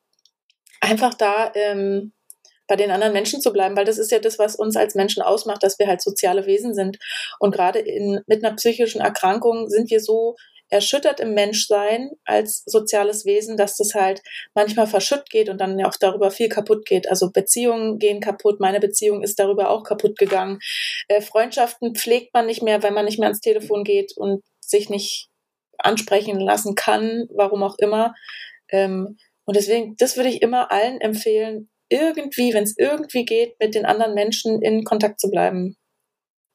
einfach 0.81 1.13
da 1.13 1.51
ähm, 1.55 2.13
bei 2.69 2.75
den 2.75 2.91
anderen 2.91 3.13
Menschen 3.13 3.41
zu 3.41 3.51
bleiben, 3.51 3.75
weil 3.75 3.83
das 3.83 3.97
ist 3.97 4.11
ja 4.11 4.19
das, 4.19 4.37
was 4.39 4.55
uns 4.55 4.77
als 4.77 4.93
Menschen 4.93 5.23
ausmacht, 5.23 5.63
dass 5.63 5.79
wir 5.79 5.87
halt 5.87 6.01
soziale 6.01 6.45
Wesen 6.45 6.75
sind. 6.75 6.99
Und 7.39 7.51
gerade 7.51 7.79
in, 7.79 8.21
mit 8.27 8.45
einer 8.45 8.55
psychischen 8.55 9.01
Erkrankung 9.01 9.67
sind 9.69 9.89
wir 9.89 9.99
so 9.99 10.35
erschüttert 10.69 11.19
im 11.19 11.33
Menschsein 11.33 12.11
als 12.25 12.61
soziales 12.65 13.25
Wesen, 13.25 13.57
dass 13.57 13.75
das 13.75 13.95
halt 13.95 14.21
manchmal 14.53 14.85
verschütt 14.85 15.31
geht 15.31 15.49
und 15.49 15.59
dann 15.59 15.79
ja 15.79 15.87
auch 15.87 15.95
darüber 15.99 16.29
viel 16.29 16.47
kaputt 16.47 16.85
geht. 16.85 17.09
Also 17.09 17.31
Beziehungen 17.31 17.97
gehen 17.97 18.21
kaputt, 18.21 18.59
meine 18.59 18.79
Beziehung 18.79 19.23
ist 19.23 19.39
darüber 19.39 19.71
auch 19.71 19.83
kaputt 19.83 20.17
gegangen. 20.19 20.59
Äh, 21.07 21.21
Freundschaften 21.21 21.95
pflegt 21.95 22.35
man 22.35 22.45
nicht 22.45 22.61
mehr, 22.61 22.83
wenn 22.83 22.93
man 22.93 23.05
nicht 23.05 23.17
mehr 23.17 23.29
ans 23.29 23.41
Telefon 23.41 23.83
geht 23.83 24.13
und 24.15 24.43
sich 24.61 24.91
nicht 24.91 25.29
ansprechen 25.79 26.39
lassen 26.39 26.75
kann, 26.75 27.27
warum 27.33 27.63
auch 27.63 27.79
immer. 27.79 28.13
Ähm, 28.69 29.17
und 29.45 29.55
deswegen, 29.55 29.95
das 29.97 30.17
würde 30.17 30.29
ich 30.29 30.43
immer 30.43 30.71
allen 30.71 31.01
empfehlen, 31.01 31.69
irgendwie, 31.89 32.53
wenn 32.53 32.63
es 32.63 32.77
irgendwie 32.77 33.25
geht, 33.25 33.59
mit 33.59 33.75
den 33.75 33.85
anderen 33.85 34.13
Menschen 34.13 34.61
in 34.61 34.83
Kontakt 34.83 35.19
zu 35.19 35.29
bleiben. 35.29 35.75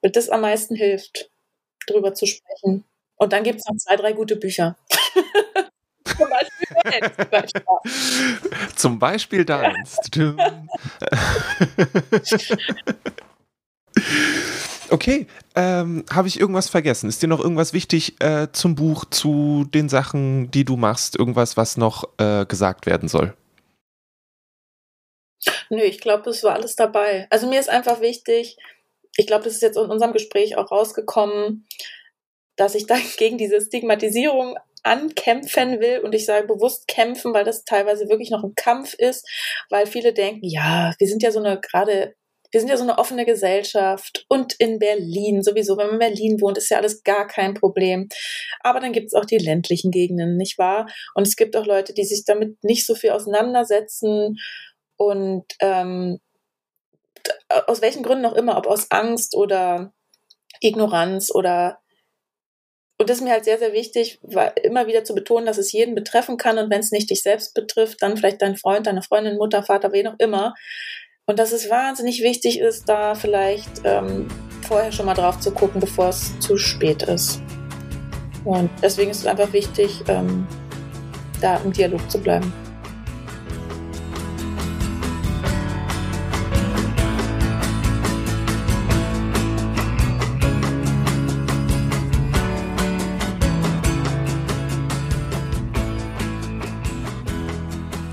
Weil 0.03 0.13
das 0.13 0.31
am 0.31 0.43
meisten 0.43 0.75
hilft, 0.75 1.31
drüber 1.87 2.15
zu 2.15 2.27
sprechen. 2.27 2.85
Und 3.17 3.33
dann 3.33 3.43
gibt 3.43 3.61
es 3.61 3.67
noch 3.67 3.77
zwei, 3.77 3.97
drei 3.97 4.13
gute 4.13 4.37
Bücher. 4.37 4.77
Zum 6.05 6.29
Beispiel 6.29 6.67
Zum 8.77 8.99
Beispiel 8.99 9.45
deins. 9.45 9.99
okay, 14.91 15.27
ähm, 15.55 16.05
habe 16.11 16.29
ich 16.29 16.39
irgendwas 16.39 16.69
vergessen? 16.69 17.09
Ist 17.09 17.23
dir 17.23 17.29
noch 17.29 17.41
irgendwas 17.41 17.73
wichtig 17.73 18.21
äh, 18.21 18.49
zum 18.53 18.75
Buch, 18.75 19.05
zu 19.07 19.67
den 19.73 19.89
Sachen, 19.89 20.51
die 20.51 20.65
du 20.65 20.77
machst? 20.77 21.17
Irgendwas, 21.17 21.57
was 21.57 21.77
noch 21.77 22.09
äh, 22.19 22.45
gesagt 22.47 22.87
werden 22.87 23.09
soll? 23.09 23.35
Nö, 25.71 25.83
ich 25.83 26.01
glaube, 26.01 26.23
das 26.25 26.43
war 26.43 26.55
alles 26.55 26.77
dabei. 26.77 27.27
Also 27.31 27.47
mir 27.47 27.61
ist 27.61 27.69
einfach 27.71 28.01
wichtig, 28.01 28.57
ich 29.17 29.27
glaube, 29.27 29.45
das 29.45 29.55
ist 29.55 29.63
jetzt 29.63 29.77
in 29.77 29.91
unserem 29.91 30.13
Gespräch 30.13 30.57
auch 30.57 30.71
rausgekommen, 30.71 31.67
dass 32.57 32.75
ich 32.75 32.87
da 32.87 32.97
gegen 33.17 33.39
diese 33.39 33.61
Stigmatisierung 33.61 34.57
ankämpfen 34.83 35.81
will 35.81 36.01
und 36.01 36.15
ich 36.15 36.27
sage 36.27 36.47
bewusst 36.47 36.87
kämpfen, 36.89 37.33
weil 37.33 37.45
das 37.45 37.65
teilweise 37.65 38.09
wirklich 38.09 38.31
noch 38.31 38.45
ein 38.45 38.55
Kampf 38.55 38.93
ist, 38.93 39.27
weil 39.71 39.87
viele 39.87 40.13
denken, 40.13 40.45
ja, 40.45 40.93
wir 40.99 41.07
sind 41.09 41.23
ja 41.23 41.31
so 41.33 41.39
eine 41.39 41.59
gerade 41.59 42.15
wir 42.55 42.61
sind 42.61 42.69
ja 42.69 42.77
so 42.77 42.85
eine 42.85 42.99
offene 42.99 43.27
Gesellschaft 43.27 44.27
und 44.29 44.55
in 44.61 44.79
Berlin 44.79 45.43
sowieso, 45.43 45.77
wenn 45.77 45.87
man 45.87 45.95
in 45.95 45.99
Berlin 45.99 46.41
wohnt, 46.41 46.57
ist 46.57 46.71
ja 46.71 46.77
alles 46.77 47.03
gar 47.03 47.27
kein 47.27 47.55
Problem. 47.55 48.09
Aber 48.61 48.79
dann 48.79 48.93
gibt 48.93 49.09
es 49.09 49.15
auch 49.15 49.25
die 49.25 49.39
ländlichen 49.39 49.91
Gegenden, 49.91 50.37
nicht 50.37 50.57
wahr? 50.57 50.87
Und 51.17 51.27
es 51.27 51.35
gibt 51.35 51.57
auch 51.57 51.67
Leute, 51.67 51.95
die 51.95 52.05
sich 52.05 52.25
damit 52.25 52.63
nicht 52.63 52.87
so 52.87 52.95
viel 52.95 53.11
auseinandersetzen 53.11 54.37
und 54.97 55.45
ähm, 55.61 56.21
aus 57.67 57.81
welchen 57.81 58.03
Gründen 58.03 58.27
auch 58.27 58.35
immer, 58.35 58.57
ob 58.57 58.67
aus 58.67 58.91
Angst 58.91 59.35
oder 59.35 59.93
Ignoranz 60.61 61.31
oder 61.35 61.79
und 62.97 63.11
das 63.11 63.19
ist 63.19 63.25
mir 63.25 63.33
halt 63.33 63.45
sehr, 63.45 63.59
sehr 63.59 63.73
wichtig, 63.73 64.21
immer 64.63 64.87
wieder 64.87 65.03
zu 65.03 65.17
betonen, 65.17 65.47
dass 65.47 65.59
es 65.59 65.73
jeden 65.73 65.97
betreffen 65.97 66.37
kann 66.37 66.59
und 66.59 66.71
wenn 66.71 66.79
es 66.79 66.93
nicht 66.93 67.11
dich 67.11 67.23
selbst 67.23 67.53
betrifft, 67.53 68.01
dann 68.03 68.17
vielleicht 68.17 68.41
dein 68.41 68.57
Freund, 68.57 68.87
deine 68.87 69.03
Freundin, 69.03 69.37
Mutter, 69.37 69.65
Vater, 69.65 69.93
wen 69.93 70.07
auch 70.07 70.19
immer. 70.19 70.55
Und 71.27 71.41
dass 71.41 71.51
es 71.51 71.69
wahnsinnig 71.69 72.23
wichtig 72.23 72.61
ist, 72.61 72.89
da 72.89 73.17
vielleicht 73.17 73.83
ähm, 73.83 74.29
vorher 74.69 74.93
schon 74.93 75.07
mal 75.07 75.15
drauf 75.15 75.41
zu 75.41 75.51
gucken, 75.51 75.81
bevor 75.81 76.11
es 76.11 76.39
zu 76.39 76.57
spät 76.57 77.03
ist. 77.03 77.43
Und 78.45 78.71
deswegen 78.81 79.11
ist 79.11 79.21
es 79.21 79.27
einfach 79.27 79.53
wichtig, 79.53 80.03
ähm, 80.07 80.47
da 81.41 81.57
im 81.57 81.73
Dialog 81.73 82.09
zu 82.11 82.19
bleiben. 82.19 82.53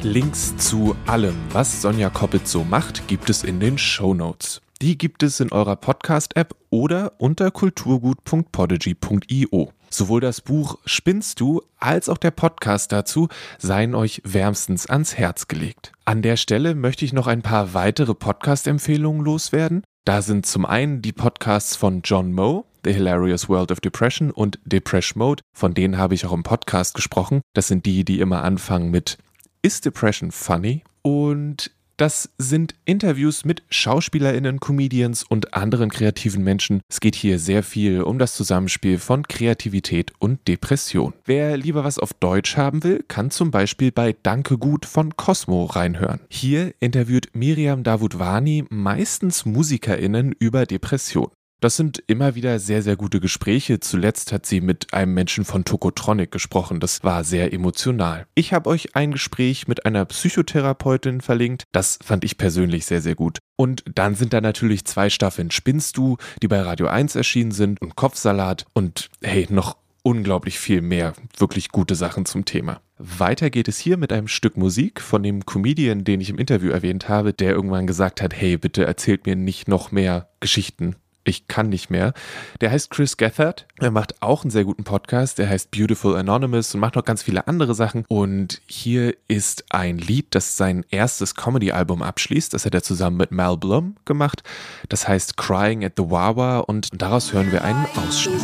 Links 0.03 0.55
zu 0.57 0.95
allem, 1.05 1.35
was 1.51 1.83
Sonja 1.83 2.09
Koppitz 2.09 2.51
so 2.51 2.63
macht, 2.63 3.07
gibt 3.07 3.29
es 3.29 3.43
in 3.43 3.59
den 3.59 3.77
Show 3.77 4.15
Notes. 4.15 4.63
Die 4.81 4.97
gibt 4.97 5.21
es 5.21 5.39
in 5.39 5.51
eurer 5.51 5.75
Podcast-App 5.75 6.55
oder 6.71 7.13
unter 7.19 7.51
kulturgut.podigy.io. 7.51 9.71
Sowohl 9.91 10.21
das 10.21 10.41
Buch 10.41 10.79
Spinnst 10.85 11.39
du 11.39 11.61
als 11.77 12.09
auch 12.09 12.17
der 12.17 12.31
Podcast 12.31 12.91
dazu 12.91 13.27
seien 13.59 13.93
euch 13.93 14.23
wärmstens 14.25 14.87
ans 14.87 15.17
Herz 15.17 15.47
gelegt. 15.47 15.91
An 16.05 16.23
der 16.23 16.35
Stelle 16.35 16.73
möchte 16.73 17.05
ich 17.05 17.13
noch 17.13 17.27
ein 17.27 17.43
paar 17.43 17.75
weitere 17.75 18.15
Podcast-Empfehlungen 18.15 19.23
loswerden. 19.23 19.83
Da 20.05 20.23
sind 20.23 20.47
zum 20.47 20.65
einen 20.65 21.03
die 21.03 21.13
Podcasts 21.13 21.75
von 21.75 22.01
John 22.03 22.33
Moe, 22.33 22.63
The 22.83 22.93
Hilarious 22.93 23.49
World 23.49 23.71
of 23.71 23.81
Depression 23.81 24.31
und 24.31 24.57
Depression 24.65 25.19
Mode, 25.19 25.43
von 25.55 25.75
denen 25.75 25.99
habe 25.99 26.15
ich 26.15 26.25
auch 26.25 26.33
im 26.33 26.41
Podcast 26.41 26.95
gesprochen. 26.95 27.41
Das 27.53 27.67
sind 27.67 27.85
die, 27.85 28.03
die 28.03 28.19
immer 28.19 28.43
anfangen 28.43 28.89
mit 28.89 29.19
ist 29.61 29.85
Depression 29.85 30.31
funny? 30.31 30.83
Und 31.01 31.71
das 31.97 32.31
sind 32.39 32.73
Interviews 32.85 33.45
mit 33.45 33.61
Schauspielerinnen, 33.69 34.59
Comedians 34.59 35.23
und 35.23 35.53
anderen 35.53 35.91
kreativen 35.91 36.43
Menschen. 36.43 36.81
Es 36.89 36.99
geht 36.99 37.13
hier 37.13 37.37
sehr 37.37 37.61
viel 37.61 38.01
um 38.01 38.17
das 38.17 38.33
Zusammenspiel 38.33 38.97
von 38.97 39.27
Kreativität 39.27 40.11
und 40.17 40.47
Depression. 40.47 41.13
Wer 41.25 41.57
lieber 41.57 41.83
was 41.83 41.99
auf 41.99 42.13
Deutsch 42.13 42.57
haben 42.57 42.83
will, 42.83 43.05
kann 43.07 43.29
zum 43.29 43.51
Beispiel 43.51 43.91
bei 43.91 44.15
Danke 44.23 44.57
gut 44.57 44.87
von 44.87 45.15
Cosmo 45.15 45.65
reinhören. 45.65 46.21
Hier 46.27 46.73
interviewt 46.79 47.29
Miriam 47.33 47.83
Davutwani 47.83 48.65
meistens 48.71 49.45
Musikerinnen 49.45 50.33
über 50.39 50.65
Depression. 50.65 51.29
Das 51.61 51.75
sind 51.75 52.01
immer 52.07 52.33
wieder 52.33 52.57
sehr, 52.57 52.81
sehr 52.81 52.95
gute 52.95 53.19
Gespräche. 53.19 53.79
Zuletzt 53.79 54.31
hat 54.31 54.47
sie 54.47 54.61
mit 54.61 54.95
einem 54.95 55.13
Menschen 55.13 55.45
von 55.45 55.63
Tokotronic 55.63 56.31
gesprochen. 56.31 56.79
Das 56.79 57.03
war 57.03 57.23
sehr 57.23 57.53
emotional. 57.53 58.25
Ich 58.33 58.51
habe 58.51 58.67
euch 58.67 58.95
ein 58.95 59.11
Gespräch 59.11 59.67
mit 59.67 59.85
einer 59.85 60.05
Psychotherapeutin 60.05 61.21
verlinkt. 61.21 61.65
Das 61.71 61.99
fand 62.03 62.23
ich 62.23 62.39
persönlich 62.39 62.87
sehr, 62.87 62.99
sehr 62.99 63.13
gut. 63.13 63.37
Und 63.57 63.83
dann 63.93 64.15
sind 64.15 64.33
da 64.33 64.41
natürlich 64.41 64.85
zwei 64.85 65.11
Staffeln 65.11 65.51
Spinnst 65.51 65.97
du, 65.97 66.17
die 66.41 66.47
bei 66.47 66.59
Radio 66.59 66.87
1 66.87 67.15
erschienen 67.15 67.51
sind 67.51 67.79
und 67.79 67.95
Kopfsalat 67.95 68.65
und 68.73 69.11
hey, 69.21 69.45
noch 69.51 69.77
unglaublich 70.01 70.57
viel 70.57 70.81
mehr 70.81 71.13
wirklich 71.37 71.69
gute 71.69 71.93
Sachen 71.93 72.25
zum 72.25 72.43
Thema. 72.43 72.81
Weiter 72.97 73.51
geht 73.51 73.67
es 73.67 73.77
hier 73.77 73.97
mit 73.97 74.11
einem 74.11 74.27
Stück 74.27 74.57
Musik 74.57 74.99
von 74.99 75.21
dem 75.21 75.45
Comedian, 75.45 76.05
den 76.05 76.21
ich 76.21 76.31
im 76.31 76.39
Interview 76.39 76.71
erwähnt 76.71 77.07
habe, 77.07 77.33
der 77.33 77.51
irgendwann 77.51 77.85
gesagt 77.85 78.19
hat, 78.19 78.33
hey, 78.33 78.57
bitte 78.57 78.83
erzählt 78.83 79.27
mir 79.27 79.35
nicht 79.35 79.67
noch 79.67 79.91
mehr 79.91 80.29
Geschichten 80.39 80.95
ich 81.23 81.47
kann 81.47 81.69
nicht 81.69 81.89
mehr. 81.89 82.13
Der 82.61 82.71
heißt 82.71 82.89
Chris 82.89 83.17
Gethard. 83.17 83.67
Er 83.79 83.91
macht 83.91 84.21
auch 84.21 84.43
einen 84.43 84.51
sehr 84.51 84.63
guten 84.63 84.83
Podcast. 84.83 85.37
Der 85.37 85.49
heißt 85.49 85.71
Beautiful 85.71 86.15
Anonymous 86.15 86.73
und 86.73 86.79
macht 86.79 86.95
noch 86.95 87.05
ganz 87.05 87.23
viele 87.23 87.47
andere 87.47 87.75
Sachen. 87.75 88.05
Und 88.07 88.61
hier 88.65 89.15
ist 89.27 89.65
ein 89.69 89.97
Lied, 89.97 90.27
das 90.31 90.57
sein 90.57 90.83
erstes 90.89 91.35
Comedy-Album 91.35 92.01
abschließt. 92.01 92.53
Das 92.53 92.65
hat 92.65 92.73
er 92.73 92.83
zusammen 92.83 93.17
mit 93.17 93.31
Mal 93.31 93.57
Blum 93.57 93.95
gemacht. 94.05 94.43
Das 94.89 95.07
heißt 95.07 95.37
Crying 95.37 95.85
at 95.85 95.93
the 95.97 96.09
Wawa 96.09 96.59
und 96.59 96.89
daraus 96.93 97.33
hören 97.33 97.51
wir 97.51 97.63
einen 97.63 97.85
Ausschnitt. 97.95 98.41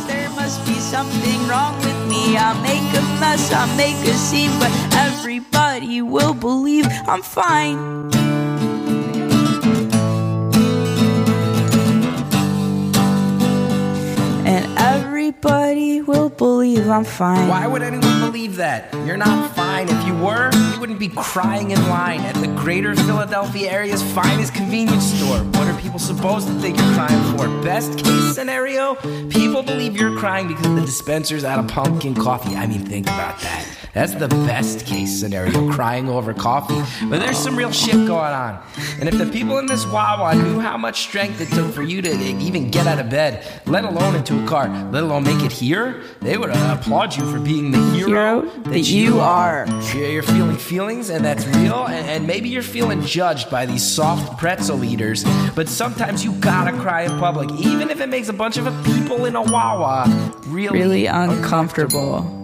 Everybody 15.28 16.00
will 16.00 16.30
believe 16.30 16.88
I'm 16.88 17.04
fine. 17.04 17.48
Why 17.48 17.66
would 17.66 17.82
anyone 17.82 18.20
believe 18.20 18.56
that? 18.56 18.94
You're 19.06 19.18
not 19.18 19.54
fine. 19.54 19.86
If 19.90 20.06
you 20.06 20.14
were, 20.14 20.50
you 20.72 20.80
wouldn't 20.80 20.98
be 20.98 21.08
crying 21.08 21.70
in 21.70 21.88
line 21.90 22.20
at 22.20 22.34
the 22.36 22.46
greater 22.46 22.94
Philadelphia 22.94 23.70
area's 23.70 24.02
finest 24.14 24.54
convenience 24.54 25.04
store. 25.04 25.40
What 25.40 25.68
are 25.68 25.78
people 25.82 25.98
supposed 25.98 26.48
to 26.48 26.54
think 26.54 26.78
you're 26.78 26.94
crying 26.94 27.36
for? 27.36 27.46
Best 27.62 27.98
case 27.98 28.34
scenario, 28.34 28.94
people 29.28 29.62
believe 29.62 30.00
you're 30.00 30.16
crying 30.16 30.48
because 30.48 30.74
the 30.74 30.80
dispenser's 30.80 31.44
out 31.44 31.62
of 31.62 31.68
pumpkin 31.68 32.14
coffee. 32.14 32.56
I 32.56 32.66
mean, 32.66 32.86
think 32.86 33.06
about 33.06 33.38
that. 33.40 33.66
That's 33.98 34.14
the 34.14 34.28
best 34.28 34.86
case 34.86 35.18
scenario, 35.18 35.72
crying 35.72 36.08
over 36.08 36.32
coffee. 36.32 36.80
But 37.06 37.18
there's 37.18 37.36
some 37.36 37.56
real 37.56 37.72
shit 37.72 37.94
going 37.94 38.32
on. 38.32 38.62
And 39.00 39.08
if 39.08 39.18
the 39.18 39.26
people 39.26 39.58
in 39.58 39.66
this 39.66 39.84
Wawa 39.86 40.36
knew 40.36 40.60
how 40.60 40.76
much 40.76 41.00
strength 41.00 41.40
it 41.40 41.48
took 41.48 41.74
for 41.74 41.82
you 41.82 42.00
to 42.02 42.08
even 42.08 42.70
get 42.70 42.86
out 42.86 43.00
of 43.00 43.10
bed, 43.10 43.44
let 43.66 43.84
alone 43.84 44.14
into 44.14 44.40
a 44.40 44.46
car, 44.46 44.68
let 44.92 45.02
alone 45.02 45.24
make 45.24 45.42
it 45.42 45.50
here, 45.50 46.00
they 46.20 46.38
would 46.38 46.50
applaud 46.50 47.16
you 47.16 47.28
for 47.28 47.40
being 47.40 47.72
the 47.72 47.80
hero, 47.90 48.42
hero 48.42 48.62
that 48.70 48.82
you 48.82 49.18
are. 49.18 49.66
You're 49.92 50.22
feeling 50.22 50.58
feelings, 50.58 51.10
and 51.10 51.24
that's 51.24 51.44
real. 51.56 51.86
And, 51.86 52.06
and 52.06 52.24
maybe 52.24 52.48
you're 52.48 52.62
feeling 52.62 53.02
judged 53.02 53.50
by 53.50 53.66
these 53.66 53.84
soft 53.84 54.38
pretzel 54.38 54.84
eaters. 54.84 55.24
But 55.56 55.68
sometimes 55.68 56.24
you 56.24 56.34
gotta 56.34 56.70
cry 56.78 57.02
in 57.02 57.18
public, 57.18 57.50
even 57.58 57.90
if 57.90 58.00
it 58.00 58.08
makes 58.08 58.28
a 58.28 58.32
bunch 58.32 58.58
of 58.58 58.64
people 58.84 59.24
in 59.24 59.34
a 59.34 59.42
Wawa 59.42 60.04
really, 60.46 60.78
Really 60.78 61.06
uncomfortable. 61.06 62.37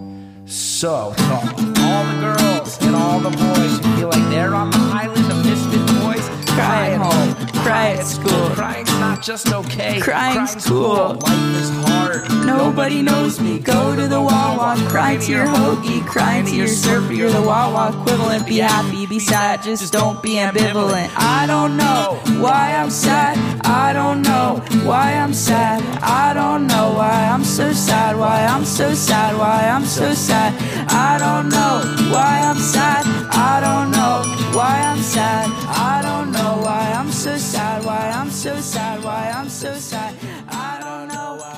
So, 0.47 1.11
to 1.17 1.33
all 1.81 2.05
the 2.05 2.19
girls 2.21 2.77
and 2.81 2.95
all 2.95 3.19
the 3.19 3.31
boys 3.31 3.79
who 3.79 3.97
feel 3.97 4.09
like 4.09 4.29
they're 4.29 4.53
on 4.53 4.69
the 4.69 4.77
island 4.77 5.31
of 5.31 5.43
misfit 5.43 5.81
boys, 6.03 6.29
Cry 6.53 6.91
at 6.91 7.01
home, 7.01 7.44
cry 7.65 7.93
at 7.97 8.05
school. 8.05 8.49
Crying's 8.53 8.91
not 8.99 9.23
just 9.23 9.51
okay. 9.51 9.99
Crying's 9.99 10.53
cool. 10.67 11.15
Life 11.15 11.55
is 11.61 11.69
hard. 11.87 12.45
Nobody 12.45 13.01
knows 13.01 13.39
me. 13.41 13.57
Go 13.57 13.95
to 13.95 14.07
the 14.07 14.21
Wawa, 14.21 14.75
cry 14.87 15.17
to 15.17 15.31
your 15.31 15.47
hoagie, 15.47 16.05
cry 16.05 16.43
to 16.43 16.55
your 16.55 16.67
surfer. 16.67 17.13
You're 17.13 17.31
the 17.31 17.41
Wawa 17.41 17.89
equivalent. 17.89 18.45
Be 18.45 18.57
happy, 18.57 19.07
be 19.07 19.17
sad, 19.17 19.63
just 19.63 19.91
don't 19.91 20.21
be 20.21 20.35
ambivalent. 20.35 21.09
I 21.17 21.47
don't 21.47 21.75
know 21.75 22.19
why 22.39 22.75
I'm 22.75 22.91
sad. 22.91 23.35
I 23.65 23.93
don't 23.93 24.21
know 24.21 24.61
why 24.83 25.13
I'm 25.13 25.33
sad. 25.33 25.81
I 26.03 26.33
don't 26.35 26.67
know 26.67 26.93
why 26.93 27.27
I'm 27.33 27.43
so 27.43 27.73
sad. 27.73 28.15
Why 28.15 28.45
I'm 28.45 28.65
so 28.65 28.93
sad. 28.93 29.37
Why 29.37 29.67
I'm 29.73 29.85
so 29.85 30.13
sad. 30.13 30.53
I 30.89 31.17
don't 31.17 31.49
know 31.49 31.75
why 32.13 32.41
I'm 32.45 32.59
sad. 32.59 33.03
I 33.31 33.59
don't 33.65 33.89
know 33.91 34.21
why 34.55 34.81
I'm 34.81 35.01
sad. 35.01 35.49
I 35.67 36.01
don't 36.03 36.31
know 36.31 36.61
why 36.61 36.93
I'm 36.95 37.11
so 37.11 37.35
sad. 37.37 37.54
Why 37.55 38.11
I'm 38.13 38.29
so 38.29 38.55
sad. 38.57 39.03
Why 39.03 39.31
I'm 39.33 39.49
so 39.49 39.73
sad. 39.75 40.13
I. 40.49 40.84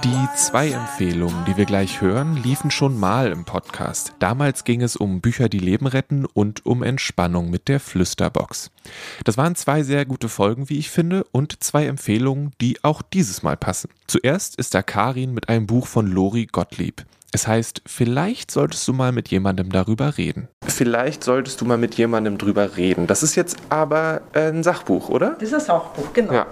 Die 0.08 0.30
zwei 0.38 0.70
Empfehlungen, 0.70 1.44
die 1.44 1.58
wir 1.58 1.66
gleich 1.66 2.00
hören, 2.00 2.38
liefen 2.42 2.72
schon 2.72 2.98
mal 2.98 3.30
im 3.30 3.44
Podcast. 3.44 4.14
Damals 4.20 4.64
ging 4.64 4.82
es 4.82 4.96
um 4.96 5.20
Bücher, 5.20 5.50
die 5.50 5.60
Leben 5.60 5.86
retten 5.86 6.26
und 6.26 6.66
um 6.66 6.82
Entspannung 6.82 7.50
mit 7.50 7.68
der 7.68 7.82
Flüsterbox. 7.82 8.72
Das 9.26 9.36
waren 9.36 9.56
zwei 9.58 9.84
sehr 9.84 10.06
gute 10.06 10.30
Folgen, 10.30 10.70
wie 10.70 10.78
ich 10.78 10.90
finde, 10.92 11.26
und 11.34 11.62
zwei 11.62 11.88
Empfehlungen, 11.88 12.52
die 12.62 12.82
auch 12.86 13.02
dieses 13.02 13.44
Mal 13.44 13.58
passen. 13.58 13.90
Zuerst 14.08 14.56
ist 14.56 14.74
da 14.74 14.82
Karin 14.82 15.34
mit 15.34 15.50
einem 15.50 15.68
Buch 15.68 15.88
von 15.88 16.08
Lori 16.08 16.46
Gottlieb. 16.46 17.06
Es 17.34 17.46
heißt, 17.46 17.82
vielleicht 17.86 18.50
solltest 18.50 18.88
du 18.88 18.94
mal 18.94 19.12
mit 19.12 19.28
jemandem 19.28 19.70
darüber 19.74 20.18
reden. 20.18 20.48
Vielleicht 20.66 21.22
solltest 21.22 21.60
du 21.60 21.66
mal 21.66 21.78
mit 21.78 21.96
jemandem 21.96 22.38
drüber 22.38 22.78
reden. 22.78 23.08
Das 23.08 23.24
ist 23.24 23.36
jetzt 23.36 23.58
aber 23.68 24.22
ein 24.32 24.64
Sachbuch, 24.64 25.10
oder? 25.10 25.32
Das 25.32 25.50
ist 25.50 25.54
ein 25.54 25.60
Sachbuch, 25.60 26.14
genau. 26.14 26.32
Ja. 26.34 26.48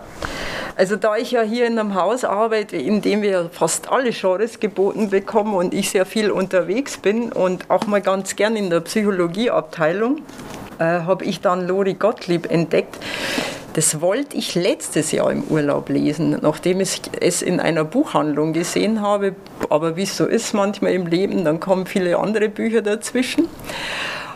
Also 0.78 0.97
da 0.97 1.15
ich 1.15 1.32
ja 1.32 1.41
hier 1.41 1.67
in 1.67 1.80
einem 1.80 1.95
Haus 1.95 2.26
arbeite, 2.26 2.76
in 2.76 3.01
dem 3.01 3.21
wir 3.21 3.49
fast 3.49 3.89
alle 3.89 4.11
Genres 4.11 4.59
geboten 4.59 5.09
bekommen 5.09 5.53
und 5.53 5.73
ich 5.73 5.89
sehr 5.89 6.05
viel 6.05 6.30
unterwegs 6.30 6.97
bin 6.97 7.32
und 7.32 7.69
auch 7.69 7.88
mal 7.88 8.01
ganz 8.01 8.36
gern 8.36 8.57
in 8.57 8.69
der 8.69 8.82
Psychologieabteilung, 8.82 10.17
äh, 10.80 10.84
habe 10.84 11.23
ich 11.23 11.39
dann 11.39 11.65
Lori 11.65 11.93
Gottlieb 11.93 12.51
entdeckt. 12.51 12.97
Das 13.71 14.01
wollte 14.01 14.36
ich 14.36 14.55
letztes 14.55 15.13
Jahr 15.13 15.32
im 15.32 15.43
Urlaub 15.43 15.88
lesen, 15.88 16.39
nachdem 16.41 16.82
ich 16.82 17.01
es 17.21 17.41
in 17.41 17.61
einer 17.61 17.86
Buchhandlung 17.86 18.51
gesehen 18.51 19.01
habe. 19.01 19.36
Aber 19.69 19.95
wie 19.95 20.03
es 20.03 20.17
so 20.17 20.26
ist 20.26 20.53
manchmal 20.53 20.91
im 20.91 21.07
Leben, 21.07 21.45
dann 21.45 21.61
kommen 21.61 21.86
viele 21.86 22.17
andere 22.17 22.49
Bücher 22.49 22.82
dazwischen. 22.82 23.47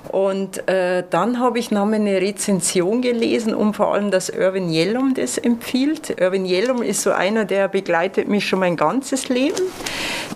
Und 0.10 0.68
äh, 0.68 1.03
dann 1.07 1.39
habe 1.39 1.60
ich 1.60 1.70
nochmal 1.70 1.95
eine 1.95 2.20
Rezension 2.20 3.01
gelesen, 3.01 3.53
um 3.53 3.76
vor 3.76 3.93
allem, 3.93 4.10
dass 4.10 4.30
Irvin 4.30 4.70
Yellum 4.72 5.14
das 5.14 5.38
empfiehlt. 5.38 6.20
Irvin 6.20 6.45
Yellum 6.45 6.82
ist 6.82 7.03
so 7.03 7.12
einer, 7.12 7.45
der 7.45 7.68
begleitet 7.68 8.28
mich 8.28 8.47
schon 8.47 8.60
mein 8.60 8.76
ganzes 8.76 9.30
Leben. 9.30 9.62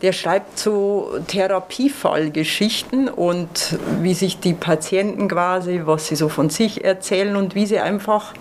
Der 0.03 0.11
schreibt 0.11 0.59
so 0.59 1.15
Therapiefallgeschichten 1.28 3.09
und 3.09 3.80
wie 4.01 4.13
sich 4.13 4.39
die 4.39 4.53
Patienten 4.53 5.28
quasi, 5.28 5.82
was 5.86 6.07
sie 6.07 6.15
so 6.15 6.30
von 6.30 6.51
sich 6.51 6.84
erzählen 6.84 7.36
und 7.36 7.55
wie 7.55 7.65
sie 7.65 7.80
einfach 7.80 8.34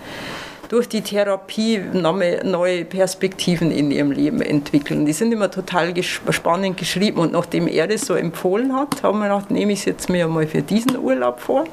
durch 0.72 0.88
die 0.88 1.02
Therapie 1.02 1.78
neue 1.92 2.86
Perspektiven 2.86 3.70
in 3.70 3.90
ihrem 3.90 4.10
Leben 4.10 4.40
entwickeln. 4.40 5.04
Die 5.04 5.12
sind 5.12 5.30
immer 5.30 5.50
total 5.50 5.92
spannend 6.02 6.78
geschrieben 6.78 7.18
und 7.18 7.32
nachdem 7.32 7.68
er 7.68 7.86
das 7.86 8.06
so 8.06 8.14
empfohlen 8.14 8.74
hat, 8.74 9.02
haben 9.02 9.18
wir 9.18 9.28
gedacht, 9.28 9.50
nehme 9.50 9.72
ich 9.72 9.80
es 9.80 9.84
jetzt 9.84 10.08
mir 10.08 10.26
mal 10.28 10.46
für 10.46 10.62
diesen 10.62 10.96
Urlaub 10.96 11.40
vor. 11.40 11.64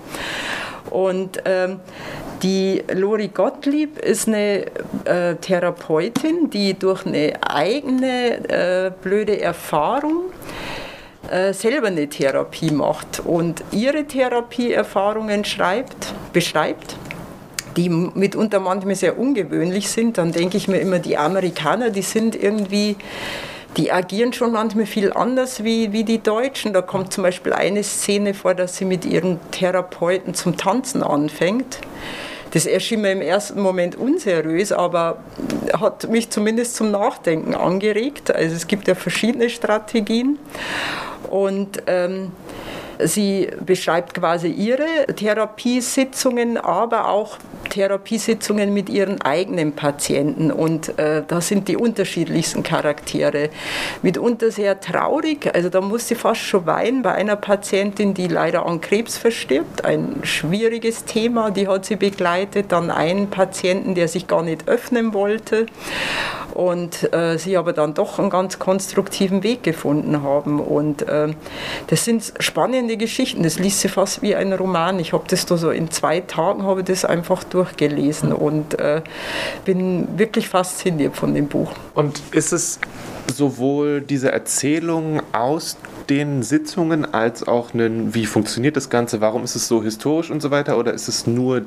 Und 0.89 1.41
ähm, 1.45 1.80
die 2.43 2.84
Lori 2.93 3.30
Gottlieb 3.30 4.00
ist 4.00 4.28
eine 4.28 4.66
äh, 5.06 5.36
Therapeutin, 5.36 6.50
die 6.50 6.74
durch 6.74 7.06
eine 7.06 7.36
eigene 7.41 8.50
äh, 8.50 8.91
blöde 9.02 9.39
Erfahrung 9.39 10.24
äh, 11.32 11.54
selber 11.54 11.88
eine 11.88 12.10
Therapie 12.10 12.72
macht 12.72 13.22
und 13.26 13.64
ihre 13.72 14.04
Therapieerfahrungen 14.04 15.45
schreibt, 15.45 16.14
beschreibt 16.34 16.97
die 17.78 17.89
mitunter 17.89 18.59
manchmal 18.59 18.95
sehr 18.95 19.17
ungewöhnlich 19.17 19.89
sind, 19.89 20.17
dann 20.17 20.32
denke 20.32 20.57
ich 20.57 20.67
mir 20.67 20.80
immer, 20.80 20.99
die 20.99 21.17
Amerikaner, 21.17 21.89
die 21.89 22.01
sind 22.01 22.36
irgendwie, 22.36 22.95
die 23.78 23.91
agieren 23.91 24.34
schon 24.34 24.51
manchmal 24.51 24.86
viel 24.86 25.13
anders 25.13 25.63
wie, 25.63 25.91
wie 25.91 26.03
die 26.03 26.22
Deutschen. 26.22 26.74
Da 26.74 26.82
kommt 26.82 27.13
zum 27.13 27.24
Beispiel 27.24 27.53
eine 27.53 27.84
Szene 27.84 28.34
vor, 28.34 28.55
dass 28.55 28.78
sie 28.78 28.86
mit 28.86 29.05
ihren 29.05 29.39
Therapeuten 29.51 30.34
zum 30.34 30.57
Tanzen 30.57 31.03
anfängt. 31.03 31.80
Das 32.51 32.65
erschien 32.65 33.01
mir 33.01 33.11
im 33.11 33.22
ersten 33.22 33.61
Moment 33.61 33.95
unseriös, 33.95 34.72
aber 34.72 35.20
hat 35.80 36.09
mich 36.09 36.32
zumindest 36.32 36.76
zum 36.76 36.89
Nachdenken 36.89 37.53
angeregt. 37.53 38.34
Also 38.34 38.55
es 38.55 38.65
gibt 38.65 38.88
ja 38.88 38.95
verschiedene 38.95 39.51
Strategien. 39.51 40.39
Und 41.30 41.84
ähm, 41.86 42.32
Sie 43.02 43.50
beschreibt 43.66 44.14
quasi 44.14 44.47
ihre 44.47 45.08
Therapiesitzungen, 45.16 46.58
aber 46.58 47.10
auch 47.10 47.38
Therapiesitzungen 47.70 48.74
mit 48.74 48.89
ihren 48.89 49.22
eigenen 49.22 49.74
Patienten. 49.74 50.52
Und 50.52 51.00
äh, 51.00 51.24
da 51.26 51.39
sind 51.39 51.68
die 51.68 51.78
unterschiedlichsten 51.78 52.64
Charaktere. 52.64 53.50
Mitunter 54.02 54.52
sehr 54.52 54.80
traurig, 54.80 55.50
also 55.54 55.70
da 55.70 55.80
muss 55.82 56.08
sie 56.08 56.16
fast 56.16 56.41
schon 56.41 56.66
weinen 56.66 57.02
bei 57.02 57.14
einer 57.14 57.36
Patientin, 57.36 58.14
die 58.14 58.28
leider 58.28 58.66
an 58.66 58.82
Krebs 58.82 59.18
verstirbt. 59.18 59.86
Ein 59.86 60.22
schwieriges 60.24 61.06
Thema, 61.06 61.52
die 61.52 61.68
hat 61.68 61.86
sie 61.86 61.95
begleitet. 61.95 62.72
Dann 62.72 62.91
einen 62.91 63.30
Patienten, 63.30 63.95
der 63.95 64.08
sich 64.08 64.28
gar 64.28 64.43
nicht 64.43 64.68
öffnen 64.68 65.14
wollte 65.14 65.68
und 66.54 67.14
äh, 67.14 67.38
sie 67.38 67.58
aber 67.58 67.74
dann 67.74 67.93
doch 67.93 68.20
einen 68.20 68.30
ganz 68.30 68.60
konstruktiven 68.60 69.43
Weg 69.43 69.64
gefunden 69.64 70.24
haben. 70.24 70.60
Und 70.60 71.04
äh, 71.04 71.30
das 71.88 72.06
sind 72.06 72.34
spannende 72.39 72.89
Geschichten. 72.98 73.44
Das 73.44 73.60
liest 73.60 73.82
sie 73.82 73.90
fast 73.90 74.22
wie 74.22 74.36
ein 74.36 74.54
Roman. 74.54 75.00
Ich 75.00 75.14
habe 75.14 75.24
das 75.28 75.46
da 75.46 75.58
so 75.58 75.70
in 75.70 75.92
zwei 75.92 76.22
Tagen 76.22 76.64
habe 76.64 76.84
das 76.84 77.06
einfach 77.06 77.44
durchgelesen 77.44 78.34
und 78.34 78.80
äh, 78.80 79.02
bin 79.66 80.18
wirklich 80.18 80.50
fasziniert 80.50 81.16
von 81.16 81.34
dem 81.34 81.48
Buch. 81.48 81.72
Und 81.94 82.22
ist 82.32 82.54
es 82.54 82.80
sowohl 83.34 84.02
diese 84.02 84.32
Erzählung 84.32 85.22
aus 85.32 85.78
den 86.10 86.42
Sitzungen 86.42 87.14
als 87.14 87.48
auch 87.48 87.74
einen, 87.74 88.16
wie 88.16 88.26
funktioniert 88.26 88.76
das 88.76 88.90
Ganze, 88.90 89.22
warum 89.22 89.44
ist 89.44 89.56
es 89.56 89.68
so 89.68 89.84
historisch 89.84 90.32
und 90.32 90.42
so 90.42 90.52
weiter, 90.52 90.78
oder 90.78 90.94
ist 90.94 91.08
es 91.08 91.28
nur 91.28 91.64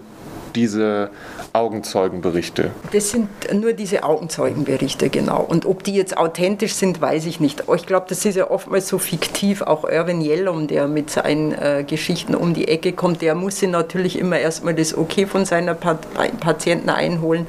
diese 0.55 1.11
Augenzeugenberichte? 1.53 2.71
Das 2.93 3.11
sind 3.11 3.29
nur 3.53 3.73
diese 3.73 4.05
Augenzeugenberichte, 4.05 5.09
genau. 5.11 5.41
Und 5.41 5.67
ob 5.67 5.85
die 5.85 5.95
jetzt 5.95 6.17
authentisch 6.17 6.75
sind, 6.75 7.01
weiß 7.01 7.27
ich 7.27 7.41
nicht. 7.41 7.65
Ich 7.75 7.87
glaube, 7.87 8.07
das 8.09 8.25
ist 8.25 8.37
ja 8.37 8.51
oftmals 8.51 8.89
so 8.89 8.99
fiktiv. 8.99 9.63
Auch 9.63 9.85
Irvin 9.85 10.21
Yellum, 10.21 10.67
der 10.67 10.89
mit 10.89 11.11
seinen 11.11 11.53
äh, 11.53 11.85
Geschichten 11.87 12.35
um 12.35 12.55
die 12.55 12.69
Ecke 12.69 12.93
kommt, 12.93 13.23
der 13.23 13.35
muss 13.35 13.59
sich 13.59 13.69
natürlich 13.69 14.19
immer 14.19 14.39
erstmal 14.39 14.75
das 14.75 14.97
Okay 14.97 15.27
von 15.27 15.45
seiner 15.45 15.75
Pat 15.75 16.07
Patienten 16.41 16.91
einholen. 16.91 17.47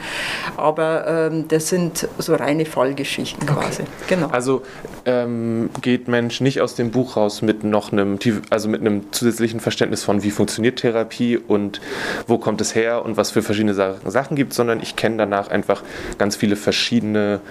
Aber 0.57 1.07
ähm, 1.07 1.47
das 1.47 1.69
sind 1.69 2.07
so 2.17 2.35
reine 2.35 2.65
Fallgeschichten 2.65 3.49
okay. 3.49 3.59
quasi. 3.59 3.83
Genau. 4.07 4.27
Also 4.27 4.61
ähm, 5.05 5.69
geht 5.81 6.07
Mensch 6.07 6.41
nicht 6.41 6.61
aus 6.61 6.75
dem 6.75 6.91
Buch 6.91 7.17
raus 7.17 7.41
mit 7.41 7.63
noch 7.63 7.91
einem, 7.91 8.19
also 8.49 8.69
mit 8.69 8.81
einem 8.81 9.11
zusätzlichen 9.11 9.59
Verständnis 9.59 10.03
von, 10.03 10.23
wie 10.23 10.31
funktioniert 10.31 10.79
Therapie 10.79 11.37
und 11.37 11.81
wo 12.27 12.37
kommt 12.37 12.61
es 12.61 12.75
her 12.75 12.92
und 12.97 13.17
was 13.17 13.31
für 13.31 13.41
verschiedene 13.41 13.73
Sachen 13.73 14.35
gibt, 14.35 14.53
sondern 14.53 14.81
ich 14.81 14.95
kenne 14.95 15.17
danach 15.17 15.49
einfach 15.49 15.83
ganz 16.17 16.35
viele 16.35 16.55
verschiedene 16.55 17.41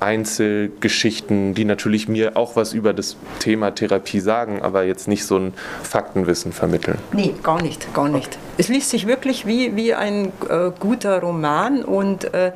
Einzelgeschichten, 0.00 1.54
die 1.54 1.64
natürlich 1.64 2.08
mir 2.08 2.36
auch 2.36 2.56
was 2.56 2.72
über 2.72 2.92
das 2.92 3.16
Thema 3.38 3.70
Therapie 3.70 4.20
sagen, 4.20 4.62
aber 4.62 4.84
jetzt 4.84 5.08
nicht 5.08 5.24
so 5.24 5.36
ein 5.36 5.52
Faktenwissen 5.82 6.52
vermitteln. 6.52 6.98
Nee, 7.12 7.34
gar 7.42 7.62
nicht, 7.62 7.92
gar 7.94 8.08
nicht. 8.08 8.38
Es 8.56 8.68
liest 8.68 8.90
sich 8.90 9.06
wirklich 9.06 9.46
wie, 9.46 9.76
wie 9.76 9.94
ein 9.94 10.32
äh, 10.48 10.70
guter 10.78 11.20
Roman 11.20 11.84
und 11.84 12.32
äh, 12.34 12.52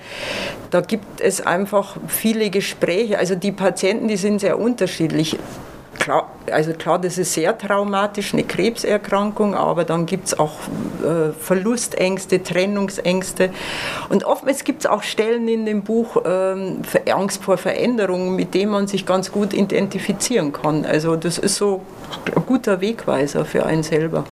da 0.70 0.80
gibt 0.80 1.20
es 1.20 1.40
einfach 1.40 1.97
viele 2.09 2.51
Gespräche. 2.51 3.18
Also 3.18 3.34
die 3.34 3.53
Patienten, 3.53 4.09
die 4.09 4.16
sind 4.16 4.40
sehr 4.40 4.59
unterschiedlich 4.59 5.38
klar, 5.99 6.30
also 6.51 6.72
klar, 6.72 6.99
das 6.99 7.18
ist 7.18 7.32
sehr 7.32 7.57
traumatisch, 7.57 8.32
eine 8.32 8.45
Krebserkrankung, 8.45 9.55
aber 9.55 9.84
dann 9.84 10.07
gibt 10.07 10.26
es 10.26 10.38
auch 10.38 10.53
äh, 11.03 11.32
Verlustängste, 11.32 12.42
Trennungsängste. 12.42 13.51
Und 14.09 14.24
oftmals 14.24 14.64
gibt 14.64 14.80
es 14.80 14.86
auch 14.86 15.03
Stellen 15.03 15.49
in 15.49 15.66
dem 15.66 15.82
Buch 15.82 16.22
ähm, 16.24 16.82
Angst 17.11 17.42
vor 17.42 17.57
Veränderungen, 17.57 18.36
mit 18.36 18.55
denen 18.55 18.72
man 18.72 18.86
sich 18.86 19.07
ganz 19.07 19.32
gut 19.32 19.53
identifizieren 19.53 20.53
kann. 20.53 20.84
Also 20.84 21.16
das 21.16 21.38
ist 21.38 21.57
so 21.57 21.82
ein 22.34 22.47
guter 22.47 22.80
Wegweiser 22.80 23.45
für 23.45 23.66
einen 23.66 23.82
selber. 23.82 24.24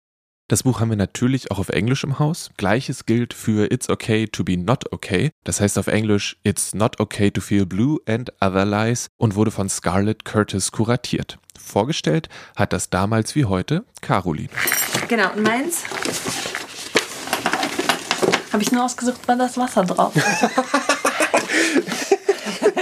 Das 0.52 0.64
Buch 0.64 0.82
haben 0.82 0.90
wir 0.90 0.98
natürlich 0.98 1.50
auch 1.50 1.60
auf 1.60 1.70
Englisch 1.70 2.04
im 2.04 2.20
Haus. 2.20 2.50
Gleiches 2.58 3.06
gilt 3.06 3.34
für 3.34 3.72
It's 3.72 3.90
Okay 3.90 4.28
to 4.28 4.44
be 4.44 4.58
Not 4.58 4.92
Okay. 4.92 5.32
Das 5.46 5.62
heißt 5.62 5.78
auf 5.78 5.88
Englisch 5.88 6.36
It's 6.44 6.74
Not 6.74 7.00
Okay 7.00 7.32
to 7.32 7.40
Feel 7.40 7.66
Blue 7.66 8.00
and 8.06 8.34
Other 8.42 8.66
Lies 8.66 9.08
und 9.16 9.36
wurde 9.36 9.50
von 9.50 9.70
Scarlett 9.70 10.26
Curtis 10.26 10.74
kuratiert. 10.74 11.40
Vorgestellt 11.58 12.28
hat 12.58 12.74
das 12.74 12.90
damals 12.90 13.34
wie 13.36 13.46
heute 13.46 13.86
Caroline. 14.02 14.50
Genau, 15.08 15.32
und 15.32 15.44
meins 15.44 15.84
habe 18.52 18.62
ich 18.62 18.74
nur 18.74 18.84
ausgesucht, 18.84 19.22
weil 19.28 19.38
das 19.38 19.56
Wasser 19.56 19.86
drauf 19.86 20.14
ist. 20.18 20.26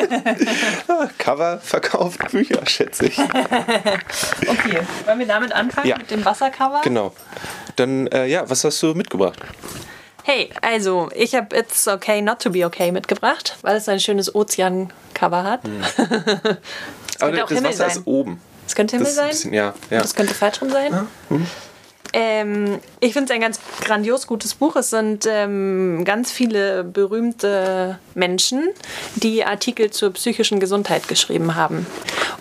Cover 1.17 1.59
verkauft 1.59 2.31
Bücher, 2.31 2.65
schätze 2.65 3.07
ich. 3.07 3.17
okay, 4.47 4.79
wollen 5.05 5.19
wir 5.19 5.27
damit 5.27 5.51
anfangen 5.51 5.87
ja. 5.87 5.97
mit 5.97 6.11
dem 6.11 6.23
Wassercover? 6.25 6.81
Genau. 6.83 7.13
Dann, 7.75 8.07
äh, 8.07 8.25
ja, 8.25 8.49
was 8.49 8.63
hast 8.63 8.81
du 8.83 8.93
mitgebracht? 8.93 9.39
Hey, 10.23 10.49
also 10.61 11.09
ich 11.15 11.33
habe 11.33 11.55
It's 11.57 11.87
Okay 11.87 12.21
Not 12.21 12.41
to 12.41 12.51
Be 12.51 12.65
Okay 12.65 12.91
mitgebracht, 12.91 13.57
weil 13.61 13.77
es 13.77 13.89
ein 13.89 13.99
schönes 13.99 14.33
Ozean-Cover 14.35 15.43
hat. 15.43 15.63
Hm. 15.63 15.81
Aber 17.19 17.31
das 17.31 17.49
Himmel 17.49 17.63
Wasser 17.63 17.77
sein. 17.77 17.89
ist 17.89 18.01
oben. 18.05 18.41
Es 18.67 18.75
könnte 18.75 18.97
Himmel 18.97 19.07
das 19.07 19.15
sein. 19.15 19.29
Bisschen, 19.29 19.53
ja, 19.53 19.73
ja. 19.89 20.01
Das 20.01 20.15
könnte 20.15 20.33
falsch 20.33 20.61
rum 20.61 20.69
sein. 20.69 20.91
Ja. 20.91 21.07
Hm. 21.29 21.47
Ähm, 22.13 22.79
ich 22.99 23.13
finde 23.13 23.31
es 23.31 23.35
ein 23.35 23.41
ganz 23.41 23.59
grandios 23.81 24.27
gutes 24.27 24.55
Buch. 24.55 24.75
Es 24.75 24.89
sind 24.89 25.27
ähm, 25.29 26.03
ganz 26.05 26.31
viele 26.31 26.83
berühmte 26.83 27.99
Menschen, 28.15 28.69
die 29.15 29.45
Artikel 29.45 29.91
zur 29.91 30.11
psychischen 30.13 30.59
Gesundheit 30.59 31.07
geschrieben 31.07 31.55
haben. 31.55 31.85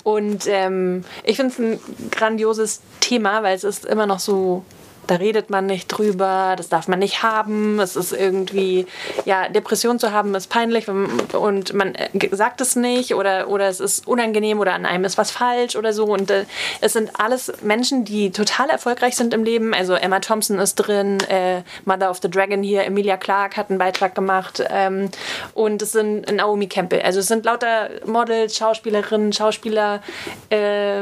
Und 0.05 0.47
ähm, 0.47 1.05
ich 1.25 1.37
finde 1.37 1.53
es 1.53 1.59
ein 1.59 2.11
grandioses 2.11 2.81
Thema, 3.01 3.43
weil 3.43 3.57
es 3.57 3.64
ist 3.64 3.85
immer 3.85 4.07
noch 4.07 4.21
so 4.21 4.64
da 5.09 5.17
redet 5.17 5.51
man 5.51 5.67
nicht 5.67 5.89
drüber, 5.89 6.55
das 6.57 6.69
darf 6.69 6.87
man 6.87 6.99
nicht 6.99 7.23
haben, 7.23 7.81
es 7.81 7.97
ist 7.97 8.13
irgendwie, 8.13 8.87
ja, 9.25 9.49
Depression 9.49 9.99
zu 9.99 10.13
haben 10.13 10.35
ist 10.35 10.49
peinlich 10.49 10.89
und 10.89 11.73
man 11.73 11.95
äh, 11.95 12.09
sagt 12.33 12.61
es 12.61 12.77
nicht 12.77 13.15
oder, 13.15 13.49
oder 13.49 13.69
es 13.69 13.81
ist 13.81 14.07
unangenehm 14.07 14.61
oder 14.61 14.75
an 14.75 14.85
einem 14.85 15.05
ist 15.05 15.19
was 15.19 15.31
falsch 15.31 15.77
oder 15.77 15.93
so. 15.93 16.05
Und 16.05 16.31
äh, 16.31 16.45
es 16.83 16.93
sind 16.93 17.11
alles 17.19 17.53
Menschen, 17.63 18.05
die 18.05 18.31
total 18.31 18.69
erfolgreich 18.69 19.17
sind 19.17 19.33
im 19.33 19.45
Leben, 19.45 19.73
also 19.73 19.95
Emma 19.95 20.21
Thompson 20.21 20.59
ist 20.59 20.75
drin, 20.75 21.19
äh, 21.29 21.63
Mother 21.87 22.11
of 22.11 22.19
the 22.23 22.31
Dragon 22.31 22.63
hier, 22.63 22.85
Emilia 22.85 23.17
Clarke 23.17 23.57
hat 23.57 23.71
einen 23.71 23.79
Beitrag 23.79 24.15
gemacht 24.15 24.63
ähm, 24.69 25.09
und 25.55 25.81
es 25.81 25.93
sind 25.93 26.31
Naomi 26.31 26.67
Campbell, 26.67 27.01
also 27.01 27.21
es 27.21 27.29
sind 27.29 27.47
lauter 27.47 27.89
Models, 28.05 28.57
Schauspielerinnen, 28.57 29.33
Schauspieler, 29.33 30.03
äh, 30.51 31.01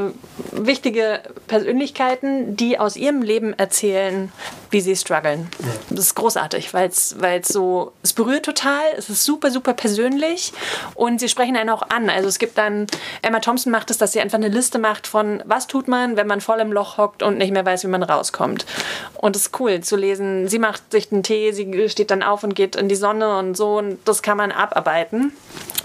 wichtige 0.52 1.20
Persönlichkeiten, 1.48 2.56
die 2.56 2.78
aus 2.78 2.96
ihrem 2.96 3.22
Leben 3.22 3.52
erzählen, 3.58 3.95
erzählen, 3.96 4.32
wie 4.70 4.80
sie 4.80 4.96
strugglen. 4.96 5.48
Ja. 5.60 5.66
Das 5.90 6.06
ist 6.06 6.14
großartig, 6.14 6.74
weil 6.74 6.90
es 6.90 7.14
so, 7.48 7.92
es 8.02 8.12
berührt 8.12 8.44
total, 8.44 8.82
es 8.96 9.08
ist 9.08 9.24
super, 9.24 9.50
super 9.50 9.74
persönlich 9.74 10.52
und 10.94 11.20
sie 11.20 11.28
sprechen 11.28 11.56
einen 11.56 11.70
auch 11.70 11.82
an. 11.82 12.10
Also 12.10 12.28
es 12.28 12.38
gibt 12.38 12.58
dann, 12.58 12.86
Emma 13.22 13.40
Thompson 13.40 13.72
macht 13.72 13.90
es, 13.90 13.98
dass 13.98 14.12
sie 14.12 14.20
einfach 14.20 14.38
eine 14.38 14.48
Liste 14.48 14.78
macht 14.78 15.06
von, 15.06 15.42
was 15.46 15.66
tut 15.66 15.88
man, 15.88 16.16
wenn 16.16 16.26
man 16.26 16.40
voll 16.40 16.60
im 16.60 16.72
Loch 16.72 16.98
hockt 16.98 17.22
und 17.22 17.38
nicht 17.38 17.52
mehr 17.52 17.64
weiß, 17.64 17.84
wie 17.84 17.88
man 17.88 18.02
rauskommt. 18.02 18.66
Und 19.14 19.36
es 19.36 19.42
ist 19.42 19.60
cool 19.60 19.80
zu 19.80 19.96
lesen. 19.96 20.48
Sie 20.48 20.58
macht 20.58 20.90
sich 20.92 21.12
einen 21.12 21.22
Tee, 21.22 21.52
sie 21.52 21.88
steht 21.88 22.10
dann 22.10 22.22
auf 22.22 22.42
und 22.42 22.54
geht 22.54 22.76
in 22.76 22.88
die 22.88 22.96
Sonne 22.96 23.38
und 23.38 23.56
so 23.56 23.78
und 23.78 23.98
das 24.04 24.22
kann 24.22 24.36
man 24.36 24.52
abarbeiten. 24.52 25.32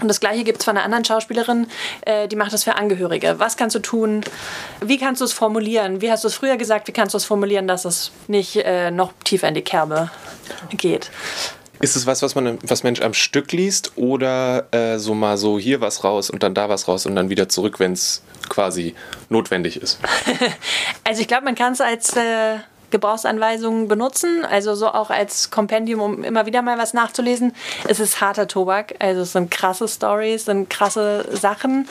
Und 0.00 0.08
das 0.08 0.18
gleiche 0.18 0.42
gibt 0.42 0.58
es 0.58 0.64
von 0.64 0.76
einer 0.76 0.84
anderen 0.84 1.04
Schauspielerin, 1.04 1.68
äh, 2.02 2.26
die 2.26 2.34
macht 2.34 2.52
das 2.52 2.64
für 2.64 2.74
Angehörige. 2.74 3.38
Was 3.38 3.56
kannst 3.56 3.76
du 3.76 3.78
tun? 3.78 4.22
Wie 4.80 4.98
kannst 4.98 5.20
du 5.20 5.24
es 5.24 5.32
formulieren? 5.32 6.00
Wie 6.00 6.10
hast 6.10 6.24
du 6.24 6.28
es 6.28 6.34
früher 6.34 6.56
gesagt? 6.56 6.88
Wie 6.88 6.92
kannst 6.92 7.14
du 7.14 7.18
es 7.18 7.24
formulieren, 7.24 7.68
dass 7.68 7.84
es 7.84 8.10
nicht 8.26 8.56
äh, 8.72 8.90
noch 8.90 9.12
tiefer 9.24 9.48
in 9.48 9.54
die 9.54 9.62
Kerbe 9.62 10.10
geht? 10.76 11.10
Ist 11.80 11.96
es 11.96 12.06
was, 12.06 12.22
was 12.22 12.34
man 12.36 12.58
was 12.62 12.84
Mensch 12.84 13.00
am 13.00 13.12
Stück 13.12 13.50
liest 13.50 13.92
oder 13.96 14.68
äh, 14.72 14.98
so 14.98 15.14
mal 15.14 15.36
so 15.36 15.58
hier 15.58 15.80
was 15.80 16.04
raus 16.04 16.30
und 16.30 16.42
dann 16.42 16.54
da 16.54 16.68
was 16.68 16.86
raus 16.86 17.06
und 17.06 17.16
dann 17.16 17.28
wieder 17.28 17.48
zurück, 17.48 17.80
wenn 17.80 17.92
es 17.92 18.22
quasi 18.48 18.94
notwendig 19.30 19.82
ist? 19.82 19.98
also 21.04 21.20
ich 21.20 21.28
glaube, 21.28 21.44
man 21.44 21.56
kann 21.56 21.72
es 21.72 21.80
als 21.80 22.16
äh, 22.16 22.58
Gebrauchsanweisungen 22.92 23.88
benutzen, 23.88 24.44
also 24.48 24.76
so 24.76 24.86
auch 24.86 25.10
als 25.10 25.50
Kompendium, 25.50 26.00
um 26.00 26.22
immer 26.22 26.46
wieder 26.46 26.62
mal 26.62 26.78
was 26.78 26.94
nachzulesen. 26.94 27.52
Es 27.88 27.98
ist 27.98 28.20
harter 28.20 28.46
Tobak, 28.46 28.94
also 29.00 29.22
es 29.22 29.32
sind 29.32 29.50
krasse 29.50 29.88
Stories, 29.88 30.44
sind 30.44 30.70
krasse 30.70 31.26
Sachen 31.32 31.88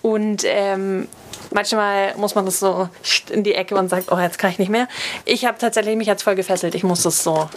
und 0.00 0.44
ähm, 0.46 1.08
manchmal 1.54 2.14
muss 2.16 2.34
man 2.34 2.44
das 2.44 2.58
so 2.60 2.88
in 3.30 3.44
die 3.44 3.54
Ecke 3.54 3.76
und 3.76 3.88
sagt, 3.88 4.10
oh, 4.12 4.18
jetzt 4.18 4.38
kann 4.38 4.50
ich 4.50 4.58
nicht 4.58 4.70
mehr. 4.70 4.88
Ich 5.24 5.44
habe 5.44 5.58
tatsächlich 5.58 5.96
mich 5.96 6.06
jetzt 6.06 6.22
voll 6.22 6.34
gefesselt. 6.34 6.74
Ich 6.74 6.84
muss 6.84 7.02
das 7.02 7.22
so 7.22 7.48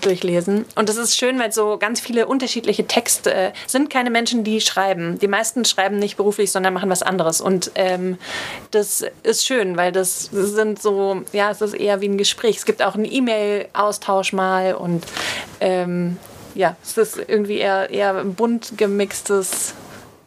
durchlesen. 0.00 0.64
Und 0.74 0.88
das 0.88 0.96
ist 0.96 1.16
schön, 1.16 1.38
weil 1.38 1.52
so 1.52 1.76
ganz 1.78 2.00
viele 2.00 2.26
unterschiedliche 2.26 2.86
Texte 2.86 3.32
äh, 3.32 3.52
sind 3.66 3.90
keine 3.90 4.10
Menschen, 4.10 4.44
die 4.44 4.60
schreiben. 4.60 5.18
Die 5.18 5.28
meisten 5.28 5.64
schreiben 5.64 5.98
nicht 5.98 6.16
beruflich, 6.16 6.50
sondern 6.50 6.74
machen 6.74 6.90
was 6.90 7.02
anderes. 7.02 7.40
Und 7.40 7.70
ähm, 7.74 8.18
das 8.70 9.04
ist 9.22 9.46
schön, 9.46 9.76
weil 9.76 9.92
das 9.92 10.30
sind 10.32 10.80
so, 10.80 11.22
ja, 11.32 11.50
es 11.50 11.60
ist 11.60 11.74
eher 11.74 12.00
wie 12.00 12.08
ein 12.08 12.17
Gespräch. 12.18 12.56
Es 12.56 12.64
gibt 12.64 12.82
auch 12.82 12.94
einen 12.94 13.10
E-Mail-Austausch 13.10 14.32
mal 14.32 14.74
und 14.74 15.04
ähm, 15.60 16.16
ja, 16.54 16.76
es 16.82 16.96
ist 16.96 17.18
irgendwie 17.18 17.58
eher, 17.58 17.90
eher 17.90 18.24
bunt 18.24 18.72
gemixtes 18.76 19.74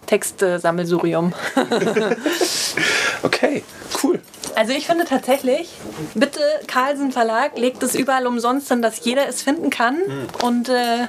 Textsammelsurium. 0.05 1.33
okay, 3.23 3.63
cool. 4.03 4.19
Also 4.61 4.73
ich 4.73 4.85
finde 4.85 5.05
tatsächlich, 5.05 5.69
bitte 6.13 6.39
Carlsen 6.67 7.11
Verlag 7.11 7.57
legt 7.57 7.81
es 7.81 7.95
überall 7.95 8.27
umsonst 8.27 8.67
hin, 8.67 8.83
dass 8.83 9.03
jeder 9.03 9.27
es 9.27 9.41
finden 9.41 9.71
kann 9.71 9.95
mhm. 9.95 10.27
und, 10.45 10.69
äh, 10.69 11.07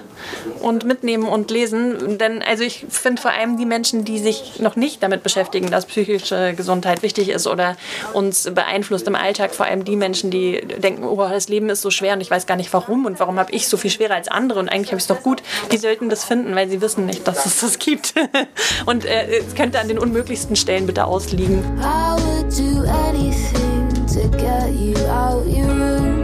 und 0.63 0.87
mitnehmen 0.87 1.29
und 1.29 1.51
lesen. 1.51 2.17
Denn 2.17 2.41
also 2.41 2.65
ich 2.65 2.87
finde 2.89 3.21
vor 3.21 3.31
allem 3.31 3.59
die 3.59 3.67
Menschen, 3.67 4.07
die 4.07 4.21
sich 4.21 4.59
noch 4.61 4.75
nicht 4.75 5.03
damit 5.03 5.23
beschäftigen, 5.23 5.71
dass 5.71 5.85
psychische 5.85 6.55
Gesundheit 6.55 7.03
wichtig 7.03 7.29
ist 7.29 7.47
oder 7.47 7.77
uns 8.15 8.51
beeinflusst 8.55 9.07
im 9.07 9.17
Alltag, 9.17 9.55
vor 9.55 9.67
allem 9.67 9.85
die 9.85 9.97
Menschen, 9.97 10.31
die 10.31 10.67
denken, 10.79 11.05
oh, 11.05 11.17
das 11.17 11.51
Leben 11.51 11.69
ist 11.69 11.83
so 11.83 11.91
schwer 11.91 12.15
und 12.15 12.23
ich 12.23 12.31
weiß 12.31 12.47
gar 12.47 12.57
nicht 12.57 12.73
warum 12.73 13.05
und 13.05 13.21
warum 13.21 13.39
habe 13.39 13.53
ich 13.53 13.69
so 13.69 13.77
viel 13.77 13.91
schwerer 13.91 14.15
als 14.15 14.29
andere 14.29 14.61
und 14.61 14.71
eigentlich 14.71 14.93
habe 14.93 14.97
ich 14.97 15.05
es 15.05 15.09
doch 15.09 15.23
gut, 15.23 15.43
die 15.71 15.77
sollten 15.77 16.09
das 16.09 16.25
finden, 16.25 16.57
weil 16.57 16.71
sie 16.71 16.81
wissen 16.81 17.05
nicht, 17.05 17.29
dass 17.29 17.45
es 17.45 17.61
das 17.61 17.79
gibt. 17.79 18.15
und 18.87 19.05
äh, 19.05 19.41
es 19.41 19.55
könnte 19.55 19.79
an 19.79 19.89
den 19.89 19.99
unmöglichsten 19.99 20.57
Stellen 20.57 20.87
bitte 20.87 21.05
ausliegen. 21.05 21.63
I 21.83 22.15
would 22.17 22.51
do 22.57 22.89
anything 22.89 23.42
to 24.09 24.29
get 24.37 24.73
you 24.73 24.97
out 25.07 25.47
your 25.47 25.67
room. 25.67 26.22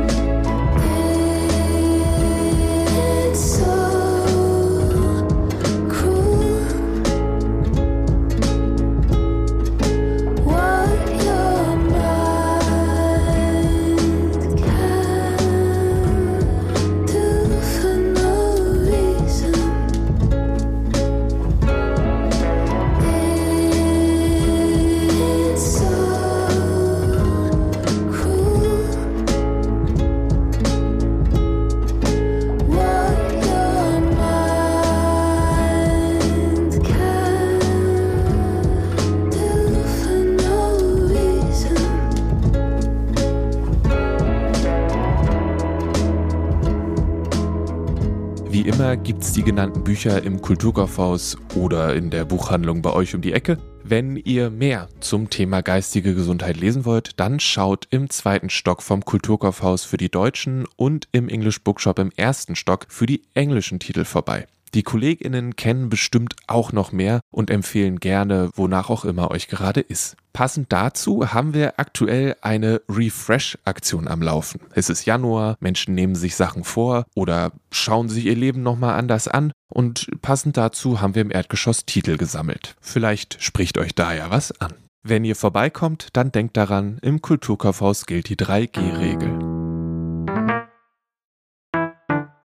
Gibt 49.18 49.26
es 49.26 49.32
die 49.32 49.42
genannten 49.42 49.82
Bücher 49.82 50.22
im 50.22 50.40
Kulturkaufhaus 50.40 51.36
oder 51.56 51.96
in 51.96 52.08
der 52.08 52.24
Buchhandlung 52.24 52.82
bei 52.82 52.92
euch 52.92 53.16
um 53.16 53.20
die 53.20 53.32
Ecke. 53.32 53.58
Wenn 53.82 54.14
ihr 54.14 54.48
mehr 54.48 54.88
zum 55.00 55.28
Thema 55.28 55.60
geistige 55.60 56.14
Gesundheit 56.14 56.56
lesen 56.56 56.84
wollt, 56.84 57.18
dann 57.18 57.40
schaut 57.40 57.88
im 57.90 58.10
zweiten 58.10 58.48
Stock 58.48 58.80
vom 58.80 59.04
Kulturkaufhaus 59.04 59.84
für 59.84 59.96
die 59.96 60.08
deutschen 60.08 60.66
und 60.76 61.08
im 61.10 61.28
English 61.28 61.64
Bookshop 61.64 61.98
im 61.98 62.12
ersten 62.14 62.54
Stock 62.54 62.86
für 62.90 63.06
die 63.06 63.22
englischen 63.34 63.80
Titel 63.80 64.04
vorbei. 64.04 64.46
Die 64.74 64.82
KollegInnen 64.82 65.56
kennen 65.56 65.88
bestimmt 65.88 66.34
auch 66.46 66.72
noch 66.72 66.92
mehr 66.92 67.20
und 67.30 67.50
empfehlen 67.50 68.00
gerne, 68.00 68.50
wonach 68.54 68.90
auch 68.90 69.04
immer 69.04 69.30
euch 69.30 69.48
gerade 69.48 69.80
ist. 69.80 70.16
Passend 70.32 70.72
dazu 70.72 71.32
haben 71.32 71.54
wir 71.54 71.80
aktuell 71.80 72.36
eine 72.42 72.80
Refresh-Aktion 72.88 74.06
am 74.06 74.22
Laufen. 74.22 74.60
Es 74.74 74.88
ist 74.88 75.04
Januar, 75.04 75.56
Menschen 75.60 75.94
nehmen 75.94 76.14
sich 76.14 76.36
Sachen 76.36 76.64
vor 76.64 77.06
oder 77.14 77.52
schauen 77.72 78.08
sich 78.08 78.26
ihr 78.26 78.36
Leben 78.36 78.62
nochmal 78.62 78.98
anders 78.98 79.26
an 79.26 79.52
und 79.68 80.08
passend 80.22 80.56
dazu 80.56 81.00
haben 81.00 81.14
wir 81.14 81.22
im 81.22 81.32
Erdgeschoss 81.32 81.86
Titel 81.86 82.16
gesammelt. 82.16 82.76
Vielleicht 82.80 83.42
spricht 83.42 83.78
euch 83.78 83.94
da 83.94 84.12
ja 84.12 84.30
was 84.30 84.60
an. 84.60 84.74
Wenn 85.02 85.24
ihr 85.24 85.36
vorbeikommt, 85.36 86.08
dann 86.12 86.32
denkt 86.32 86.56
daran, 86.56 86.98
im 87.02 87.22
Kulturkaufhaus 87.22 88.06
gilt 88.06 88.28
die 88.28 88.36
3G-Regel. 88.36 89.57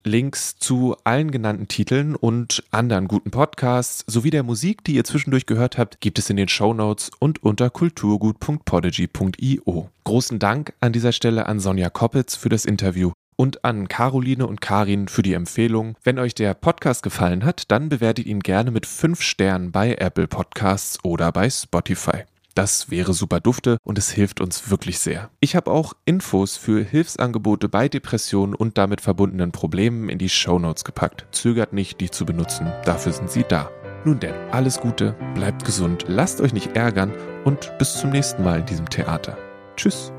Links 0.05 0.59
zu 0.59 0.95
allen 1.05 1.31
genannten 1.31 1.67
Titeln 1.67 2.15
und 2.15 2.63
anderen 2.71 3.09
guten 3.09 3.31
Podcasts 3.31 4.05
sowie 4.07 4.29
der 4.31 4.43
Musik, 4.43 4.85
die 4.85 4.95
ihr 4.95 5.05
zwischendurch 5.05 5.47
gehört 5.47 5.79
habt, 5.79 6.01
gibt 6.01 6.19
es 6.19 6.29
in 6.29 6.37
den 6.37 6.49
Show 6.49 6.75
Notes 6.75 7.11
und 7.19 7.43
unter 7.43 7.71
kulturgut.podigy.io. 7.71 9.89
Großen 10.05 10.39
Dank 10.39 10.75
an 10.81 10.93
dieser 10.93 11.13
Stelle 11.13 11.47
an 11.47 11.59
Sonja 11.59 11.89
Koppitz 11.89 12.37
für 12.37 12.51
das 12.51 12.67
Interview 12.67 13.13
und 13.37 13.65
an 13.65 13.89
Caroline 13.89 14.47
und 14.47 14.61
Karin 14.61 15.09
für 15.09 15.23
die 15.23 15.33
Empfehlung. 15.33 15.97
Wenn 16.05 16.19
euch 16.19 16.35
der 16.35 16.53
Podcast 16.55 17.03
gefallen 17.03 17.45
hat, 17.45 17.71
dann 17.71 17.89
bewertet 17.89 18.27
ihn 18.27 18.41
gerne 18.41 18.71
mit 18.71 18.87
5 18.87 19.23
Sternen 19.23 19.73
bei 19.73 19.95
Apple 19.95 20.29
Podcasts 20.29 20.99
oder 21.03 21.33
bei 21.33 21.51
Spotify. 21.51 22.25
Das 22.55 22.89
wäre 22.89 23.15
super 23.15 23.41
dufte 23.41 23.79
und 23.83 23.99
es 23.99 24.11
hilft 24.11 24.41
uns 24.41 24.71
wirklich 24.71 25.01
sehr. 25.01 25.31
Ich 25.41 25.57
habe 25.57 25.73
auch 25.73 25.95
Infos 26.05 26.57
für 26.57 26.85
Hilfsangebote 26.85 27.69
bei 27.69 27.89
Depressionen 27.89 28.55
und 28.55 28.79
damit 28.79 29.01
verbundenen 29.01 29.51
Problemen 29.51 30.09
in 30.09 30.19
die 30.19 30.29
Show 30.29 30.61
Notes 30.61 30.85
gepackt. 30.85 31.27
Zögert 31.33 31.73
nicht, 31.73 32.01
die 32.01 32.11
zu 32.11 32.25
benutzen, 32.25 32.73
dafür 32.85 33.13
sind 33.13 33.31
sie 33.31 33.45
da. 33.49 33.71
Nun 34.05 34.21
denn, 34.21 34.35
alles 34.53 34.81
Gute, 34.81 35.17
bleibt 35.35 35.65
gesund, 35.65 36.05
lasst 36.07 36.41
euch 36.41 36.53
nicht 36.53 36.77
ärgern 36.77 37.13
und 37.45 37.77
bis 37.79 37.95
zum 37.95 38.11
nächsten 38.11 38.45
Mal 38.45 38.61
in 38.61 38.67
diesem 38.67 38.89
Theater. 38.89 39.37
Tschüss. 39.77 40.13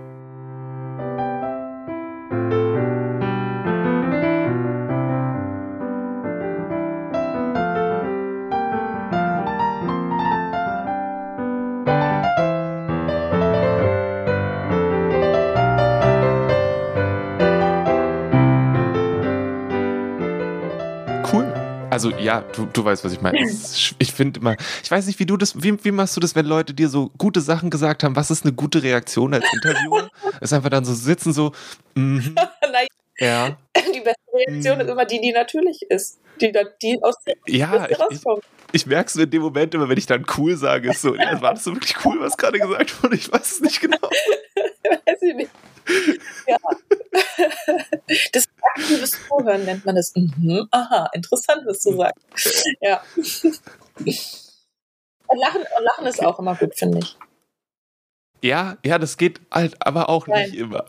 Also 21.96 22.10
ja, 22.10 22.41
du, 22.41 22.66
du 22.66 22.84
weißt, 22.84 23.06
was 23.06 23.14
ich 23.14 23.22
meine. 23.22 23.39
Ich 23.39 24.12
finde 24.12 24.41
immer, 24.41 24.58
ich 24.84 24.91
weiß 24.91 25.08
nicht, 25.08 25.18
wie 25.18 25.26
du 25.26 25.38
das, 25.38 25.64
wie, 25.64 25.82
wie 25.86 25.91
machst 25.91 26.18
du 26.18 26.20
das, 26.20 26.36
wenn 26.36 26.46
Leute 26.46 26.74
dir 26.74 26.89
so 26.89 27.10
gute 27.18 27.39
Sachen 27.39 27.70
gesagt 27.70 28.04
haben? 28.04 28.18
Was 28.18 28.30
ist 28.32 28.43
eine 28.43 28.52
gute 28.52 28.84
Reaktion 28.84 29.34
als 29.34 29.46
Interviewer? 29.54 30.10
ist 30.41 30.52
einfach 30.52 30.70
dann 30.70 30.84
so 30.84 30.93
sitzen, 30.93 31.32
so, 31.32 31.54
mm, 31.96 32.20
ja. 33.18 33.58
Die 33.93 34.02
beste 34.02 34.20
Reaktion 34.34 34.78
mm. 34.78 34.82
ist 34.82 34.89
immer 34.89 35.06
die, 35.06 35.22
die 35.22 35.32
natürlich 35.32 35.84
ist. 35.84 36.20
Die, 36.41 36.52
die 36.82 37.02
aus 37.02 37.16
der 37.26 37.36
ja, 37.48 37.88
ich, 37.89 37.98
rauskommt. 37.98 38.43
Ich, 38.74 38.82
ich 38.82 38.88
merke 38.88 39.10
so 39.10 39.22
in 39.22 39.30
dem 39.30 39.43
Moment 39.43 39.74
immer, 39.74 39.88
wenn 39.88 39.98
ich 39.98 40.06
dann 40.06 40.26
cool 40.38 40.58
sage, 40.58 40.89
ist 40.89 41.02
so, 41.02 41.16
ja, 41.16 41.41
war 41.41 41.54
das 41.54 41.64
so 41.64 41.74
wirklich 41.74 41.96
cool, 42.04 42.20
was 42.20 42.36
gerade 42.36 42.60
gesagt 42.60 43.02
wurde? 43.02 43.16
Ich 43.16 43.32
weiß 43.32 43.54
es 43.54 43.62
nicht 43.62 43.80
genau. 43.80 44.02
weiß 44.02 45.22
ich 45.22 45.34
nicht. 45.34 45.52
Ja. 46.46 46.58
Das 48.34 48.50
aktives 48.76 49.18
Zuhören 49.46 49.66
nennt 49.66 49.86
man 49.86 49.96
es. 49.98 50.14
Mhm, 50.16 50.68
aha, 50.72 51.10
interessant, 51.14 51.64
was 51.66 51.82
du 51.82 51.96
sagst. 51.96 52.66
Ja. 52.82 53.02
Und 55.28 55.39
Lachen, 55.39 55.62
und 55.62 55.84
Lachen 55.84 56.06
ist 56.06 56.24
auch 56.24 56.38
immer 56.38 56.54
gut, 56.54 56.76
finde 56.78 57.00
ich. 57.00 57.18
Ja, 58.43 58.78
ja, 58.86 59.00
das 59.00 59.18
geht 59.18 59.41
halt 59.52 59.76
aber 59.80 60.08
auch 60.08 60.28
Nein. 60.28 60.52
nicht 60.52 60.60
immer. 60.60 60.86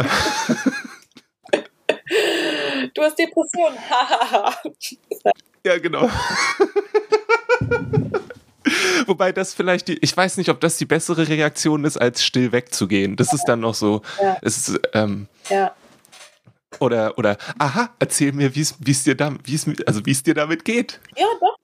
Du 2.94 3.02
hast 3.02 3.18
Depression. 3.18 3.72
ja, 5.64 5.78
genau. 5.78 6.10
Wobei 9.06 9.32
das 9.32 9.54
vielleicht 9.54 9.88
die, 9.88 9.96
ich 10.02 10.14
weiß 10.14 10.36
nicht, 10.36 10.50
ob 10.50 10.60
das 10.60 10.76
die 10.76 10.84
bessere 10.84 11.28
Reaktion 11.28 11.86
ist, 11.86 11.96
als 11.96 12.22
still 12.22 12.52
wegzugehen. 12.52 13.16
Das 13.16 13.32
ist 13.32 13.44
dann 13.46 13.60
noch 13.60 13.74
so, 13.74 14.02
ja. 14.20 14.36
es 14.42 14.68
ist, 14.68 14.80
ähm, 14.92 15.28
ja. 15.48 15.74
Oder, 16.80 17.16
oder, 17.18 17.36
aha, 17.58 17.94
erzähl 17.98 18.32
mir, 18.32 18.54
wie 18.54 18.60
es 18.60 19.04
dir 19.04 19.16
da, 19.16 19.34
also 19.86 20.00
dir 20.00 20.34
damit 20.34 20.64
geht. 20.64 21.00
Ja, 21.16 21.26
doch. 21.40 21.56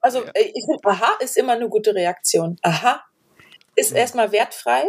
Also 0.00 0.24
äh, 0.24 0.52
ich 0.54 0.64
finde, 0.64 0.84
aha 0.84 1.16
ist 1.20 1.36
immer 1.36 1.52
eine 1.52 1.68
gute 1.68 1.94
Reaktion. 1.94 2.56
Aha 2.62 3.02
ist 3.78 3.92
erstmal 3.92 4.32
wertfrei. 4.32 4.84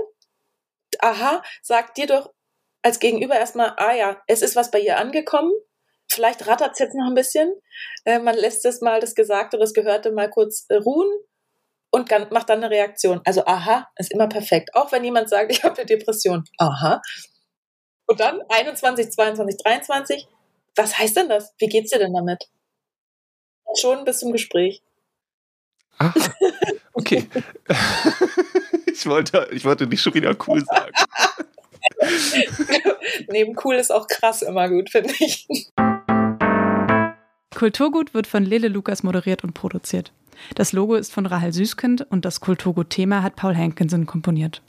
Aha 0.99 1.43
sagt 1.61 1.97
dir 1.97 2.07
doch 2.07 2.33
als 2.81 2.99
Gegenüber 2.99 3.35
erstmal, 3.35 3.73
ah 3.77 3.93
ja, 3.93 4.21
es 4.27 4.41
ist 4.41 4.55
was 4.55 4.71
bei 4.71 4.79
ihr 4.79 4.97
angekommen. 4.97 5.51
Vielleicht 6.11 6.47
rattert 6.47 6.73
es 6.73 6.79
jetzt 6.79 6.95
noch 6.95 7.07
ein 7.07 7.13
bisschen. 7.13 7.53
Äh, 8.05 8.19
man 8.19 8.35
lässt 8.35 8.65
es 8.65 8.81
mal, 8.81 8.99
das 8.99 9.15
Gesagte 9.15 9.57
oder 9.57 9.65
das 9.65 9.73
Gehörte 9.73 10.11
mal 10.11 10.29
kurz 10.29 10.65
äh, 10.69 10.75
ruhen 10.75 11.09
und 11.91 12.09
macht 12.31 12.49
dann 12.49 12.63
eine 12.63 12.69
Reaktion. 12.69 13.21
Also 13.25 13.45
aha 13.45 13.87
ist 13.97 14.11
immer 14.11 14.27
perfekt. 14.27 14.73
Auch 14.73 14.91
wenn 14.91 15.03
jemand 15.03 15.29
sagt, 15.29 15.51
ich 15.51 15.63
habe 15.63 15.77
eine 15.77 15.85
Depression. 15.85 16.43
Aha. 16.57 17.01
Und 18.09 18.19
dann 18.19 18.41
21, 18.49 19.11
22, 19.11 19.57
23. 19.63 20.27
Was 20.75 20.97
heißt 20.97 21.15
denn 21.15 21.29
das? 21.29 21.53
Wie 21.59 21.67
geht's 21.67 21.91
dir 21.91 21.99
denn 21.99 22.13
damit? 22.13 22.49
Schon 23.79 24.03
bis 24.03 24.19
zum 24.19 24.31
Gespräch. 24.31 24.81
Ah, 25.99 26.11
okay. 26.93 27.27
ich, 28.87 29.05
wollte, 29.05 29.47
ich 29.51 29.63
wollte 29.63 29.85
nicht 29.85 30.01
schon 30.01 30.15
wieder 30.15 30.35
cool 30.47 30.65
sagen. 30.65 30.91
Neben 33.27 33.55
cool 33.63 33.75
ist 33.75 33.91
auch 33.91 34.07
krass 34.07 34.41
immer 34.41 34.69
gut, 34.69 34.89
finde 34.89 35.13
ich. 35.19 35.47
Kulturgut 37.53 38.15
wird 38.15 38.25
von 38.25 38.43
Lele 38.43 38.69
Lukas 38.69 39.03
moderiert 39.03 39.43
und 39.43 39.53
produziert. 39.53 40.13
Das 40.55 40.71
Logo 40.71 40.95
ist 40.95 41.13
von 41.13 41.27
Rahel 41.27 41.53
Süßkind 41.53 42.07
und 42.09 42.25
das 42.25 42.39
Kulturgut-Thema 42.39 43.21
hat 43.21 43.35
Paul 43.35 43.55
Hankinson 43.55 44.07
komponiert. 44.07 44.63